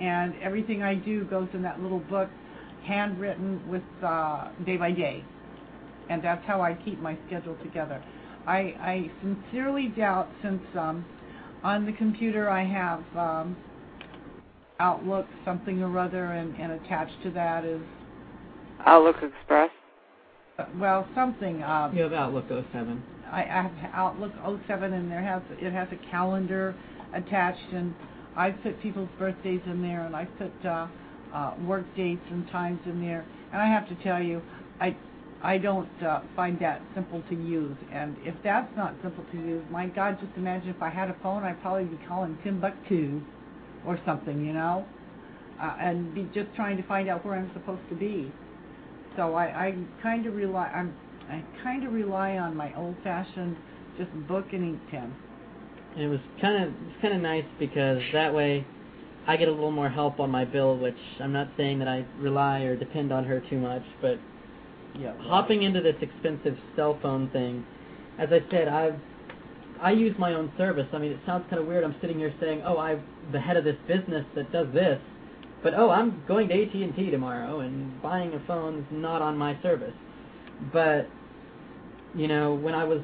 and 0.00 0.34
everything 0.42 0.82
I 0.82 0.94
do 0.96 1.24
goes 1.24 1.48
in 1.54 1.62
that 1.62 1.80
little 1.80 2.00
book, 2.00 2.30
handwritten 2.84 3.62
with 3.68 3.82
uh, 4.04 4.48
day 4.66 4.76
by 4.76 4.92
day, 4.92 5.24
and 6.10 6.22
that's 6.22 6.44
how 6.46 6.60
I 6.62 6.74
keep 6.74 7.00
my 7.00 7.18
schedule 7.26 7.56
together. 7.62 8.02
I, 8.46 8.58
I 8.80 9.12
sincerely 9.22 9.88
doubt 9.96 10.28
since 10.42 10.62
um, 10.78 11.04
on 11.62 11.86
the 11.86 11.92
computer 11.92 12.48
I 12.50 12.64
have 12.64 13.04
um, 13.16 13.56
Outlook 14.80 15.26
something 15.44 15.82
or 15.82 15.98
other, 15.98 16.24
and, 16.32 16.56
and 16.56 16.72
attached 16.72 17.22
to 17.22 17.30
that 17.32 17.64
is 17.66 17.82
Outlook 18.86 19.16
Express. 19.22 19.70
uh, 20.58 20.64
well 20.78 21.06
something. 21.14 21.62
Uh, 21.62 21.90
You 21.94 22.02
have 22.04 22.14
Outlook 22.14 22.46
07. 22.48 23.02
I, 23.30 23.42
I 23.42 23.44
have 23.44 23.72
Outlook 23.92 24.32
07, 24.66 24.92
and 24.94 25.10
there 25.10 25.22
has 25.22 25.42
it 25.60 25.72
has 25.72 25.88
a 25.92 26.10
calendar 26.10 26.74
attached, 27.14 27.72
and 27.72 27.94
I've 28.36 28.60
put 28.62 28.80
people's 28.80 29.10
birthdays 29.18 29.60
in 29.66 29.82
there, 29.82 30.06
and 30.06 30.16
I've 30.16 30.34
put 30.38 30.52
uh, 30.64 30.86
uh, 31.34 31.54
work 31.66 31.84
dates 31.94 32.22
and 32.30 32.48
times 32.48 32.80
in 32.86 33.02
there, 33.02 33.24
and 33.52 33.60
I 33.60 33.66
have 33.66 33.86
to 33.88 33.94
tell 34.02 34.22
you, 34.22 34.40
I 34.80 34.96
I 35.42 35.58
don't 35.58 35.90
uh, 36.02 36.22
find 36.34 36.58
that 36.60 36.80
simple 36.94 37.22
to 37.28 37.34
use, 37.34 37.76
and 37.92 38.16
if 38.22 38.34
that's 38.42 38.74
not 38.76 38.94
simple 39.02 39.24
to 39.32 39.36
use, 39.36 39.62
my 39.70 39.86
God, 39.88 40.18
just 40.20 40.32
imagine 40.36 40.70
if 40.70 40.82
I 40.82 40.88
had 40.88 41.10
a 41.10 41.16
phone, 41.22 41.44
I'd 41.44 41.60
probably 41.60 41.84
be 41.84 41.98
calling 42.08 42.38
Timbuktu 42.42 43.20
or 43.86 43.98
something, 44.04 44.44
you 44.44 44.52
know, 44.52 44.86
uh, 45.60 45.74
and 45.80 46.14
be 46.14 46.28
just 46.34 46.54
trying 46.56 46.76
to 46.76 46.82
find 46.84 47.08
out 47.08 47.24
where 47.24 47.34
I'm 47.34 47.50
supposed 47.52 47.82
to 47.88 47.94
be. 47.94 48.32
So 49.16 49.34
I, 49.34 49.44
I 49.44 49.74
kind 50.02 50.26
of 50.26 50.34
rely 50.34 50.66
I'm 50.68 50.94
I 51.28 51.44
kind 51.62 51.84
of 51.84 51.92
rely 51.92 52.38
on 52.38 52.56
my 52.56 52.74
old-fashioned 52.76 53.56
just 53.98 54.12
book 54.26 54.46
and 54.52 54.64
ink 54.64 54.80
pen. 54.90 55.14
And 55.94 56.04
it 56.04 56.08
was 56.08 56.20
kind 56.40 56.64
of 56.64 56.70
it's 56.70 57.02
kind 57.02 57.14
of 57.14 57.20
nice 57.20 57.44
because 57.58 58.02
that 58.12 58.34
way 58.34 58.64
I 59.26 59.36
get 59.36 59.48
a 59.48 59.50
little 59.50 59.70
more 59.70 59.88
help 59.88 60.18
on 60.20 60.30
my 60.30 60.44
bill, 60.44 60.78
which 60.78 60.96
I'm 61.20 61.32
not 61.32 61.48
saying 61.56 61.78
that 61.80 61.88
I 61.88 62.04
rely 62.18 62.60
or 62.60 62.76
depend 62.76 63.12
on 63.12 63.24
her 63.24 63.40
too 63.50 63.58
much, 63.58 63.82
but 64.00 64.18
Yeah. 64.98 65.12
hopping 65.20 65.62
into 65.62 65.80
this 65.80 65.96
expensive 66.00 66.58
cell 66.74 66.98
phone 67.00 67.28
thing, 67.28 67.64
as 68.18 68.32
I 68.32 68.42
said, 68.50 68.68
I've 68.68 69.00
I 69.82 69.92
use 69.92 70.14
my 70.18 70.34
own 70.34 70.52
service. 70.58 70.86
I 70.92 70.98
mean, 70.98 71.12
it 71.12 71.20
sounds 71.26 71.44
kind 71.48 71.60
of 71.60 71.66
weird. 71.66 71.84
I'm 71.84 71.96
sitting 72.00 72.18
here 72.18 72.34
saying, 72.40 72.62
"Oh, 72.64 72.78
I'm 72.78 73.02
the 73.32 73.40
head 73.40 73.56
of 73.56 73.64
this 73.64 73.76
business 73.88 74.26
that 74.34 74.52
does 74.52 74.66
this," 74.74 75.00
but 75.62 75.74
oh, 75.74 75.90
I'm 75.90 76.22
going 76.28 76.48
to 76.48 76.54
AT&T 76.54 77.10
tomorrow 77.10 77.60
and 77.60 78.00
buying 78.02 78.32
a 78.34 78.40
phone 78.46 78.80
is 78.80 78.84
not 78.90 79.22
on 79.22 79.38
my 79.38 79.60
service. 79.62 79.94
But 80.72 81.08
you 82.14 82.28
know, 82.28 82.54
when 82.54 82.74
I 82.74 82.84
was 82.84 83.00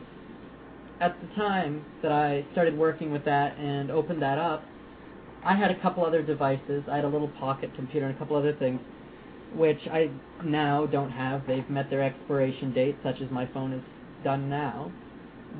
at 1.00 1.16
the 1.20 1.28
time 1.34 1.84
that 2.02 2.12
I 2.12 2.44
started 2.52 2.76
working 2.76 3.10
with 3.10 3.24
that 3.24 3.56
and 3.58 3.90
opened 3.90 4.22
that 4.22 4.38
up, 4.38 4.64
I 5.44 5.54
had 5.54 5.70
a 5.70 5.80
couple 5.80 6.04
other 6.04 6.22
devices. 6.22 6.82
I 6.90 6.96
had 6.96 7.04
a 7.04 7.08
little 7.08 7.28
pocket 7.28 7.70
computer 7.74 8.06
and 8.06 8.14
a 8.14 8.18
couple 8.18 8.36
other 8.36 8.54
things, 8.54 8.80
which 9.54 9.80
I 9.90 10.10
now 10.44 10.86
don't 10.86 11.10
have. 11.10 11.46
They've 11.46 11.68
met 11.70 11.88
their 11.88 12.02
expiration 12.02 12.72
date, 12.72 12.96
such 13.02 13.20
as 13.22 13.30
my 13.30 13.46
phone 13.54 13.72
is 13.72 13.82
done 14.24 14.50
now. 14.50 14.90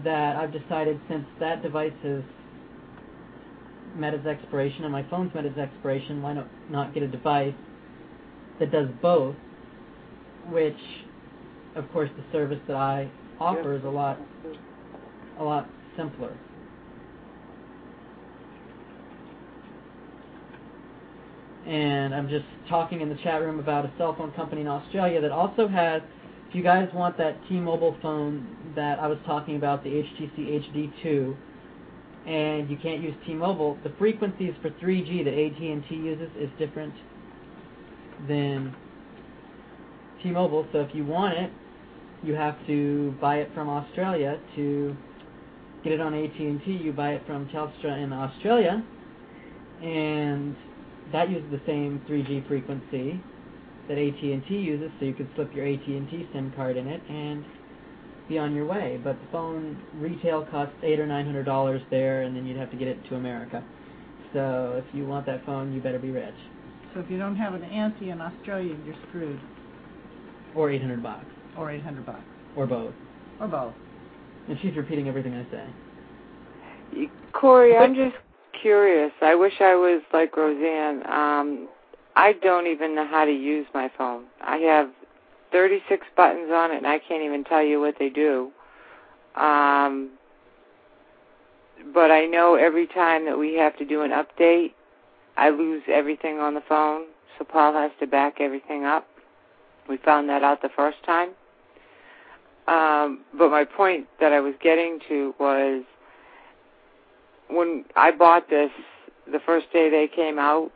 That 0.05 0.37
I've 0.37 0.53
decided 0.53 1.01
since 1.09 1.25
that 1.41 1.63
device 1.63 1.93
has 2.03 2.23
met 3.95 4.15
its 4.15 4.27
expiration 4.27 4.85
and 4.85 4.93
my 4.93 5.05
phone's 5.09 5.35
met 5.35 5.47
its 5.47 5.59
expiration, 5.59 6.23
why 6.23 6.35
not 6.35 6.49
not 6.71 6.95
get 6.95 7.03
a 7.03 7.09
device 7.09 7.55
that 8.61 8.71
does 8.71 8.89
both? 9.01 9.35
Which, 10.51 10.79
of 11.75 11.91
course, 11.93 12.11
the 12.17 12.25
service 12.31 12.61
that 12.69 12.77
I 12.77 13.11
offer 13.41 13.75
is 13.75 13.85
a 13.85 13.89
lot 13.89 14.19
a 15.39 15.45
lot 15.45 15.69
simpler. 15.97 16.37
And 21.67 22.15
I'm 22.15 22.29
just 22.29 22.45
talking 22.69 23.01
in 23.01 23.09
the 23.09 23.17
chat 23.25 23.41
room 23.43 23.59
about 23.59 23.85
a 23.85 23.93
cell 23.99 24.15
phone 24.15 24.31
company 24.33 24.61
in 24.61 24.69
Australia 24.69 25.21
that 25.21 25.33
also 25.33 25.67
has, 25.67 26.01
if 26.49 26.55
you 26.55 26.63
guys 26.63 26.89
want 26.95 27.19
that 27.19 27.37
T-Mobile 27.49 27.97
phone 28.01 28.47
that 28.77 29.01
I 29.01 29.07
was 29.09 29.19
talking 29.27 29.57
about, 29.57 29.83
the 29.83 29.91
HTC 29.91 30.97
HD2, 30.99 31.37
and 32.27 32.71
you 32.71 32.77
can't 32.77 33.03
use 33.03 33.15
T-Mobile, 33.27 33.79
the 33.83 33.93
frequencies 33.99 34.53
for 34.63 34.71
3G 34.71 35.25
that 35.25 35.35
AT&T 35.35 35.95
uses 35.95 36.29
is 36.39 36.49
different 36.59 36.95
than 38.29 38.75
T-Mobile. 40.23 40.67
So 40.73 40.81
if 40.81 40.95
you 40.95 41.05
want 41.05 41.37
it, 41.37 41.51
you 42.23 42.35
have 42.35 42.55
to 42.67 43.15
buy 43.21 43.37
it 43.37 43.51
from 43.55 43.69
Australia 43.69 44.39
to 44.57 44.97
get 45.85 45.93
it 45.93 46.01
on 46.01 46.15
AT&T. 46.15 46.63
You 46.67 46.93
buy 46.93 47.13
it 47.13 47.23
from 47.27 47.49
Telstra 47.49 48.03
in 48.03 48.13
Australia, 48.13 48.85
and 49.83 50.57
that 51.13 51.29
uses 51.29 51.51
the 51.51 51.61
same 51.67 52.01
3G 52.09 52.47
frequency 52.49 53.21
that 53.89 53.99
AT&T 53.99 54.47
uses, 54.55 54.91
so 54.99 55.05
you 55.07 55.15
could 55.15 55.29
slip 55.37 55.55
your 55.55 55.67
AT&T 55.67 56.29
SIM 56.33 56.53
card 56.57 56.77
in 56.77 56.87
it 56.89 57.03
and 57.09 57.45
be 58.29 58.39
on 58.39 58.55
your 58.55 58.67
way. 58.67 59.01
But 59.03 59.13
the 59.21 59.27
phone 59.33 59.81
retail 59.95 60.45
costs 60.51 60.75
eight 60.83 60.99
or 60.99 61.07
nine 61.07 61.25
hundred 61.27 61.45
dollars 61.45 61.81
there, 61.91 62.23
and 62.23 62.37
then 62.37 62.47
you'd 62.47 62.57
have 62.57 62.71
to 62.73 62.77
get 62.77 62.89
it 62.89 62.99
to 63.09 63.15
America. 63.17 63.63
So 64.33 64.83
if 64.85 64.95
you 64.95 65.07
want 65.07 65.27
that 65.27 65.45
phone, 65.47 65.73
you 65.73 65.81
better 65.81 65.99
be 66.01 66.11
rich, 66.11 66.35
So 66.95 67.01
if 67.01 67.11
you 67.11 67.19
don't 67.19 67.37
have 67.37 67.55
an 67.55 67.63
auntie 67.65 68.11
in 68.11 68.21
Australia, 68.21 68.77
you're 68.85 68.97
screwed, 69.09 69.39
or 70.57 70.71
eight 70.71 70.81
hundred 70.83 71.03
bucks, 71.03 71.25
or 71.57 71.71
800 71.71 72.05
bucks, 72.05 72.21
or 72.57 72.67
both. 72.67 72.93
or 73.41 73.47
both. 73.49 73.75
And 74.49 74.59
she's 74.61 74.77
repeating 74.77 75.09
everything 75.09 75.35
I 75.35 75.51
say. 75.51 75.65
Y- 76.95 77.11
Corey, 77.33 77.77
I'm 77.77 77.95
just 77.95 78.17
curious. 78.61 79.13
I 79.23 79.35
wish 79.35 79.53
I 79.61 79.75
was 79.75 80.03
like 80.13 80.37
Roseanne. 80.37 81.03
Um, 81.07 81.69
I 82.17 82.33
don't 82.33 82.67
even 82.67 82.95
know 82.95 83.07
how 83.07 83.27
to 83.27 83.31
use 83.31 83.67
my 83.75 83.91
phone. 83.97 84.25
I 84.41 84.57
have 84.57 84.89
36 85.53 86.07
buttons 86.17 86.51
on 86.51 86.73
it, 86.73 86.79
and 86.79 86.87
I 86.87 86.99
can't 86.99 87.23
even 87.23 87.45
tell 87.45 87.63
you 87.63 87.79
what 87.79 87.97
they 87.99 88.09
do. 88.09 88.51
Um, 89.35 90.13
but 91.93 92.11
I 92.11 92.25
know 92.25 92.55
every 92.55 92.87
time 92.87 93.27
that 93.27 93.39
we 93.39 93.55
have 93.57 93.77
to 93.77 93.85
do 93.85 94.01
an 94.01 94.13
update, 94.13 94.73
I 95.37 95.51
lose 95.51 95.83
everything 95.93 96.39
on 96.39 96.55
the 96.55 96.63
phone, 96.67 97.05
so 97.39 97.45
Paul 97.45 97.75
has 97.75 97.91
to 98.01 98.07
back 98.07 98.41
everything 98.41 98.85
up. 98.85 99.07
We 99.87 99.99
found 99.99 100.31
that 100.31 100.43
out 100.43 100.63
the 100.63 100.71
first 100.75 100.97
time. 101.05 101.31
Um, 102.67 103.21
but 103.37 103.51
my 103.51 103.65
point 103.65 104.07
that 104.21 104.33
I 104.33 104.41
was 104.41 104.55
getting 104.61 105.01
to 105.09 105.35
was 105.39 105.85
when 107.49 107.85
I 107.95 108.11
bought 108.11 108.49
this 108.49 108.71
the 109.31 109.39
first 109.45 109.71
day 109.73 109.91
they 109.91 110.09
came 110.09 110.39
out, 110.39 110.73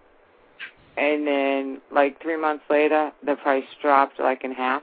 and 1.01 1.27
then 1.27 1.81
like 1.91 2.21
three 2.21 2.37
months 2.37 2.65
later, 2.69 3.11
the 3.25 3.37
price 3.37 3.65
dropped 3.81 4.21
like 4.21 4.45
in 4.45 4.53
half. 4.53 4.83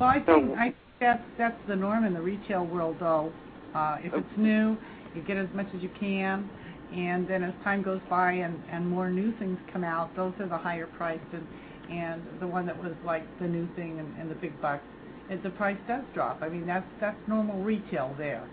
Well, 0.00 0.08
I 0.08 0.20
think 0.20 0.56
I 0.56 0.74
that's 1.00 1.22
that's 1.36 1.60
the 1.68 1.76
norm 1.76 2.04
in 2.04 2.14
the 2.14 2.20
retail 2.20 2.64
world, 2.64 2.96
though. 3.00 3.32
Uh, 3.74 3.98
if 4.02 4.14
it's 4.14 4.38
new, 4.38 4.76
you 5.14 5.22
get 5.26 5.36
as 5.36 5.48
much 5.54 5.66
as 5.76 5.82
you 5.82 5.90
can, 6.00 6.48
and 6.94 7.28
then 7.28 7.42
as 7.42 7.52
time 7.62 7.82
goes 7.82 8.00
by 8.08 8.32
and 8.32 8.58
and 8.72 8.88
more 8.88 9.10
new 9.10 9.36
things 9.38 9.58
come 9.72 9.84
out, 9.84 10.14
those 10.16 10.32
are 10.40 10.48
the 10.48 10.56
higher 10.56 10.86
priced, 10.86 11.22
and 11.34 11.46
and 11.90 12.22
the 12.40 12.46
one 12.46 12.64
that 12.66 12.82
was 12.82 12.92
like 13.04 13.24
the 13.40 13.46
new 13.46 13.68
thing 13.76 13.98
and, 13.98 14.08
and 14.18 14.30
the 14.30 14.34
big 14.36 14.58
bucks, 14.62 14.84
it, 15.28 15.42
the 15.42 15.50
price 15.50 15.78
does 15.86 16.04
drop. 16.14 16.42
I 16.42 16.48
mean, 16.48 16.66
that's 16.66 16.86
that's 17.00 17.18
normal 17.28 17.62
retail 17.62 18.14
there. 18.16 18.48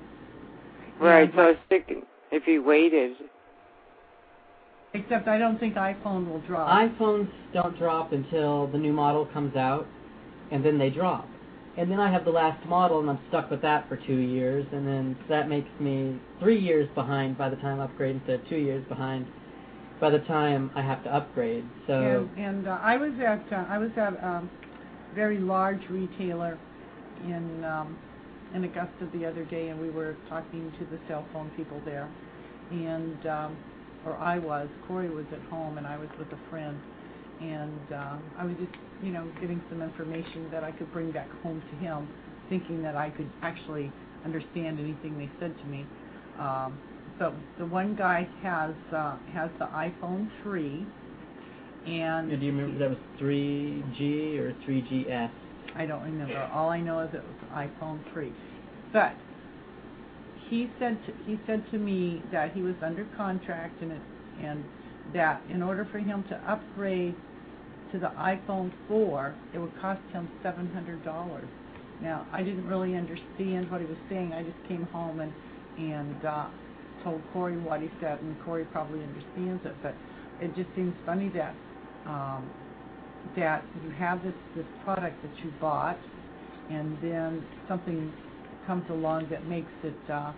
Right. 1.00 1.30
Yeah, 1.30 1.36
So 1.36 1.42
I 1.42 1.48
was 1.48 1.58
thinking 1.70 2.04
if 2.32 2.46
you 2.46 2.62
waited, 2.62 3.16
Except 4.96 5.28
I 5.28 5.38
don't 5.38 5.60
think 5.60 5.76
iPhone 5.76 6.30
will 6.30 6.40
drop. 6.42 6.70
iPhones 6.70 7.30
don't 7.54 7.78
drop 7.78 8.14
until 8.14 8.68
the 8.68 8.78
new 8.78 8.94
model 8.94 9.26
comes 9.26 9.56
out, 9.56 9.86
and 10.52 10.64
then 10.64 10.78
they 10.78 10.90
drop. 10.90 11.28
And 11.78 11.92
then 11.92 12.00
I 12.00 12.10
have 12.10 12.24
the 12.24 12.32
last 12.32 12.66
model, 12.66 13.02
and 13.02 13.10
I'm 13.10 13.20
stuck 13.28 13.52
with 13.52 13.62
that 13.62 13.90
for 13.90 13.98
two 13.98 14.16
years, 14.16 14.66
and 14.72 14.88
then 14.88 15.18
that 15.28 15.50
makes 15.50 15.70
me 15.80 16.18
three 16.40 16.58
years 16.58 16.88
behind 16.96 17.38
by 17.38 17.50
the 17.50 17.58
time 17.58 17.82
I 17.82 17.86
upgrade 17.86 18.16
instead 18.16 18.40
of 18.40 18.48
two 18.48 18.56
years 18.56 18.86
behind 18.88 19.28
by 20.00 20.10
the 20.10 20.20
time 20.20 20.72
I 20.76 20.82
have 20.82 21.04
to 21.04 21.14
upgrade. 21.14 21.66
So 21.88 22.28
And, 22.36 22.46
and 22.46 22.68
uh, 22.68 22.80
I 22.82 22.98
was 22.98 23.12
at 23.20 23.44
uh, 23.52 23.66
I 23.68 23.78
was 23.78 23.92
at 23.98 24.22
um, 24.24 24.50
a 25.12 25.16
very 25.16 25.40
large 25.40 25.82
retailer 25.90 26.58
in 27.24 27.64
um, 27.64 27.98
in 28.54 28.64
Augusta 28.64 29.10
the 29.14 29.26
other 29.26 29.44
day, 29.46 29.70
and 29.70 29.80
we 29.80 29.90
were 29.90 30.16
talking 30.30 30.72
to 30.80 30.86
the 30.86 31.00
cell 31.08 31.26
phone 31.34 31.50
people 31.58 31.82
there, 31.86 32.10
and 32.72 33.26
um, 33.26 33.58
or 34.06 34.16
I 34.18 34.38
was. 34.38 34.68
Corey 34.88 35.10
was 35.10 35.26
at 35.32 35.42
home, 35.50 35.78
and 35.78 35.88
I 35.88 35.98
was 35.98 36.10
with 36.18 36.32
a 36.32 36.50
friend, 36.50 36.80
and 37.42 37.94
um, 37.94 38.24
I 38.38 38.46
was 38.46 38.56
just, 38.60 38.72
you 39.04 39.12
know, 39.12 39.30
getting 39.42 39.62
some 39.70 39.82
information 39.82 40.50
that 40.52 40.64
I 40.64 40.72
could 40.72 40.92
bring 40.94 41.12
back 41.12 41.30
home 41.42 41.62
to 41.72 41.76
him, 41.78 42.08
thinking 42.50 42.82
that 42.84 42.96
I 42.96 43.10
could 43.10 43.30
actually 43.42 43.92
understand 44.24 44.80
anything 44.80 45.18
they 45.18 45.30
said 45.40 45.56
to 45.60 45.66
me. 45.66 45.86
Um, 46.40 46.80
so 47.20 47.34
the 47.58 47.66
one 47.66 47.96
guy 47.96 48.28
has 48.42 48.76
uh, 48.94 49.18
has 49.34 49.50
the 49.58 49.66
iPhone 49.66 50.30
3, 50.44 50.86
and 51.88 52.30
do 52.30 52.46
you 52.46 52.52
remember 52.52 52.78
that 52.80 52.90
was 52.90 53.00
3G 53.22 54.38
or 54.40 54.54
3GS? 54.68 55.32
I 55.76 55.86
don't 55.86 56.04
remember. 56.04 56.38
All 56.54 56.70
I 56.70 56.80
know 56.80 57.00
is 57.02 57.10
it 57.14 57.22
was 57.24 57.68
iPhone 57.68 58.00
3. 58.14 58.32
But 58.94 59.16
he 60.50 60.70
said 60.80 60.98
to, 61.06 61.14
he 61.26 61.40
said 61.48 61.64
to 61.72 61.78
me 61.78 62.22
that 62.32 62.54
he 62.54 62.62
was 62.62 62.76
under 62.84 63.06
contract 63.18 63.82
and 63.82 63.92
it, 63.92 64.02
and 64.44 64.64
that 65.14 65.42
in 65.50 65.62
order 65.62 65.88
for 65.92 66.00
him 66.00 66.24
to 66.30 66.36
upgrade 66.52 67.16
to 67.92 68.00
the 68.00 68.08
iPhone 68.18 68.72
4, 68.88 69.36
it 69.54 69.60
would 69.60 69.72
cost 69.80 70.02
him 70.12 70.28
$700. 70.44 71.42
Now, 72.02 72.28
I 72.34 72.44
didn't 72.44 72.68
really 72.68 72.96
understand 72.96 73.72
what 73.72 73.82
he 73.82 73.88
was 73.88 73.98
saying. 74.10 74.34
I 74.34 74.44
just 74.44 74.58
came 74.68 74.84
home 74.92 75.20
and 75.20 75.32
and 75.78 76.26
uh, 76.26 76.48
told 77.04 77.22
Corey 77.34 77.58
what 77.58 77.82
he 77.82 77.90
said, 78.00 78.20
and 78.22 78.36
Corey 78.44 78.66
probably 78.66 79.02
understands 79.04 79.66
it. 79.66 79.76
But 79.82 79.94
it 80.42 80.56
just 80.56 80.70
seems 80.76 80.94
funny 81.06 81.30
that 81.36 81.54
um, 82.06 82.50
that 83.36 83.64
you 83.84 83.92
have 83.92 84.24
this 84.24 84.34
this 84.56 84.66
product 84.84 85.22
that 85.22 85.44
you 85.44 85.52
bought, 85.60 85.98
and 86.70 86.98
then 87.02 87.46
something 87.68 88.12
comes 88.66 88.90
along 88.90 89.28
that 89.30 89.48
makes 89.48 89.72
it 89.84 89.98
uh, 90.12 90.34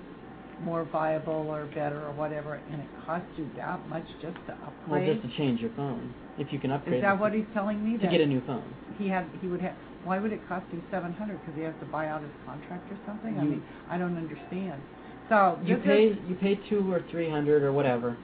more 0.61 0.85
viable 0.85 1.47
or 1.49 1.65
better 1.67 2.03
or 2.05 2.13
whatever, 2.13 2.55
and 2.71 2.81
it 2.81 2.87
costs 3.05 3.27
you 3.37 3.49
that 3.57 3.87
much 3.89 4.05
just 4.21 4.37
to 4.47 4.53
upgrade. 4.53 5.07
Well, 5.07 5.15
just 5.15 5.27
to 5.27 5.37
change 5.37 5.59
your 5.59 5.71
phone. 5.75 6.13
If 6.37 6.51
you 6.51 6.59
can 6.59 6.71
upgrade 6.71 6.97
Is 6.97 7.01
that 7.01 7.19
what 7.19 7.33
he's 7.33 7.45
telling 7.53 7.83
me? 7.83 7.97
to 7.99 8.07
get 8.07 8.21
a 8.21 8.25
new 8.25 8.41
phone. 8.45 8.63
he 8.97 9.07
had 9.07 9.25
he 9.41 9.47
would 9.47 9.61
have. 9.61 9.75
Why 10.03 10.19
would 10.19 10.31
it 10.31 10.47
cost 10.47 10.65
him 10.71 10.81
seven 10.91 11.13
hundred? 11.13 11.39
Because 11.41 11.55
he 11.55 11.63
has 11.63 11.73
to 11.79 11.85
buy 11.85 12.07
out 12.07 12.21
his 12.21 12.31
contract 12.45 12.91
or 12.91 12.97
something. 13.05 13.37
I 13.39 13.43
mean, 13.43 13.63
I 13.89 13.97
don't 13.97 14.17
understand. 14.17 14.81
So 15.29 15.59
You 15.63 15.77
pay 15.77 16.05
is, 16.05 16.17
you 16.29 16.35
pay 16.35 16.57
two 16.69 16.91
or 16.91 17.03
three 17.11 17.29
hundred 17.29 17.63
or 17.63 17.73
whatever. 17.73 18.17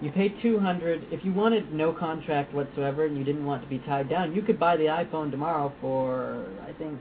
You 0.00 0.10
pay 0.10 0.28
two 0.42 0.58
hundred 0.58 1.06
if 1.10 1.24
you 1.24 1.32
wanted 1.32 1.72
no 1.72 1.92
contract 1.92 2.52
whatsoever 2.52 3.06
and 3.06 3.16
you 3.16 3.24
didn't 3.24 3.46
want 3.46 3.62
to 3.62 3.68
be 3.68 3.78
tied 3.78 4.10
down. 4.10 4.34
You 4.34 4.42
could 4.42 4.58
buy 4.58 4.76
the 4.76 4.84
iPhone 4.84 5.30
tomorrow 5.30 5.72
for 5.80 6.46
I 6.68 6.72
think 6.72 6.98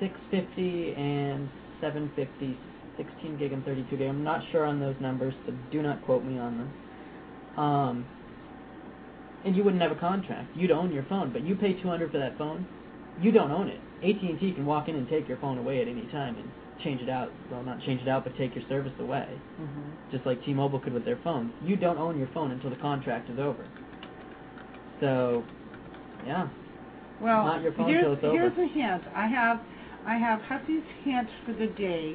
six 0.00 0.12
fifty 0.30 0.94
and 0.94 1.48
750, 1.80 2.58
16 2.96 3.38
gig 3.38 3.52
and 3.52 3.64
thirty 3.64 3.84
two 3.90 3.96
gig. 3.96 4.08
I'm 4.08 4.24
not 4.24 4.40
sure 4.52 4.64
on 4.64 4.80
those 4.80 4.96
numbers, 5.00 5.34
so 5.46 5.52
do 5.70 5.82
not 5.82 6.02
quote 6.04 6.24
me 6.24 6.38
on 6.38 6.58
them. 6.58 7.62
Um, 7.62 8.06
and 9.44 9.54
you 9.56 9.62
wouldn't 9.62 9.82
have 9.82 9.92
a 9.92 10.00
contract. 10.00 10.48
You'd 10.56 10.70
own 10.70 10.92
your 10.92 11.04
phone, 11.08 11.32
but 11.32 11.42
you 11.42 11.54
pay 11.54 11.74
two 11.80 11.88
hundred 11.88 12.10
for 12.12 12.18
that 12.18 12.36
phone. 12.38 12.66
You 13.22 13.30
don't 13.32 13.50
own 13.50 13.68
it. 13.68 13.80
AT 14.02 14.22
and 14.22 14.38
T 14.38 14.52
can 14.52 14.66
walk 14.66 14.88
in 14.88 14.96
and 14.96 15.08
take 15.08 15.26
your 15.28 15.38
phone 15.38 15.56
away 15.58 15.80
at 15.80 15.88
any 15.88 16.06
time 16.12 16.36
and 16.36 16.50
change 16.84 17.00
it 17.00 17.08
out. 17.08 17.32
Well, 17.50 17.62
not 17.62 17.80
change 17.86 18.02
it 18.02 18.08
out, 18.08 18.24
but 18.24 18.36
take 18.36 18.54
your 18.54 18.64
service 18.68 18.92
away, 18.98 19.38
Mhm. 19.58 20.12
just 20.12 20.26
like 20.26 20.44
T-Mobile 20.44 20.80
could 20.80 20.92
with 20.92 21.04
their 21.06 21.16
phones. 21.24 21.52
You 21.62 21.76
don't 21.76 21.96
own 21.96 22.18
your 22.18 22.28
phone 22.28 22.50
until 22.50 22.68
the 22.70 22.76
contract 22.76 23.30
is 23.30 23.38
over. 23.38 23.64
So, 25.00 25.44
yeah. 26.26 26.48
Well, 27.20 27.44
Not 27.46 27.62
your 27.62 27.72
phone 27.72 27.88
here's, 27.88 28.02
till 28.02 28.12
it's 28.12 28.24
over. 28.24 28.36
here's 28.38 28.58
a 28.58 28.66
hint. 28.66 29.02
I 29.14 29.26
have 29.28 29.60
I 30.06 30.16
have 30.18 30.40
Hussy's 30.42 30.84
hint 31.04 31.28
for 31.44 31.52
the 31.52 31.66
day, 31.66 32.14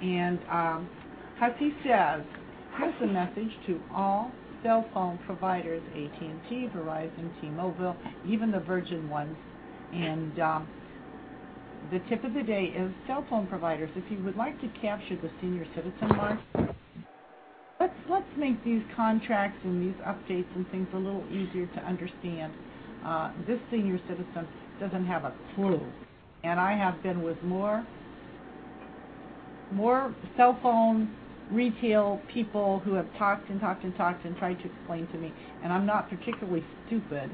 and 0.00 0.38
um, 0.48 0.88
Hussy 1.38 1.74
says, 1.84 2.22
here's 2.78 2.94
a 3.02 3.06
message 3.06 3.50
to 3.66 3.80
all 3.92 4.30
cell 4.62 4.84
phone 4.94 5.18
providers: 5.26 5.82
AT&T, 5.96 6.68
Verizon, 6.74 7.30
T-Mobile, 7.40 7.96
even 8.26 8.52
the 8.52 8.60
Virgin 8.60 9.10
ones, 9.10 9.36
and 9.92 10.38
um, 10.38 10.68
the 11.90 11.98
tip 12.08 12.22
of 12.22 12.34
the 12.34 12.42
day 12.42 12.66
is 12.76 12.92
cell 13.08 13.26
phone 13.28 13.48
providers. 13.48 13.90
If 13.96 14.04
you 14.10 14.22
would 14.24 14.36
like 14.36 14.60
to 14.60 14.68
capture 14.80 15.16
the 15.16 15.30
senior 15.40 15.66
citizen 15.74 16.08
market, 16.16 16.76
let's 17.80 17.94
let's 18.08 18.30
make 18.38 18.62
these 18.64 18.82
contracts 18.94 19.58
and 19.64 19.82
these 19.82 20.00
updates 20.06 20.54
and 20.54 20.70
things 20.70 20.86
a 20.94 20.98
little 20.98 21.24
easier 21.30 21.66
to 21.66 21.80
understand. 21.80 22.52
Uh, 23.04 23.32
this 23.46 23.58
senior 23.72 23.98
citizen 24.08 24.46
doesn't 24.80 25.04
have 25.04 25.24
a 25.24 25.34
clue, 25.54 25.80
and 26.44 26.60
I 26.60 26.76
have 26.76 27.02
been 27.02 27.22
with 27.22 27.42
more 27.42 27.84
more 29.72 30.14
cell 30.36 30.58
phone 30.62 31.12
retail 31.50 32.20
people 32.32 32.80
who 32.84 32.94
have 32.94 33.06
talked 33.18 33.48
and 33.50 33.60
talked 33.60 33.82
and 33.84 33.96
talked 33.96 34.24
and 34.24 34.36
tried 34.36 34.58
to 34.60 34.66
explain 34.66 35.06
to 35.08 35.18
me, 35.18 35.32
and 35.62 35.72
I'm 35.72 35.86
not 35.86 36.08
particularly 36.08 36.64
stupid. 36.86 37.30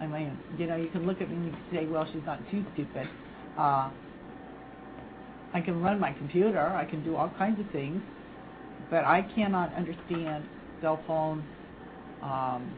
I 0.00 0.06
mean, 0.06 0.36
you 0.58 0.66
know, 0.66 0.76
you 0.76 0.88
can 0.88 1.06
look 1.06 1.20
at 1.20 1.30
me 1.30 1.36
and 1.36 1.44
you 1.46 1.52
can 1.52 1.64
say, 1.72 1.86
well, 1.86 2.06
she's 2.12 2.22
not 2.26 2.38
too 2.50 2.64
stupid. 2.74 3.08
Uh, 3.56 3.90
I 5.52 5.60
can 5.64 5.80
run 5.80 6.00
my 6.00 6.12
computer, 6.12 6.66
I 6.66 6.84
can 6.84 7.04
do 7.04 7.14
all 7.14 7.32
kinds 7.38 7.60
of 7.60 7.70
things, 7.70 8.02
but 8.90 9.04
I 9.04 9.22
cannot 9.34 9.72
understand 9.74 10.44
cell 10.80 11.00
phone 11.06 11.44
um, 12.22 12.74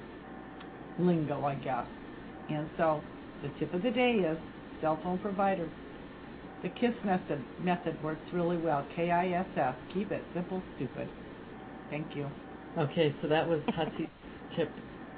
lingo, 0.99 1.45
I 1.45 1.55
guess. 1.55 1.87
And 2.51 2.69
so 2.77 3.03
the 3.43 3.49
tip 3.59 3.73
of 3.73 3.83
the 3.83 3.91
day 3.91 4.13
is 4.13 4.39
cell 4.81 4.99
phone 5.03 5.19
provider. 5.19 5.69
The 6.63 6.69
KISS 6.71 6.95
method 7.05 7.45
method 7.61 8.03
works 8.03 8.23
really 8.33 8.57
well. 8.57 8.87
K-I-S-S. 8.97 9.75
Keep 9.95 10.11
it 10.11 10.25
simple, 10.35 10.63
stupid. 10.77 11.09
Thank 11.91 12.17
you. 12.17 12.29
Okay, 12.79 13.15
so 13.23 13.29
that 13.29 13.49
was 13.49 13.61
Hussy's 13.69 14.09
tip 14.57 14.71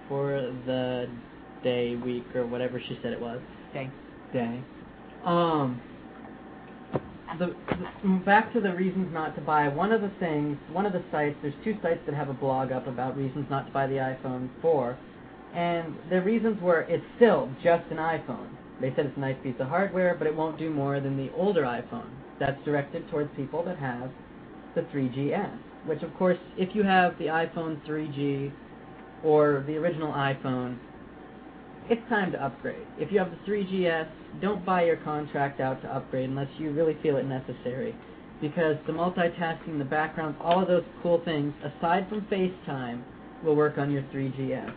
for 0.08 0.52
the 0.66 1.08
day, 1.62 1.96
week, 1.96 2.24
or 2.34 2.46
whatever 2.46 2.80
she 2.80 2.98
said 3.02 3.12
it 3.12 3.20
was. 3.20 3.40
Okay. 3.70 3.90
day. 4.32 4.60
Um, 5.24 5.80
the, 7.38 7.54
the 8.02 8.08
back 8.24 8.52
to 8.54 8.60
the 8.60 8.74
reasons 8.74 9.12
not 9.12 9.34
to 9.36 9.40
buy. 9.40 9.68
One 9.68 9.92
of 9.92 10.00
the 10.00 10.10
things, 10.18 10.56
one 10.72 10.86
of 10.86 10.92
the 10.92 11.04
sites, 11.10 11.36
there's 11.42 11.54
two 11.64 11.76
sites 11.82 12.00
that 12.06 12.14
have 12.14 12.28
a 12.28 12.34
blog 12.34 12.72
up 12.72 12.86
about 12.86 13.16
reasons 13.16 13.46
not 13.50 13.66
to 13.66 13.72
buy 13.72 13.86
the 13.86 13.94
iPhone 13.94 14.48
4, 14.62 14.98
and 15.54 15.94
the 16.10 16.22
reasons 16.22 16.60
were 16.62 16.82
it's 16.82 17.04
still 17.16 17.50
just 17.62 17.84
an 17.90 17.98
iPhone. 17.98 18.48
They 18.80 18.92
said 18.94 19.06
it's 19.06 19.16
a 19.16 19.20
nice 19.20 19.36
piece 19.42 19.56
of 19.58 19.68
hardware, 19.68 20.14
but 20.16 20.26
it 20.26 20.34
won't 20.34 20.58
do 20.58 20.70
more 20.70 21.00
than 21.00 21.16
the 21.16 21.32
older 21.34 21.62
iPhone. 21.62 22.10
That's 22.38 22.62
directed 22.64 23.08
towards 23.10 23.34
people 23.36 23.64
that 23.64 23.78
have 23.78 24.10
the 24.74 24.82
3GS, 24.82 25.58
which 25.86 26.02
of 26.02 26.14
course, 26.14 26.38
if 26.56 26.74
you 26.74 26.84
have 26.84 27.18
the 27.18 27.26
iPhone 27.26 27.84
3G 27.86 28.52
or 29.24 29.64
the 29.66 29.76
original 29.76 30.12
iPhone, 30.12 30.78
it's 31.90 32.06
time 32.08 32.30
to 32.32 32.44
upgrade. 32.44 32.86
If 32.98 33.10
you 33.10 33.18
have 33.18 33.30
the 33.30 33.50
3GS, 33.50 34.08
don't 34.40 34.64
buy 34.64 34.84
your 34.84 34.98
contract 34.98 35.58
out 35.58 35.82
to 35.82 35.88
upgrade 35.88 36.28
unless 36.28 36.48
you 36.58 36.70
really 36.70 36.96
feel 37.02 37.16
it 37.16 37.24
necessary. 37.24 37.96
Because 38.40 38.76
the 38.86 38.92
multitasking, 38.92 39.78
the 39.78 39.84
background, 39.84 40.36
all 40.40 40.62
of 40.62 40.68
those 40.68 40.84
cool 41.02 41.20
things, 41.24 41.52
aside 41.64 42.08
from 42.08 42.20
FaceTime, 42.30 43.02
will 43.42 43.56
work 43.56 43.78
on 43.78 43.90
your 43.90 44.02
3GS. 44.14 44.72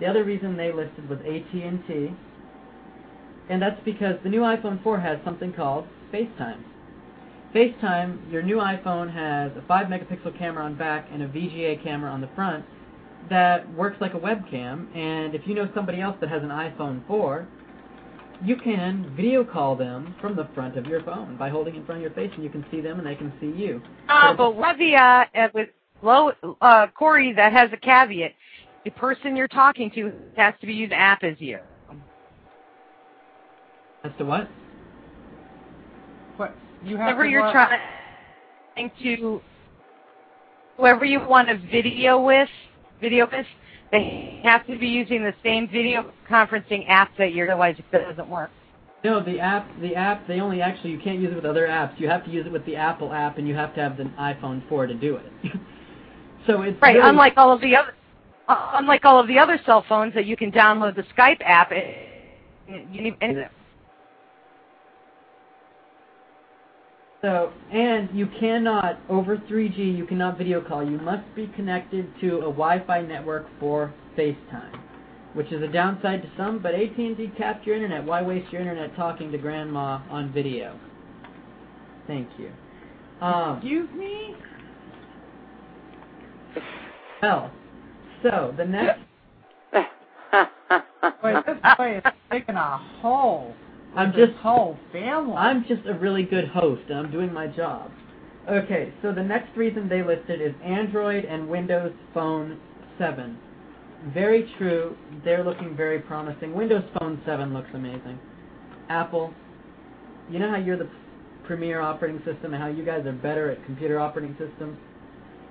The 0.00 0.06
other 0.06 0.24
reason 0.24 0.56
they 0.56 0.72
listed 0.72 1.08
was 1.08 1.18
AT&T, 1.20 2.16
and 3.48 3.60
that's 3.60 3.80
because 3.84 4.16
the 4.22 4.28
new 4.28 4.40
iPhone 4.40 4.82
4 4.82 5.00
has 5.00 5.18
something 5.24 5.52
called 5.52 5.86
FaceTime. 6.12 6.62
FaceTime, 7.54 8.30
your 8.30 8.42
new 8.42 8.56
iPhone 8.56 9.12
has 9.12 9.50
a 9.56 9.66
5 9.66 9.86
megapixel 9.86 10.38
camera 10.38 10.64
on 10.64 10.76
back 10.76 11.08
and 11.12 11.22
a 11.22 11.28
VGA 11.28 11.82
camera 11.82 12.10
on 12.10 12.20
the 12.20 12.28
front, 12.34 12.64
that 13.30 13.72
works 13.74 13.96
like 14.00 14.14
a 14.14 14.18
webcam, 14.18 14.94
and 14.96 15.34
if 15.34 15.42
you 15.46 15.54
know 15.54 15.68
somebody 15.74 16.00
else 16.00 16.16
that 16.20 16.28
has 16.28 16.42
an 16.42 16.50
iPhone 16.50 17.06
4, 17.06 17.46
you 18.44 18.56
can 18.56 19.12
video 19.16 19.44
call 19.44 19.74
them 19.74 20.14
from 20.20 20.36
the 20.36 20.48
front 20.54 20.76
of 20.76 20.86
your 20.86 21.02
phone 21.02 21.36
by 21.36 21.48
holding 21.48 21.74
it 21.74 21.78
in 21.78 21.86
front 21.86 21.98
of 21.98 22.02
your 22.02 22.12
face, 22.12 22.30
and 22.34 22.44
you 22.44 22.50
can 22.50 22.64
see 22.70 22.80
them 22.80 22.98
and 22.98 23.06
they 23.06 23.16
can 23.16 23.32
see 23.40 23.46
you. 23.60 23.82
Uh, 24.08 24.34
but 24.34 24.54
with 24.54 24.76
uh, 24.80 25.24
uh, 25.34 25.48
with 25.52 25.68
low 26.02 26.32
uh, 26.60 26.86
Corey, 26.96 27.32
that 27.32 27.52
has 27.52 27.70
a 27.72 27.76
caveat. 27.76 28.32
The 28.84 28.90
person 28.90 29.36
you're 29.36 29.48
talking 29.48 29.90
to 29.96 30.12
has 30.36 30.54
to 30.60 30.66
be 30.66 30.72
using 30.72 30.90
the 30.90 31.00
app 31.00 31.24
as 31.24 31.34
you. 31.40 31.58
As 34.04 34.12
to 34.18 34.24
what? 34.24 34.48
What 36.36 36.54
you 36.84 36.96
have 36.96 37.06
Whoever 37.06 37.24
to 37.24 37.30
you're 37.30 37.42
work- 37.42 37.52
trying 37.52 38.90
to, 39.02 39.40
whoever 40.76 41.04
you 41.04 41.20
want 41.26 41.48
to 41.48 41.58
video 41.70 42.20
with, 42.24 42.48
video 43.00 43.26
with, 43.30 43.46
they 43.90 44.40
have 44.44 44.64
to 44.68 44.78
be 44.78 44.86
using 44.86 45.24
the 45.24 45.34
same 45.42 45.68
video 45.68 46.12
conferencing 46.30 46.84
app 46.88 47.10
that 47.18 47.32
you're. 47.32 47.50
Otherwise, 47.50 47.76
it 47.78 47.90
doesn't 47.90 48.28
work. 48.28 48.50
No, 49.04 49.20
the 49.22 49.40
app, 49.40 49.68
the 49.80 49.94
app, 49.96 50.26
they 50.28 50.40
only 50.40 50.60
actually, 50.60 50.90
you 50.90 50.98
can't 50.98 51.18
use 51.18 51.32
it 51.32 51.36
with 51.36 51.44
other 51.44 51.66
apps. 51.66 51.98
You 51.98 52.08
have 52.08 52.24
to 52.24 52.30
use 52.30 52.46
it 52.46 52.52
with 52.52 52.64
the 52.66 52.76
Apple 52.76 53.12
app, 53.12 53.38
and 53.38 53.48
you 53.48 53.54
have 53.54 53.74
to 53.74 53.80
have 53.80 53.96
the 53.96 54.04
iPhone 54.18 54.68
4 54.68 54.86
to 54.86 54.94
do 54.94 55.16
it. 55.16 55.32
so 56.46 56.62
it's 56.62 56.80
Right. 56.82 56.96
really- 56.96 57.08
Unlike 57.08 57.34
all 57.36 57.52
of 57.52 57.60
the 57.60 57.74
other, 57.76 57.94
uh, 58.48 58.70
unlike 58.74 59.04
all 59.04 59.18
of 59.20 59.26
the 59.28 59.38
other 59.38 59.58
cell 59.66 59.84
phones 59.88 60.14
that 60.14 60.26
you 60.26 60.36
can 60.36 60.50
download 60.52 60.94
the 60.96 61.04
Skype 61.16 61.40
app. 61.44 61.72
It, 61.72 61.96
you 62.92 63.00
need. 63.02 63.16
and- 63.20 63.38
Uh, 63.38 63.48
So, 67.20 67.52
and 67.72 68.08
you 68.12 68.28
cannot, 68.38 69.00
over 69.08 69.36
3G, 69.36 69.96
you 69.96 70.06
cannot 70.06 70.38
video 70.38 70.60
call. 70.60 70.88
You 70.88 70.98
must 70.98 71.24
be 71.34 71.48
connected 71.56 72.08
to 72.20 72.36
a 72.38 72.42
Wi-Fi 72.42 73.02
network 73.02 73.46
for 73.58 73.92
FaceTime, 74.16 74.78
which 75.34 75.50
is 75.50 75.60
a 75.62 75.66
downside 75.66 76.22
to 76.22 76.30
some, 76.36 76.60
but 76.60 76.74
AT&T 76.76 77.32
capped 77.36 77.66
your 77.66 77.74
internet. 77.74 78.04
Why 78.04 78.22
waste 78.22 78.52
your 78.52 78.60
internet 78.60 78.94
talking 78.94 79.32
to 79.32 79.38
grandma 79.38 80.00
on 80.10 80.32
video? 80.32 80.78
Thank 82.06 82.28
you. 82.38 82.52
Um, 83.20 83.56
Excuse 83.56 83.88
me? 83.96 84.36
well, 87.20 87.50
so 88.22 88.54
the 88.56 88.64
next, 88.64 89.00
Boy, 91.20 91.34
this 91.46 91.56
boy 91.76 91.96
is 91.96 92.02
taking 92.30 92.54
a 92.54 92.78
hole. 93.00 93.54
I'm 93.96 94.12
just 94.12 94.32
whole 94.40 94.78
family. 94.92 95.34
I'm 95.34 95.64
just 95.66 95.86
a 95.86 95.94
really 95.94 96.22
good 96.22 96.48
host, 96.48 96.82
and 96.88 96.98
I'm 96.98 97.10
doing 97.10 97.32
my 97.32 97.46
job. 97.46 97.90
Okay, 98.48 98.92
so 99.02 99.12
the 99.12 99.22
next 99.22 99.56
reason 99.56 99.88
they 99.88 100.02
listed 100.02 100.40
is 100.40 100.54
Android 100.64 101.24
and 101.24 101.48
Windows 101.48 101.92
Phone 102.14 102.58
7. 102.98 103.36
Very 104.14 104.50
true. 104.56 104.96
They're 105.24 105.44
looking 105.44 105.76
very 105.76 105.98
promising. 105.98 106.54
Windows 106.54 106.84
Phone 106.98 107.20
7 107.26 107.52
looks 107.52 107.68
amazing. 107.74 108.18
Apple, 108.88 109.34
you 110.30 110.38
know 110.38 110.50
how 110.50 110.56
you're 110.56 110.78
the 110.78 110.88
premier 111.44 111.80
operating 111.80 112.18
system 112.24 112.54
and 112.54 112.62
how 112.62 112.68
you 112.68 112.84
guys 112.84 113.04
are 113.06 113.12
better 113.12 113.50
at 113.50 113.64
computer 113.64 113.98
operating 113.98 114.36
systems? 114.38 114.78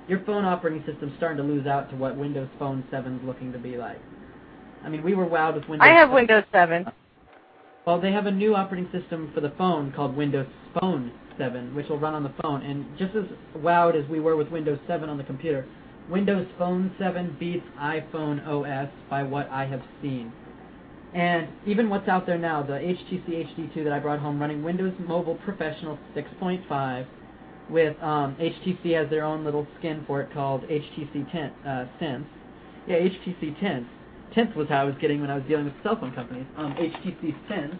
Your 0.08 0.24
phone 0.26 0.46
operating 0.46 0.84
system's 0.86 1.12
starting 1.18 1.38
to 1.38 1.44
lose 1.44 1.68
out 1.68 1.90
to 1.90 1.98
what 1.98 2.16
Windows 2.16 2.50
Phone 2.58 2.84
7's 2.92 3.24
looking 3.26 3.52
to 3.52 3.60
be 3.60 3.78
like. 3.78 4.00
I 4.84 4.90
mean, 4.90 5.04
we 5.04 5.14
were 5.14 5.26
wowed 5.26 5.56
with 5.56 5.68
Windows 5.68 5.86
I 5.86 5.94
have 5.94 6.10
7. 6.10 6.16
Windows 6.16 6.44
7. 6.52 6.86
Well, 7.88 8.02
they 8.02 8.12
have 8.12 8.26
a 8.26 8.32
new 8.32 8.54
operating 8.54 8.92
system 8.92 9.32
for 9.34 9.40
the 9.40 9.54
phone 9.58 9.94
called 9.94 10.18
Windows 10.18 10.48
Phone 10.78 11.10
7, 11.38 11.74
which 11.74 11.88
will 11.88 11.98
run 11.98 12.14
on 12.14 12.24
the 12.24 12.34
phone. 12.42 12.62
And 12.62 12.86
just 12.98 13.16
as 13.16 13.24
wowed 13.58 13.96
as 13.96 14.10
we 14.10 14.20
were 14.20 14.36
with 14.36 14.50
Windows 14.50 14.78
7 14.88 15.08
on 15.08 15.18
the 15.18 15.24
computer, 15.24 15.66
Windows 16.10 16.48
Phone 16.58 16.92
7 17.00 17.38
beats 17.40 17.64
iPhone 17.80 18.46
OS 18.46 18.90
by 19.10 19.24
what 19.24 19.50
I 19.50 19.66
have 19.68 19.82
seen. 20.02 20.34
And 21.14 21.48
even 21.66 21.90
what's 21.90 22.10
out 22.10 22.26
there 22.26 22.38
now, 22.38 22.62
the 22.62 22.74
HTC 22.74 23.56
HD2 23.56 23.86
that 23.86 23.94
I 23.94 24.00
brought 24.00 24.20
home 24.20 24.38
running 24.38 24.64
Windows 24.64 24.94
Mobile 25.00 25.36
Professional 25.46 25.98
6.5 26.14 27.08
with 27.70 27.96
um, 28.04 28.36
HTC 28.36 28.96
has 29.00 29.10
their 29.10 29.24
own 29.24 29.46
little 29.46 29.66
skin 29.80 30.04
for 30.06 30.20
it 30.20 30.34
called 30.34 30.64
HTC 30.64 31.32
Ten, 31.32 31.52
uh, 31.66 31.86
Sense. 32.00 32.26
Yeah, 32.86 32.98
HTC 32.98 33.58
Tense. 33.62 33.88
Tense 34.34 34.56
was 34.56 34.68
how 34.70 34.82
I 34.82 34.84
was 34.84 34.96
getting 35.00 35.22
when 35.22 35.30
I 35.30 35.36
was 35.36 35.44
dealing 35.48 35.66
with 35.66 35.74
cell 35.84 35.98
phone 36.00 36.14
companies. 36.14 36.46
Um, 36.58 36.74
HTC 36.74 37.36
Sense 37.48 37.76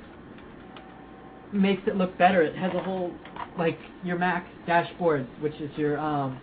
makes 1.52 1.82
it 1.88 1.96
look 1.96 2.18
better. 2.18 2.42
It 2.42 2.56
has 2.56 2.74
a 2.74 2.82
whole, 2.82 3.12
like, 3.58 3.80
your 4.04 4.18
Mac 4.18 4.48
dashboard, 4.66 5.28
which 5.42 5.56
is 5.56 5.72
your 5.78 5.98
um, 6.00 6.40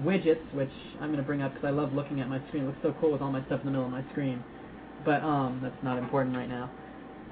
widgets, 0.00 0.52
which 0.54 0.70
I'm 1.00 1.08
going 1.08 1.16
to 1.18 1.22
bring 1.22 1.42
up 1.42 1.54
because 1.54 1.66
I 1.66 1.70
love 1.70 1.92
looking 1.92 2.20
at 2.20 2.28
my 2.28 2.40
screen. 2.48 2.64
It 2.64 2.66
looks 2.66 2.78
so 2.82 2.94
cool 3.00 3.12
with 3.12 3.20
all 3.20 3.32
my 3.32 3.44
stuff 3.46 3.60
in 3.60 3.66
the 3.66 3.72
middle 3.72 3.86
of 3.86 3.92
my 3.92 4.04
screen. 4.12 4.42
But 5.04 5.22
um, 5.22 5.60
that's 5.62 5.82
not 5.82 5.98
important 5.98 6.36
right 6.36 6.48
now. 6.48 6.70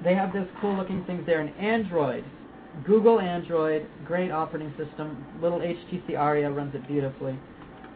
They 0.03 0.15
have 0.15 0.33
those 0.33 0.47
cool 0.59 0.75
looking 0.75 1.03
things 1.05 1.25
there 1.25 1.41
in 1.41 1.49
Android. 1.55 2.25
Google 2.85 3.19
Android, 3.19 3.87
great 4.05 4.31
operating 4.31 4.73
system. 4.77 5.25
Little 5.41 5.59
HTC 5.59 6.17
Aria 6.17 6.49
runs 6.49 6.73
it 6.73 6.87
beautifully. 6.87 7.37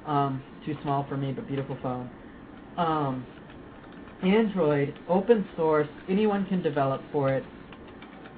Um, 0.05 0.43
too 0.65 0.77
small 0.83 1.05
for 1.07 1.17
me, 1.17 1.31
but 1.31 1.47
beautiful 1.47 1.77
phone. 1.81 2.09
Um, 2.77 3.25
Android, 4.25 4.93
open 5.07 5.47
source, 5.55 5.87
anyone 6.09 6.45
can 6.47 6.61
develop 6.61 7.01
for 7.11 7.31
it. 7.31 7.43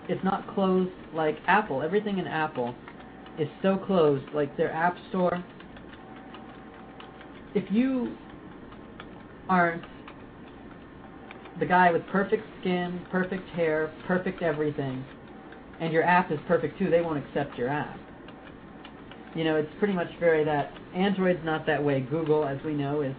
It's 0.09 0.23
not 0.23 0.53
closed 0.53 0.91
like 1.13 1.37
Apple. 1.47 1.81
Everything 1.81 2.17
in 2.17 2.27
Apple 2.27 2.75
is 3.39 3.47
so 3.61 3.77
closed, 3.77 4.25
like 4.33 4.55
their 4.57 4.71
App 4.71 4.97
Store. 5.09 5.43
If 7.55 7.71
you 7.71 8.15
aren't 9.49 9.83
the 11.59 11.65
guy 11.65 11.91
with 11.91 12.05
perfect 12.07 12.43
skin, 12.59 13.01
perfect 13.09 13.47
hair, 13.49 13.91
perfect 14.05 14.41
everything, 14.41 15.03
and 15.79 15.93
your 15.93 16.03
app 16.03 16.31
is 16.31 16.39
perfect 16.47 16.77
too, 16.77 16.89
they 16.89 17.01
won't 17.01 17.23
accept 17.25 17.57
your 17.57 17.69
app. 17.69 17.97
You 19.35 19.43
know, 19.43 19.55
it's 19.55 19.69
pretty 19.79 19.93
much 19.93 20.07
very 20.19 20.43
that. 20.43 20.71
Android's 20.95 21.43
not 21.43 21.65
that 21.67 21.83
way. 21.83 22.01
Google, 22.01 22.45
as 22.45 22.57
we 22.63 22.73
know, 22.73 23.01
is 23.01 23.15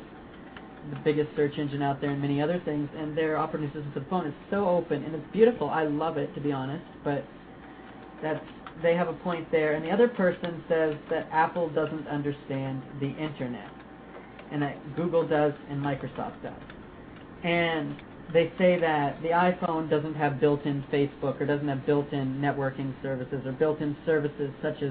the 0.91 0.99
biggest 1.05 1.29
search 1.37 1.53
engine 1.59 1.83
out 1.83 2.01
there 2.01 2.11
and 2.11 2.21
many 2.21 2.41
other 2.41 2.61
things, 2.65 2.89
and 2.97 3.17
their 3.17 3.37
operating 3.37 3.69
system 3.69 3.91
for 3.93 4.01
the 4.01 4.07
phone 4.07 4.27
is 4.27 4.35
so 4.51 4.69
open 4.69 5.03
and 5.05 5.15
it's 5.15 5.33
beautiful. 5.33 5.69
I 5.71 5.85
love 5.85 6.17
it 6.17 6.35
to 6.35 6.41
be 6.41 6.53
honest, 6.53 6.85
but 7.05 7.25
that's 8.23 8.45
they 8.83 8.95
have 8.95 9.09
a 9.09 9.13
point 9.13 9.51
there. 9.51 9.75
And 9.75 9.85
the 9.85 9.91
other 9.91 10.09
person 10.09 10.63
says 10.69 10.95
that 11.11 11.29
Apple 11.33 11.69
doesn't 11.71 12.07
understand 12.07 12.83
the 13.01 13.09
internet, 13.09 13.71
and 14.53 14.63
that 14.63 14.97
Google 14.97 15.27
does 15.27 15.53
and 15.69 15.81
Microsoft 15.83 16.43
does. 16.43 16.63
And 17.45 17.97
they 18.33 18.53
say 18.59 18.79
that 18.81 19.21
the 19.23 19.29
iPhone 19.29 19.89
doesn't 19.89 20.15
have 20.15 20.41
built-in 20.41 20.85
Facebook 20.93 21.41
or 21.41 21.47
doesn't 21.47 21.69
have 21.69 21.87
built-in 21.87 22.41
networking 22.41 22.95
services 23.03 23.41
or 23.47 23.53
built-in 23.53 23.97
services 24.05 24.51
such 24.63 24.83
as 24.83 24.91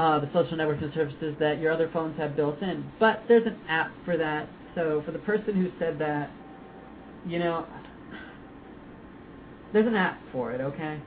uh, 0.00 0.18
the 0.18 0.30
social 0.32 0.56
networking 0.56 0.92
services 0.94 1.36
that 1.38 1.60
your 1.60 1.70
other 1.70 1.90
phones 1.92 2.18
have 2.18 2.34
built 2.34 2.62
in. 2.62 2.90
But 2.98 3.22
there's 3.28 3.46
an 3.46 3.58
app 3.68 3.92
for 4.06 4.16
that. 4.16 4.48
So 4.74 5.02
for 5.04 5.12
the 5.12 5.18
person 5.18 5.54
who 5.54 5.70
said 5.78 5.98
that, 5.98 6.30
you 7.26 7.38
know, 7.38 7.66
there's 9.74 9.86
an 9.86 9.94
app 9.94 10.18
for 10.32 10.52
it. 10.52 10.60
Okay. 10.62 11.02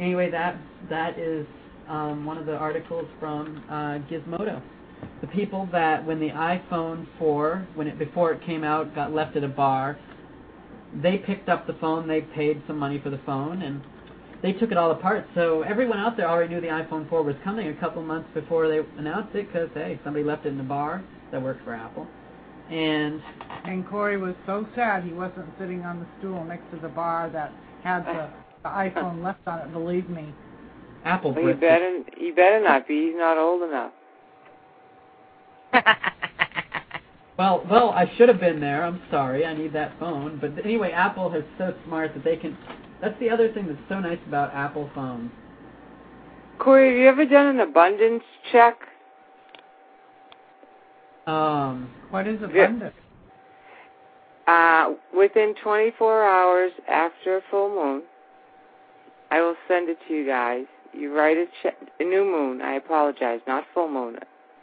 Anyway, 0.00 0.30
that 0.30 0.56
that 0.88 1.18
is 1.18 1.46
um, 1.86 2.24
one 2.24 2.38
of 2.38 2.46
the 2.46 2.56
articles 2.56 3.06
from 3.20 3.62
uh, 3.68 3.98
Gizmodo. 4.10 4.62
The 5.20 5.26
people 5.26 5.68
that 5.72 6.04
when 6.06 6.18
the 6.18 6.30
iPhone 6.30 7.06
4, 7.18 7.68
when 7.74 7.88
it 7.88 7.98
before 7.98 8.32
it 8.32 8.44
came 8.46 8.64
out, 8.64 8.94
got 8.94 9.12
left 9.12 9.36
at 9.36 9.44
a 9.44 9.48
bar, 9.48 9.98
they 11.02 11.18
picked 11.18 11.50
up 11.50 11.66
the 11.66 11.74
phone. 11.74 12.08
They 12.08 12.22
paid 12.22 12.62
some 12.66 12.78
money 12.78 12.98
for 13.02 13.10
the 13.10 13.20
phone 13.26 13.60
and 13.60 13.82
they 14.42 14.52
took 14.52 14.70
it 14.70 14.76
all 14.76 14.90
apart. 14.90 15.26
So 15.34 15.62
everyone 15.62 15.98
out 15.98 16.16
there 16.16 16.28
already 16.28 16.54
knew 16.54 16.60
the 16.60 16.68
iPhone 16.68 17.08
4 17.08 17.22
was 17.22 17.36
coming 17.44 17.68
a 17.68 17.74
couple 17.74 18.02
months 18.02 18.28
before 18.34 18.68
they 18.68 18.80
announced 18.98 19.34
it 19.34 19.46
because, 19.52 19.68
hey, 19.74 19.98
somebody 20.04 20.24
left 20.24 20.46
it 20.46 20.50
in 20.50 20.58
the 20.58 20.64
bar 20.64 21.02
that 21.32 21.40
worked 21.42 21.64
for 21.64 21.74
Apple. 21.74 22.06
And 22.70 23.22
And 23.64 23.86
Corey 23.88 24.16
was 24.16 24.34
so 24.44 24.66
sad 24.74 25.04
he 25.04 25.12
wasn't 25.12 25.46
sitting 25.58 25.82
on 25.82 26.00
the 26.00 26.06
stool 26.18 26.44
next 26.44 26.70
to 26.72 26.78
the 26.80 26.88
bar 26.88 27.30
that 27.30 27.52
had 27.82 28.04
the, 28.04 28.28
the 28.64 28.68
iPhone 28.68 29.22
left 29.22 29.46
on 29.46 29.60
it, 29.60 29.72
believe 29.72 30.08
me. 30.10 30.34
Apple 31.04 31.32
Well, 31.32 31.44
you 31.44 31.54
better, 31.54 32.00
you 32.18 32.34
better 32.34 32.60
not 32.60 32.88
be. 32.88 33.06
He's 33.06 33.16
not 33.16 33.38
old 33.38 33.62
enough. 33.62 33.92
Well, 37.38 37.66
well, 37.70 37.90
I 37.90 38.10
should 38.16 38.30
have 38.30 38.40
been 38.40 38.60
there. 38.60 38.82
I'm 38.82 39.02
sorry. 39.10 39.44
I 39.44 39.54
need 39.54 39.72
that 39.74 39.98
phone. 40.00 40.38
But 40.40 40.64
anyway, 40.64 40.90
Apple 40.92 41.34
is 41.34 41.44
so 41.58 41.74
smart 41.84 42.14
that 42.14 42.24
they 42.24 42.36
can. 42.36 42.56
That's 43.06 43.20
the 43.20 43.30
other 43.30 43.52
thing 43.52 43.68
that's 43.68 43.78
so 43.88 44.00
nice 44.00 44.18
about 44.26 44.52
Apple 44.52 44.90
phones. 44.92 45.30
Corey, 46.58 46.88
have 46.88 46.98
you 46.98 47.08
ever 47.08 47.24
done 47.24 47.46
an 47.46 47.60
abundance 47.60 48.24
check? 48.50 48.74
Um, 51.28 51.88
What 52.10 52.26
is 52.26 52.40
Yeah. 52.40 52.64
abundance? 52.64 52.94
Uh, 54.48 54.94
within 55.12 55.54
24 55.54 56.24
hours 56.24 56.72
after 56.88 57.36
a 57.36 57.42
full 57.42 57.68
moon, 57.68 58.02
I 59.30 59.40
will 59.40 59.56
send 59.68 59.88
it 59.88 60.00
to 60.08 60.12
you 60.12 60.26
guys. 60.26 60.66
You 60.92 61.16
write 61.16 61.36
a 61.36 61.46
check, 61.62 61.76
a 62.00 62.04
new 62.04 62.24
moon, 62.24 62.60
I 62.60 62.72
apologize, 62.74 63.40
not 63.46 63.66
full 63.72 63.88
moon. 63.88 64.18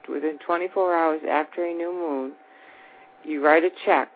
Within 0.10 0.38
24 0.40 0.94
hours 0.94 1.22
after 1.24 1.64
a 1.64 1.74
new 1.74 1.94
moon, 1.94 2.34
you 3.24 3.42
write 3.42 3.64
a 3.64 3.72
check 3.86 4.10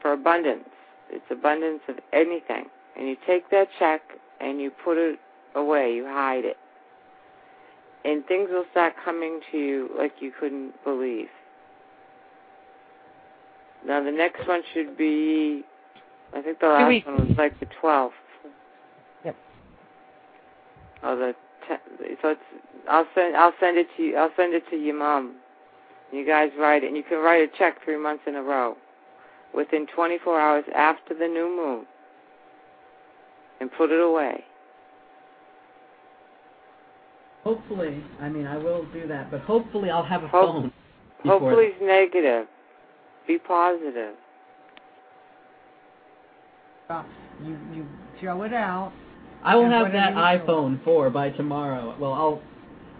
for 0.00 0.12
abundance. 0.12 0.68
It's 1.10 1.28
abundance 1.30 1.82
of 1.88 1.98
anything. 2.12 2.70
And 2.96 3.08
you 3.08 3.16
take 3.26 3.50
that 3.50 3.68
check 3.78 4.02
and 4.40 4.60
you 4.60 4.70
put 4.84 4.96
it 4.96 5.18
away, 5.54 5.94
you 5.94 6.04
hide 6.04 6.44
it. 6.44 6.56
And 8.04 8.24
things 8.26 8.50
will 8.52 8.66
start 8.70 8.94
coming 9.04 9.40
to 9.50 9.58
you 9.58 9.90
like 9.96 10.12
you 10.20 10.32
couldn't 10.38 10.72
believe. 10.84 11.28
Now 13.86 14.02
the 14.02 14.10
next 14.10 14.46
one 14.46 14.62
should 14.72 14.96
be, 14.96 15.62
I 16.34 16.42
think 16.42 16.60
the 16.60 16.66
last 16.66 17.06
one 17.06 17.28
was 17.28 17.36
like 17.36 17.58
the 17.60 17.66
12th. 17.82 18.10
Yep. 19.24 19.36
Oh, 21.02 21.16
the 21.16 21.34
te- 21.68 22.14
so 22.22 22.30
it's 22.30 22.40
I'll 22.88 23.06
send 23.14 23.36
I'll 23.36 23.54
send 23.60 23.78
it 23.78 23.86
to 23.96 24.02
you. 24.02 24.16
I'll 24.16 24.32
send 24.36 24.54
it 24.54 24.64
to 24.70 24.76
your 24.76 24.96
mom. 24.96 25.36
You 26.12 26.26
guys 26.26 26.50
write 26.58 26.84
it, 26.84 26.88
and 26.88 26.96
you 26.96 27.02
can 27.02 27.18
write 27.18 27.42
a 27.42 27.58
check 27.58 27.82
three 27.84 27.96
months 27.96 28.24
in 28.26 28.36
a 28.36 28.42
row, 28.42 28.76
within 29.54 29.86
24 29.94 30.40
hours 30.40 30.64
after 30.74 31.14
the 31.14 31.26
new 31.26 31.48
moon, 31.48 31.86
and 33.64 33.72
put 33.78 33.90
it 33.90 34.00
away. 34.00 34.44
hopefully, 37.44 38.02
I 38.20 38.28
mean, 38.30 38.46
I 38.46 38.56
will 38.56 38.86
do 38.92 39.06
that, 39.08 39.30
but 39.30 39.40
hopefully 39.40 39.90
I'll 39.90 40.02
have 40.02 40.24
a 40.24 40.28
Hope- 40.28 40.46
phone. 40.46 40.72
Hopefully 41.24 41.66
it's 41.72 41.80
negative. 41.82 42.46
Be 43.26 43.38
positive. 43.38 44.14
Uh, 46.90 47.02
you 47.42 47.56
you 47.74 47.86
throw 48.20 48.42
it 48.42 48.52
out. 48.52 48.92
I 49.42 49.56
will 49.56 49.70
have 49.70 49.92
that 49.92 50.10
you 50.10 50.16
feel. 50.16 50.46
iPhone 50.46 50.84
4 50.84 51.10
by 51.10 51.30
tomorrow. 51.30 51.94
Well, 51.98 52.12
I'll 52.12 52.42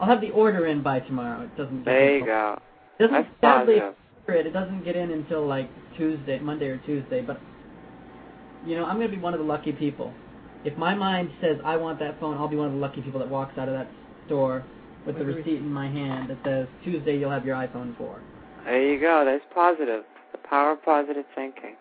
I'll 0.00 0.08
have 0.08 0.22
the 0.22 0.30
order 0.30 0.66
in 0.66 0.82
by 0.82 1.00
tomorrow. 1.00 1.42
It 1.42 1.56
doesn't. 1.56 1.84
There 1.84 2.18
you 2.18 2.24
go. 2.24 2.58
It 2.98 3.02
doesn't 3.02 3.14
That's 3.14 3.28
sadly 3.40 3.74
it. 3.76 4.46
It 4.46 4.52
doesn't 4.52 4.84
get 4.84 4.96
in 4.96 5.10
until 5.10 5.46
like 5.46 5.68
Tuesday, 5.96 6.38
Monday 6.38 6.68
or 6.68 6.78
Tuesday. 6.78 7.20
But 7.20 7.38
you 8.66 8.76
know, 8.76 8.84
I'm 8.86 8.96
gonna 8.96 9.08
be 9.08 9.18
one 9.18 9.34
of 9.34 9.40
the 9.40 9.46
lucky 9.46 9.72
people. 9.72 10.12
If 10.64 10.78
my 10.78 10.94
mind 10.94 11.30
says 11.40 11.58
I 11.64 11.76
want 11.76 11.98
that 11.98 12.18
phone, 12.18 12.36
I'll 12.38 12.48
be 12.48 12.56
one 12.56 12.68
of 12.68 12.72
the 12.72 12.78
lucky 12.78 13.02
people 13.02 13.20
that 13.20 13.28
walks 13.28 13.58
out 13.58 13.68
of 13.68 13.74
that 13.74 13.88
store 14.26 14.64
with, 15.04 15.16
With 15.16 15.26
the 15.26 15.32
the 15.32 15.38
receipt 15.38 15.58
in 15.58 15.70
my 15.70 15.88
hand 15.88 16.30
that 16.30 16.38
says 16.44 16.66
Tuesday 16.82 17.18
you'll 17.18 17.30
have 17.30 17.44
your 17.44 17.56
iPhone 17.56 17.96
4. 17.98 18.20
There 18.64 18.92
you 18.92 18.98
go. 18.98 19.24
That's 19.26 19.44
positive. 19.54 20.04
The 20.32 20.38
power 20.38 20.72
of 20.72 20.82
positive 20.82 21.26
thinking. 21.34 21.76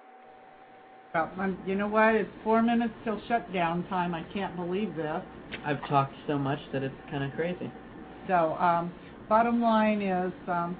Well, 1.13 1.31
um, 1.39 1.57
you 1.65 1.75
know 1.75 1.87
what? 1.87 2.15
It's 2.15 2.29
four 2.43 2.61
minutes 2.61 2.93
till 3.03 3.21
shutdown 3.27 3.85
time. 3.87 4.13
I 4.13 4.23
can't 4.33 4.55
believe 4.55 4.95
this. 4.95 5.21
I've 5.63 5.79
talked 5.87 6.15
so 6.27 6.37
much 6.37 6.59
that 6.73 6.83
it's 6.83 6.95
kind 7.09 7.23
of 7.23 7.31
crazy. 7.33 7.71
So, 8.27 8.55
um, 8.55 8.91
bottom 9.29 9.61
line 9.61 10.01
is, 10.01 10.33
um, 10.47 10.75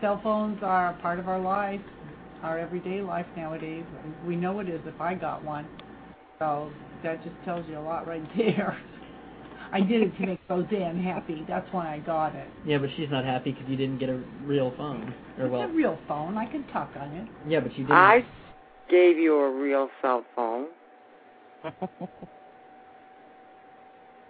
cell 0.00 0.20
phones 0.22 0.62
are 0.62 0.90
a 0.90 0.92
part 0.94 1.18
of 1.18 1.28
our 1.28 1.40
life, 1.40 1.80
our 2.42 2.58
everyday 2.58 3.00
life 3.00 3.26
nowadays. 3.36 3.84
We 4.26 4.36
know 4.36 4.60
it 4.60 4.68
is 4.68 4.80
if 4.86 5.00
I 5.00 5.14
got 5.14 5.42
one. 5.44 5.66
So 6.40 6.70
that 7.02 7.22
just 7.22 7.36
tells 7.44 7.68
you 7.68 7.78
a 7.78 7.80
lot 7.80 8.06
right 8.06 8.24
there. 8.36 8.78
I 9.72 9.80
did 9.82 10.02
it 10.02 10.16
to 10.18 10.26
make 10.26 10.40
Roseanne 10.48 11.00
happy. 11.00 11.44
That's 11.46 11.70
why 11.70 11.94
I 11.94 11.98
got 11.98 12.34
it. 12.34 12.48
Yeah, 12.66 12.78
but 12.78 12.88
she's 12.96 13.10
not 13.10 13.24
happy 13.26 13.52
because 13.52 13.68
you 13.68 13.76
didn't 13.76 13.98
get 13.98 14.08
a 14.08 14.20
real 14.44 14.72
phone. 14.76 15.14
Or 15.38 15.44
It's 15.44 15.52
well, 15.52 15.62
a 15.62 15.68
real 15.68 15.98
phone. 16.08 16.38
I 16.38 16.46
can 16.46 16.66
talk 16.68 16.90
on 16.98 17.10
it. 17.10 17.28
yeah, 17.46 17.60
but 17.60 17.72
you 17.76 17.84
didn't. 17.84 17.92
I 17.92 18.24
gave 18.90 19.18
you 19.18 19.36
a 19.36 19.60
real 19.60 19.88
cell 20.00 20.24
phone. 20.34 20.68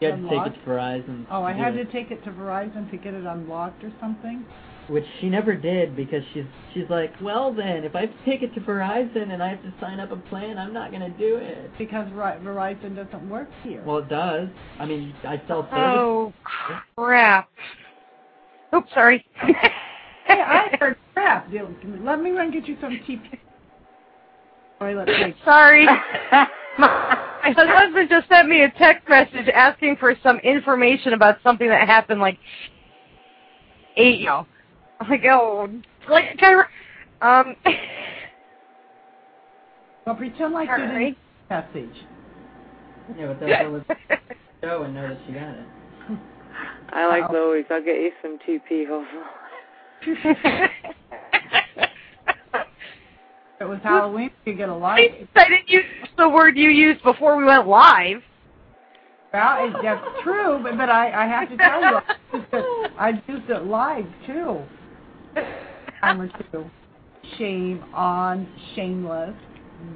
you 0.00 0.08
had 0.08 0.16
to 0.20 0.28
take 0.28 0.46
it 0.46 0.54
to 0.58 0.68
Verizon. 0.68 1.26
Oh, 1.30 1.44
I 1.44 1.52
had 1.52 1.76
it. 1.76 1.84
to 1.84 1.92
take 1.92 2.10
it 2.10 2.24
to 2.24 2.30
Verizon 2.32 2.90
to 2.90 2.96
get 2.96 3.14
it 3.14 3.24
unlocked 3.24 3.84
or 3.84 3.92
something. 4.00 4.44
Which 4.88 5.04
she 5.20 5.28
never 5.28 5.54
did 5.54 5.96
because 5.96 6.22
she's 6.34 6.44
she's 6.74 6.88
like, 6.88 7.12
well 7.20 7.52
then, 7.52 7.84
if 7.84 7.94
I 7.94 8.02
have 8.02 8.10
to 8.10 8.24
take 8.24 8.42
it 8.42 8.54
to 8.54 8.60
Verizon 8.60 9.32
and 9.32 9.42
I 9.42 9.48
have 9.50 9.62
to 9.62 9.72
sign 9.80 10.00
up 10.00 10.10
a 10.10 10.16
plan, 10.16 10.58
I'm 10.58 10.72
not 10.72 10.92
gonna 10.92 11.10
do 11.10 11.36
it. 11.36 11.70
Because 11.78 12.08
Verizon 12.08 12.96
doesn't 12.96 13.28
work 13.28 13.48
here. 13.62 13.82
Well, 13.84 13.98
it 13.98 14.08
does. 14.08 14.48
I 14.78 14.86
mean, 14.86 15.14
I 15.24 15.40
sell 15.46 15.68
oh, 15.72 16.32
service. 16.32 16.40
Oh 16.70 16.80
crap! 16.96 17.50
Oops, 18.74 18.88
sorry. 18.94 19.24
hey, 19.40 20.40
I 20.40 20.76
heard 20.80 20.96
crap. 21.14 21.50
Dude, 21.50 21.76
Let 22.04 22.20
me 22.20 22.30
run 22.30 22.50
get 22.50 22.66
you 22.66 22.76
some 22.80 22.90
TP. 22.90 23.38
Toilet. 24.78 25.08
Sorry. 25.44 25.86
My 27.42 27.54
husband 27.56 28.08
just 28.08 28.28
sent 28.28 28.48
me 28.48 28.62
a 28.62 28.70
text 28.78 29.08
message 29.08 29.48
asking 29.54 29.96
for 29.96 30.14
some 30.22 30.38
information 30.38 31.12
about 31.12 31.38
something 31.42 31.68
that 31.68 31.86
happened 31.86 32.20
like 32.20 32.38
eight 33.96 34.20
years 34.20 34.26
ago. 34.26 34.46
I'm 35.00 35.08
like, 35.08 35.24
oh, 35.30 35.68
like, 36.08 36.36
kind 36.38 36.60
of, 36.60 36.66
um, 37.26 37.56
Well, 40.06 40.14
pretend 40.16 40.54
like 40.54 40.68
you 40.68 40.76
didn't 40.76 41.16
message. 41.48 42.04
Yeah, 43.18 43.26
but 43.28 43.40
that's 43.40 43.64
all 43.66 43.72
the 43.88 43.96
show 44.62 44.82
and 44.82 44.94
know 44.94 45.08
that 45.08 45.18
she 45.26 45.32
got 45.32 45.50
it. 45.50 45.66
I 46.92 47.06
like 47.06 47.24
Oh. 47.30 47.32
Louise. 47.32 47.66
I'll 47.70 47.82
get 47.84 47.96
you 47.96 48.10
some 48.22 48.38
TP. 48.46 48.86
Hold 48.88 49.04
on. 49.06 50.68
If 53.60 53.60
it 53.60 53.68
was 53.68 53.78
Halloween, 53.82 54.30
you 54.46 54.54
get 54.54 54.68
a 54.68 54.74
lot. 54.74 54.98
I 54.98 55.26
didn't 55.48 55.68
use 55.68 55.84
the 56.16 56.28
word 56.28 56.56
you 56.56 56.70
used 56.70 57.02
before 57.04 57.36
we 57.36 57.44
went 57.44 57.68
live. 57.68 58.22
Well, 59.32 59.68
it, 59.68 59.74
that's 59.82 60.04
true, 60.22 60.58
but, 60.62 60.76
but 60.76 60.88
I, 60.88 61.24
I 61.24 61.26
have 61.26 61.48
to 61.50 61.56
tell 61.56 61.80
you, 61.80 62.00
I 62.02 62.32
used 62.32 62.48
it, 62.52 62.64
I 62.98 63.10
used 63.28 63.50
it 63.50 63.64
live 63.66 64.06
too. 64.26 64.60
Time 66.00 66.20
or 66.20 66.28
two. 66.52 66.64
Shame 67.38 67.84
on 67.94 68.48
shameless. 68.74 69.34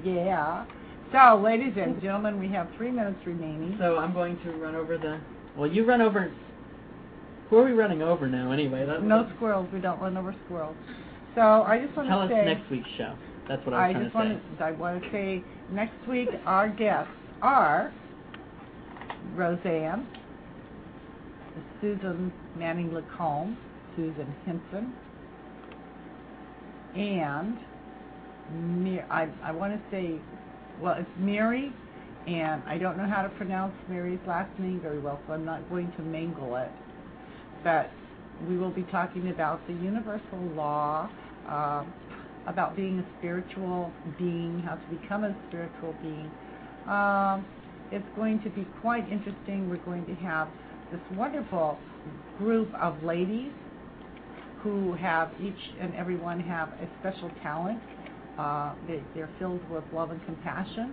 Yeah. 0.05 0.67
So, 1.13 1.41
ladies 1.43 1.75
and 1.77 2.01
gentlemen, 2.03 2.39
we 2.41 2.49
have 2.49 2.69
three 2.77 2.91
minutes 2.91 3.19
remaining. 3.27 3.77
So 3.79 3.99
I'm 3.99 4.13
going 4.13 4.39
to 4.45 4.51
run 4.53 4.75
over 4.75 4.99
the. 4.99 5.21
Well, 5.57 5.71
you 5.71 5.85
run 5.85 6.01
over. 6.03 6.33
Who 7.51 7.59
are 7.59 7.65
we 7.65 7.73
running 7.73 8.03
over 8.03 8.27
now, 8.27 8.53
anyway? 8.53 8.87
No 9.03 9.31
squirrels. 9.37 9.69
We 9.73 9.81
don't 9.81 10.01
run 10.01 10.17
over 10.17 10.35
squirrels. 10.47 10.77
So 11.35 11.41
I 11.41 11.81
just 11.85 11.97
want 11.97 12.09
to 12.09 12.11
Tell 12.11 12.29
to 12.29 12.35
us 12.35 12.45
next 12.47 12.71
week's 12.71 12.89
show. 12.97 13.15
That's 13.49 13.65
what 13.67 13.75
I 13.75 13.89
I 13.89 13.89
was 13.89 13.93
trying 13.93 14.05
just 14.05 14.13
to 14.13 14.19
want 14.19 14.43
say. 14.53 14.59
to 14.59 14.65
I 14.65 14.71
want 14.73 15.03
to 15.03 15.11
say 15.11 15.45
next 15.71 16.09
week 16.09 16.29
our 16.47 16.69
guests 16.69 17.13
are 17.43 17.93
Roseanne, 19.35 20.07
Susan 21.81 22.33
Manning 22.57 22.93
Lacombe, 22.95 23.57
Susan 23.97 24.33
Hinson, 24.47 24.95
and 26.97 27.59
I 29.11 29.29
I 29.43 29.53
want 29.53 29.73
to 29.73 29.81
say 29.91 30.21
well 30.81 30.95
it's 30.99 31.09
Mary 31.19 31.73
and 32.27 32.63
I 32.67 32.79
don't 32.79 32.97
know 32.97 33.07
how 33.07 33.23
to 33.23 33.29
pronounce 33.31 33.75
Mary's 33.89 34.21
last 34.27 34.51
name 34.59 34.81
very 34.81 34.99
well 34.99 35.21
so 35.27 35.35
I'm 35.35 35.45
not 35.45 35.69
going 35.71 35.93
to 35.97 36.03
mangle 36.03 36.57
it 36.57 36.71
but 37.63 37.91
we 38.49 38.57
will 38.59 38.71
be 38.71 38.83
talking 38.91 39.31
about 39.31 39.67
the 39.67 39.73
universal 39.75 40.39
law 40.55 41.09
uh, 41.49 41.85
about 42.47 42.77
being 42.77 42.99
a 42.99 43.19
spiritual 43.19 43.91
being, 44.19 44.63
how 44.67 44.75
to 44.75 44.97
become 44.97 45.25
a 45.25 45.35
spiritual 45.49 45.95
being. 46.03 46.31
Um, 46.87 47.45
it's 47.91 48.05
going 48.17 48.43
to 48.43 48.51
be 48.51 48.67
quite 48.81 49.11
interesting. 49.11 49.71
We're 49.71 49.85
going 49.85 50.05
to 50.07 50.15
have 50.17 50.49
this 50.91 51.01
wonderful 51.17 51.79
group 52.39 52.69
of 52.75 53.03
ladies 53.03 53.53
who 54.65 54.95
have 54.95 55.31
each 55.43 55.73
and 55.79 55.95
every 55.95 56.17
one 56.17 56.41
have 56.41 56.71
a 56.71 56.89
special 56.99 57.31
talent. 57.43 57.79
Uh, 58.39 58.73
they, 58.89 59.01
they're 59.15 59.31
filled 59.39 59.61
with 59.71 59.85
love 59.93 60.11
and 60.11 60.25
compassion. 60.25 60.93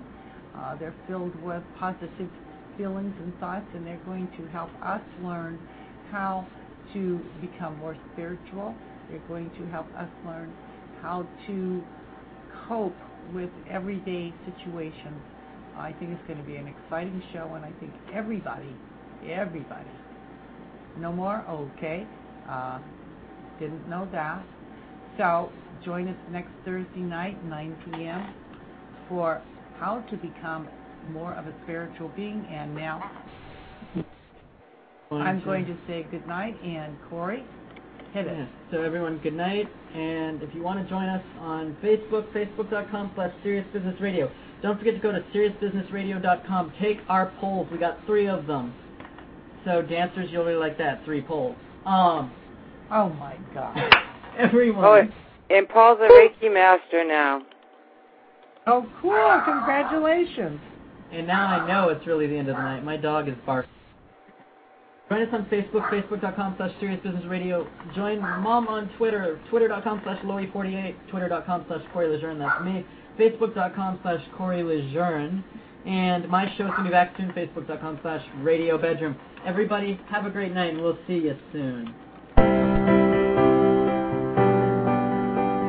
Uh, 0.56 0.76
they're 0.76 0.94
filled 1.08 1.34
with 1.42 1.64
positive 1.80 2.30
feelings 2.78 3.16
and 3.20 3.40
thoughts, 3.40 3.66
and 3.74 3.88
they're 3.88 4.02
going 4.06 4.28
to 4.38 4.46
help 4.50 4.70
us 4.84 5.02
learn 5.24 5.58
how 6.12 6.46
to 6.94 7.20
become 7.40 7.78
more 7.80 7.96
spiritual. 8.12 8.76
They're 9.10 9.24
going 9.30 9.50
to 9.52 9.66
help 9.68 9.88
us 9.96 10.10
learn 10.26 10.54
how 11.02 11.26
to 11.48 11.82
cope 12.68 12.96
with 13.34 13.50
everyday 13.70 14.34
situations. 14.46 15.22
I 15.78 15.94
think 15.94 16.12
it's 16.12 16.28
going 16.28 16.40
to 16.40 16.46
be 16.46 16.58
an 16.58 16.68
exciting 16.68 17.24
show, 17.32 17.54
and 17.56 17.64
I 17.64 17.72
think 17.80 17.94
everybody, 18.14 18.76
everybody, 19.26 19.90
no 20.98 21.14
more? 21.14 21.46
Okay. 21.50 22.06
Uh, 22.50 22.80
didn't 23.60 23.88
know 23.90 24.08
that. 24.12 24.44
So 25.18 25.52
join 25.84 26.08
us 26.08 26.18
next 26.32 26.52
Thursday 26.66 27.00
night, 27.00 27.44
9 27.46 27.76
p.m., 27.86 28.34
for 29.10 29.42
how 29.80 30.00
to 30.10 30.18
become 30.18 30.68
more 31.12 31.34
of 31.34 31.48
a 31.48 31.54
spiritual 31.64 32.10
being. 32.16 32.46
And 32.50 32.76
now 32.76 33.12
I'm 35.12 35.44
going 35.44 35.66
to 35.66 35.76
say 35.88 36.08
good 36.10 36.26
night, 36.28 36.62
and 36.64 36.96
Corey, 37.10 37.44
hit 38.14 38.28
it. 38.28 38.38
Yeah. 38.38 38.46
So 38.72 38.82
everyone, 38.82 39.18
good 39.18 39.34
night. 39.34 39.68
And 39.94 40.42
if 40.42 40.54
you 40.56 40.62
want 40.62 40.82
to 40.82 40.90
join 40.90 41.10
us 41.10 41.24
on 41.40 41.76
Facebook, 41.84 42.32
facebook.com 42.34 43.12
slash 43.16 43.34
Serious 43.44 43.66
Business 43.74 44.00
Radio. 44.00 44.32
Don't 44.62 44.78
forget 44.78 44.94
to 44.94 45.00
go 45.00 45.12
to 45.12 45.22
seriousbusinessradio.com. 45.34 46.74
Take 46.80 47.00
our 47.10 47.34
polls. 47.40 47.68
We 47.72 47.80
got 47.80 47.98
three 48.06 48.28
of 48.28 48.46
them. 48.46 48.74
So 49.66 49.82
dancers, 49.82 50.30
you'll 50.32 50.46
really 50.46 50.60
like 50.60 50.78
that. 50.78 51.04
Three 51.04 51.22
polls. 51.22 51.56
Um, 51.86 52.32
Oh 52.92 53.10
my 53.10 53.38
God. 53.54 53.78
everyone. 54.38 54.86
Oh, 54.86 55.56
and 55.56 55.68
Paul's 55.68 56.00
a 56.02 56.08
Reiki 56.08 56.54
master 56.54 57.06
now. 57.06 57.42
Oh, 58.68 58.86
cool. 59.02 59.42
Congratulations. 59.46 60.60
And 61.12 61.28
now 61.28 61.48
I 61.48 61.68
know 61.68 61.90
it's 61.90 62.06
really 62.08 62.28
the 62.28 62.38
end 62.38 62.48
of 62.50 62.56
the 62.56 62.62
night. 62.62 62.84
My 62.84 62.98
dog 62.98 63.28
is 63.28 63.36
barking. 63.46 63.72
Join 65.10 65.24
us 65.24 65.30
on 65.34 65.46
Facebook, 65.48 65.90
facebook.com 65.90 66.56
slash 66.56 66.72
Serious 66.80 67.04
Business 67.04 67.26
Radio. 67.26 67.68
Join 67.94 68.22
Mom 68.22 68.70
on 68.70 68.90
Twitter, 68.98 69.42
twitter.com 69.50 70.00
slash 70.06 70.24
Lori48, 70.24 70.96
twitter.com 71.10 71.66
slash 71.68 71.82
Corey 71.92 72.08
Lejeune, 72.08 72.40
that's 72.40 72.64
me, 72.64 72.86
facebook.com 73.20 74.00
slash 74.04 74.22
Corey 74.38 74.64
Lejeune. 74.64 75.44
And 75.86 76.30
my 76.30 76.46
show's 76.52 76.70
going 76.70 76.78
to 76.78 76.84
be 76.86 76.92
back 76.92 77.14
soon, 77.18 77.30
facebook.com 77.32 78.00
slash 78.02 78.26
Radio 78.38 78.78
Bedroom. 78.78 79.18
Everybody, 79.46 80.00
have 80.10 80.26
a 80.26 80.30
great 80.30 80.54
night, 80.54 80.76
and 80.76 80.82
we'll 80.82 80.98
see 81.08 81.16
you 81.16 81.36
soon. 81.52 81.94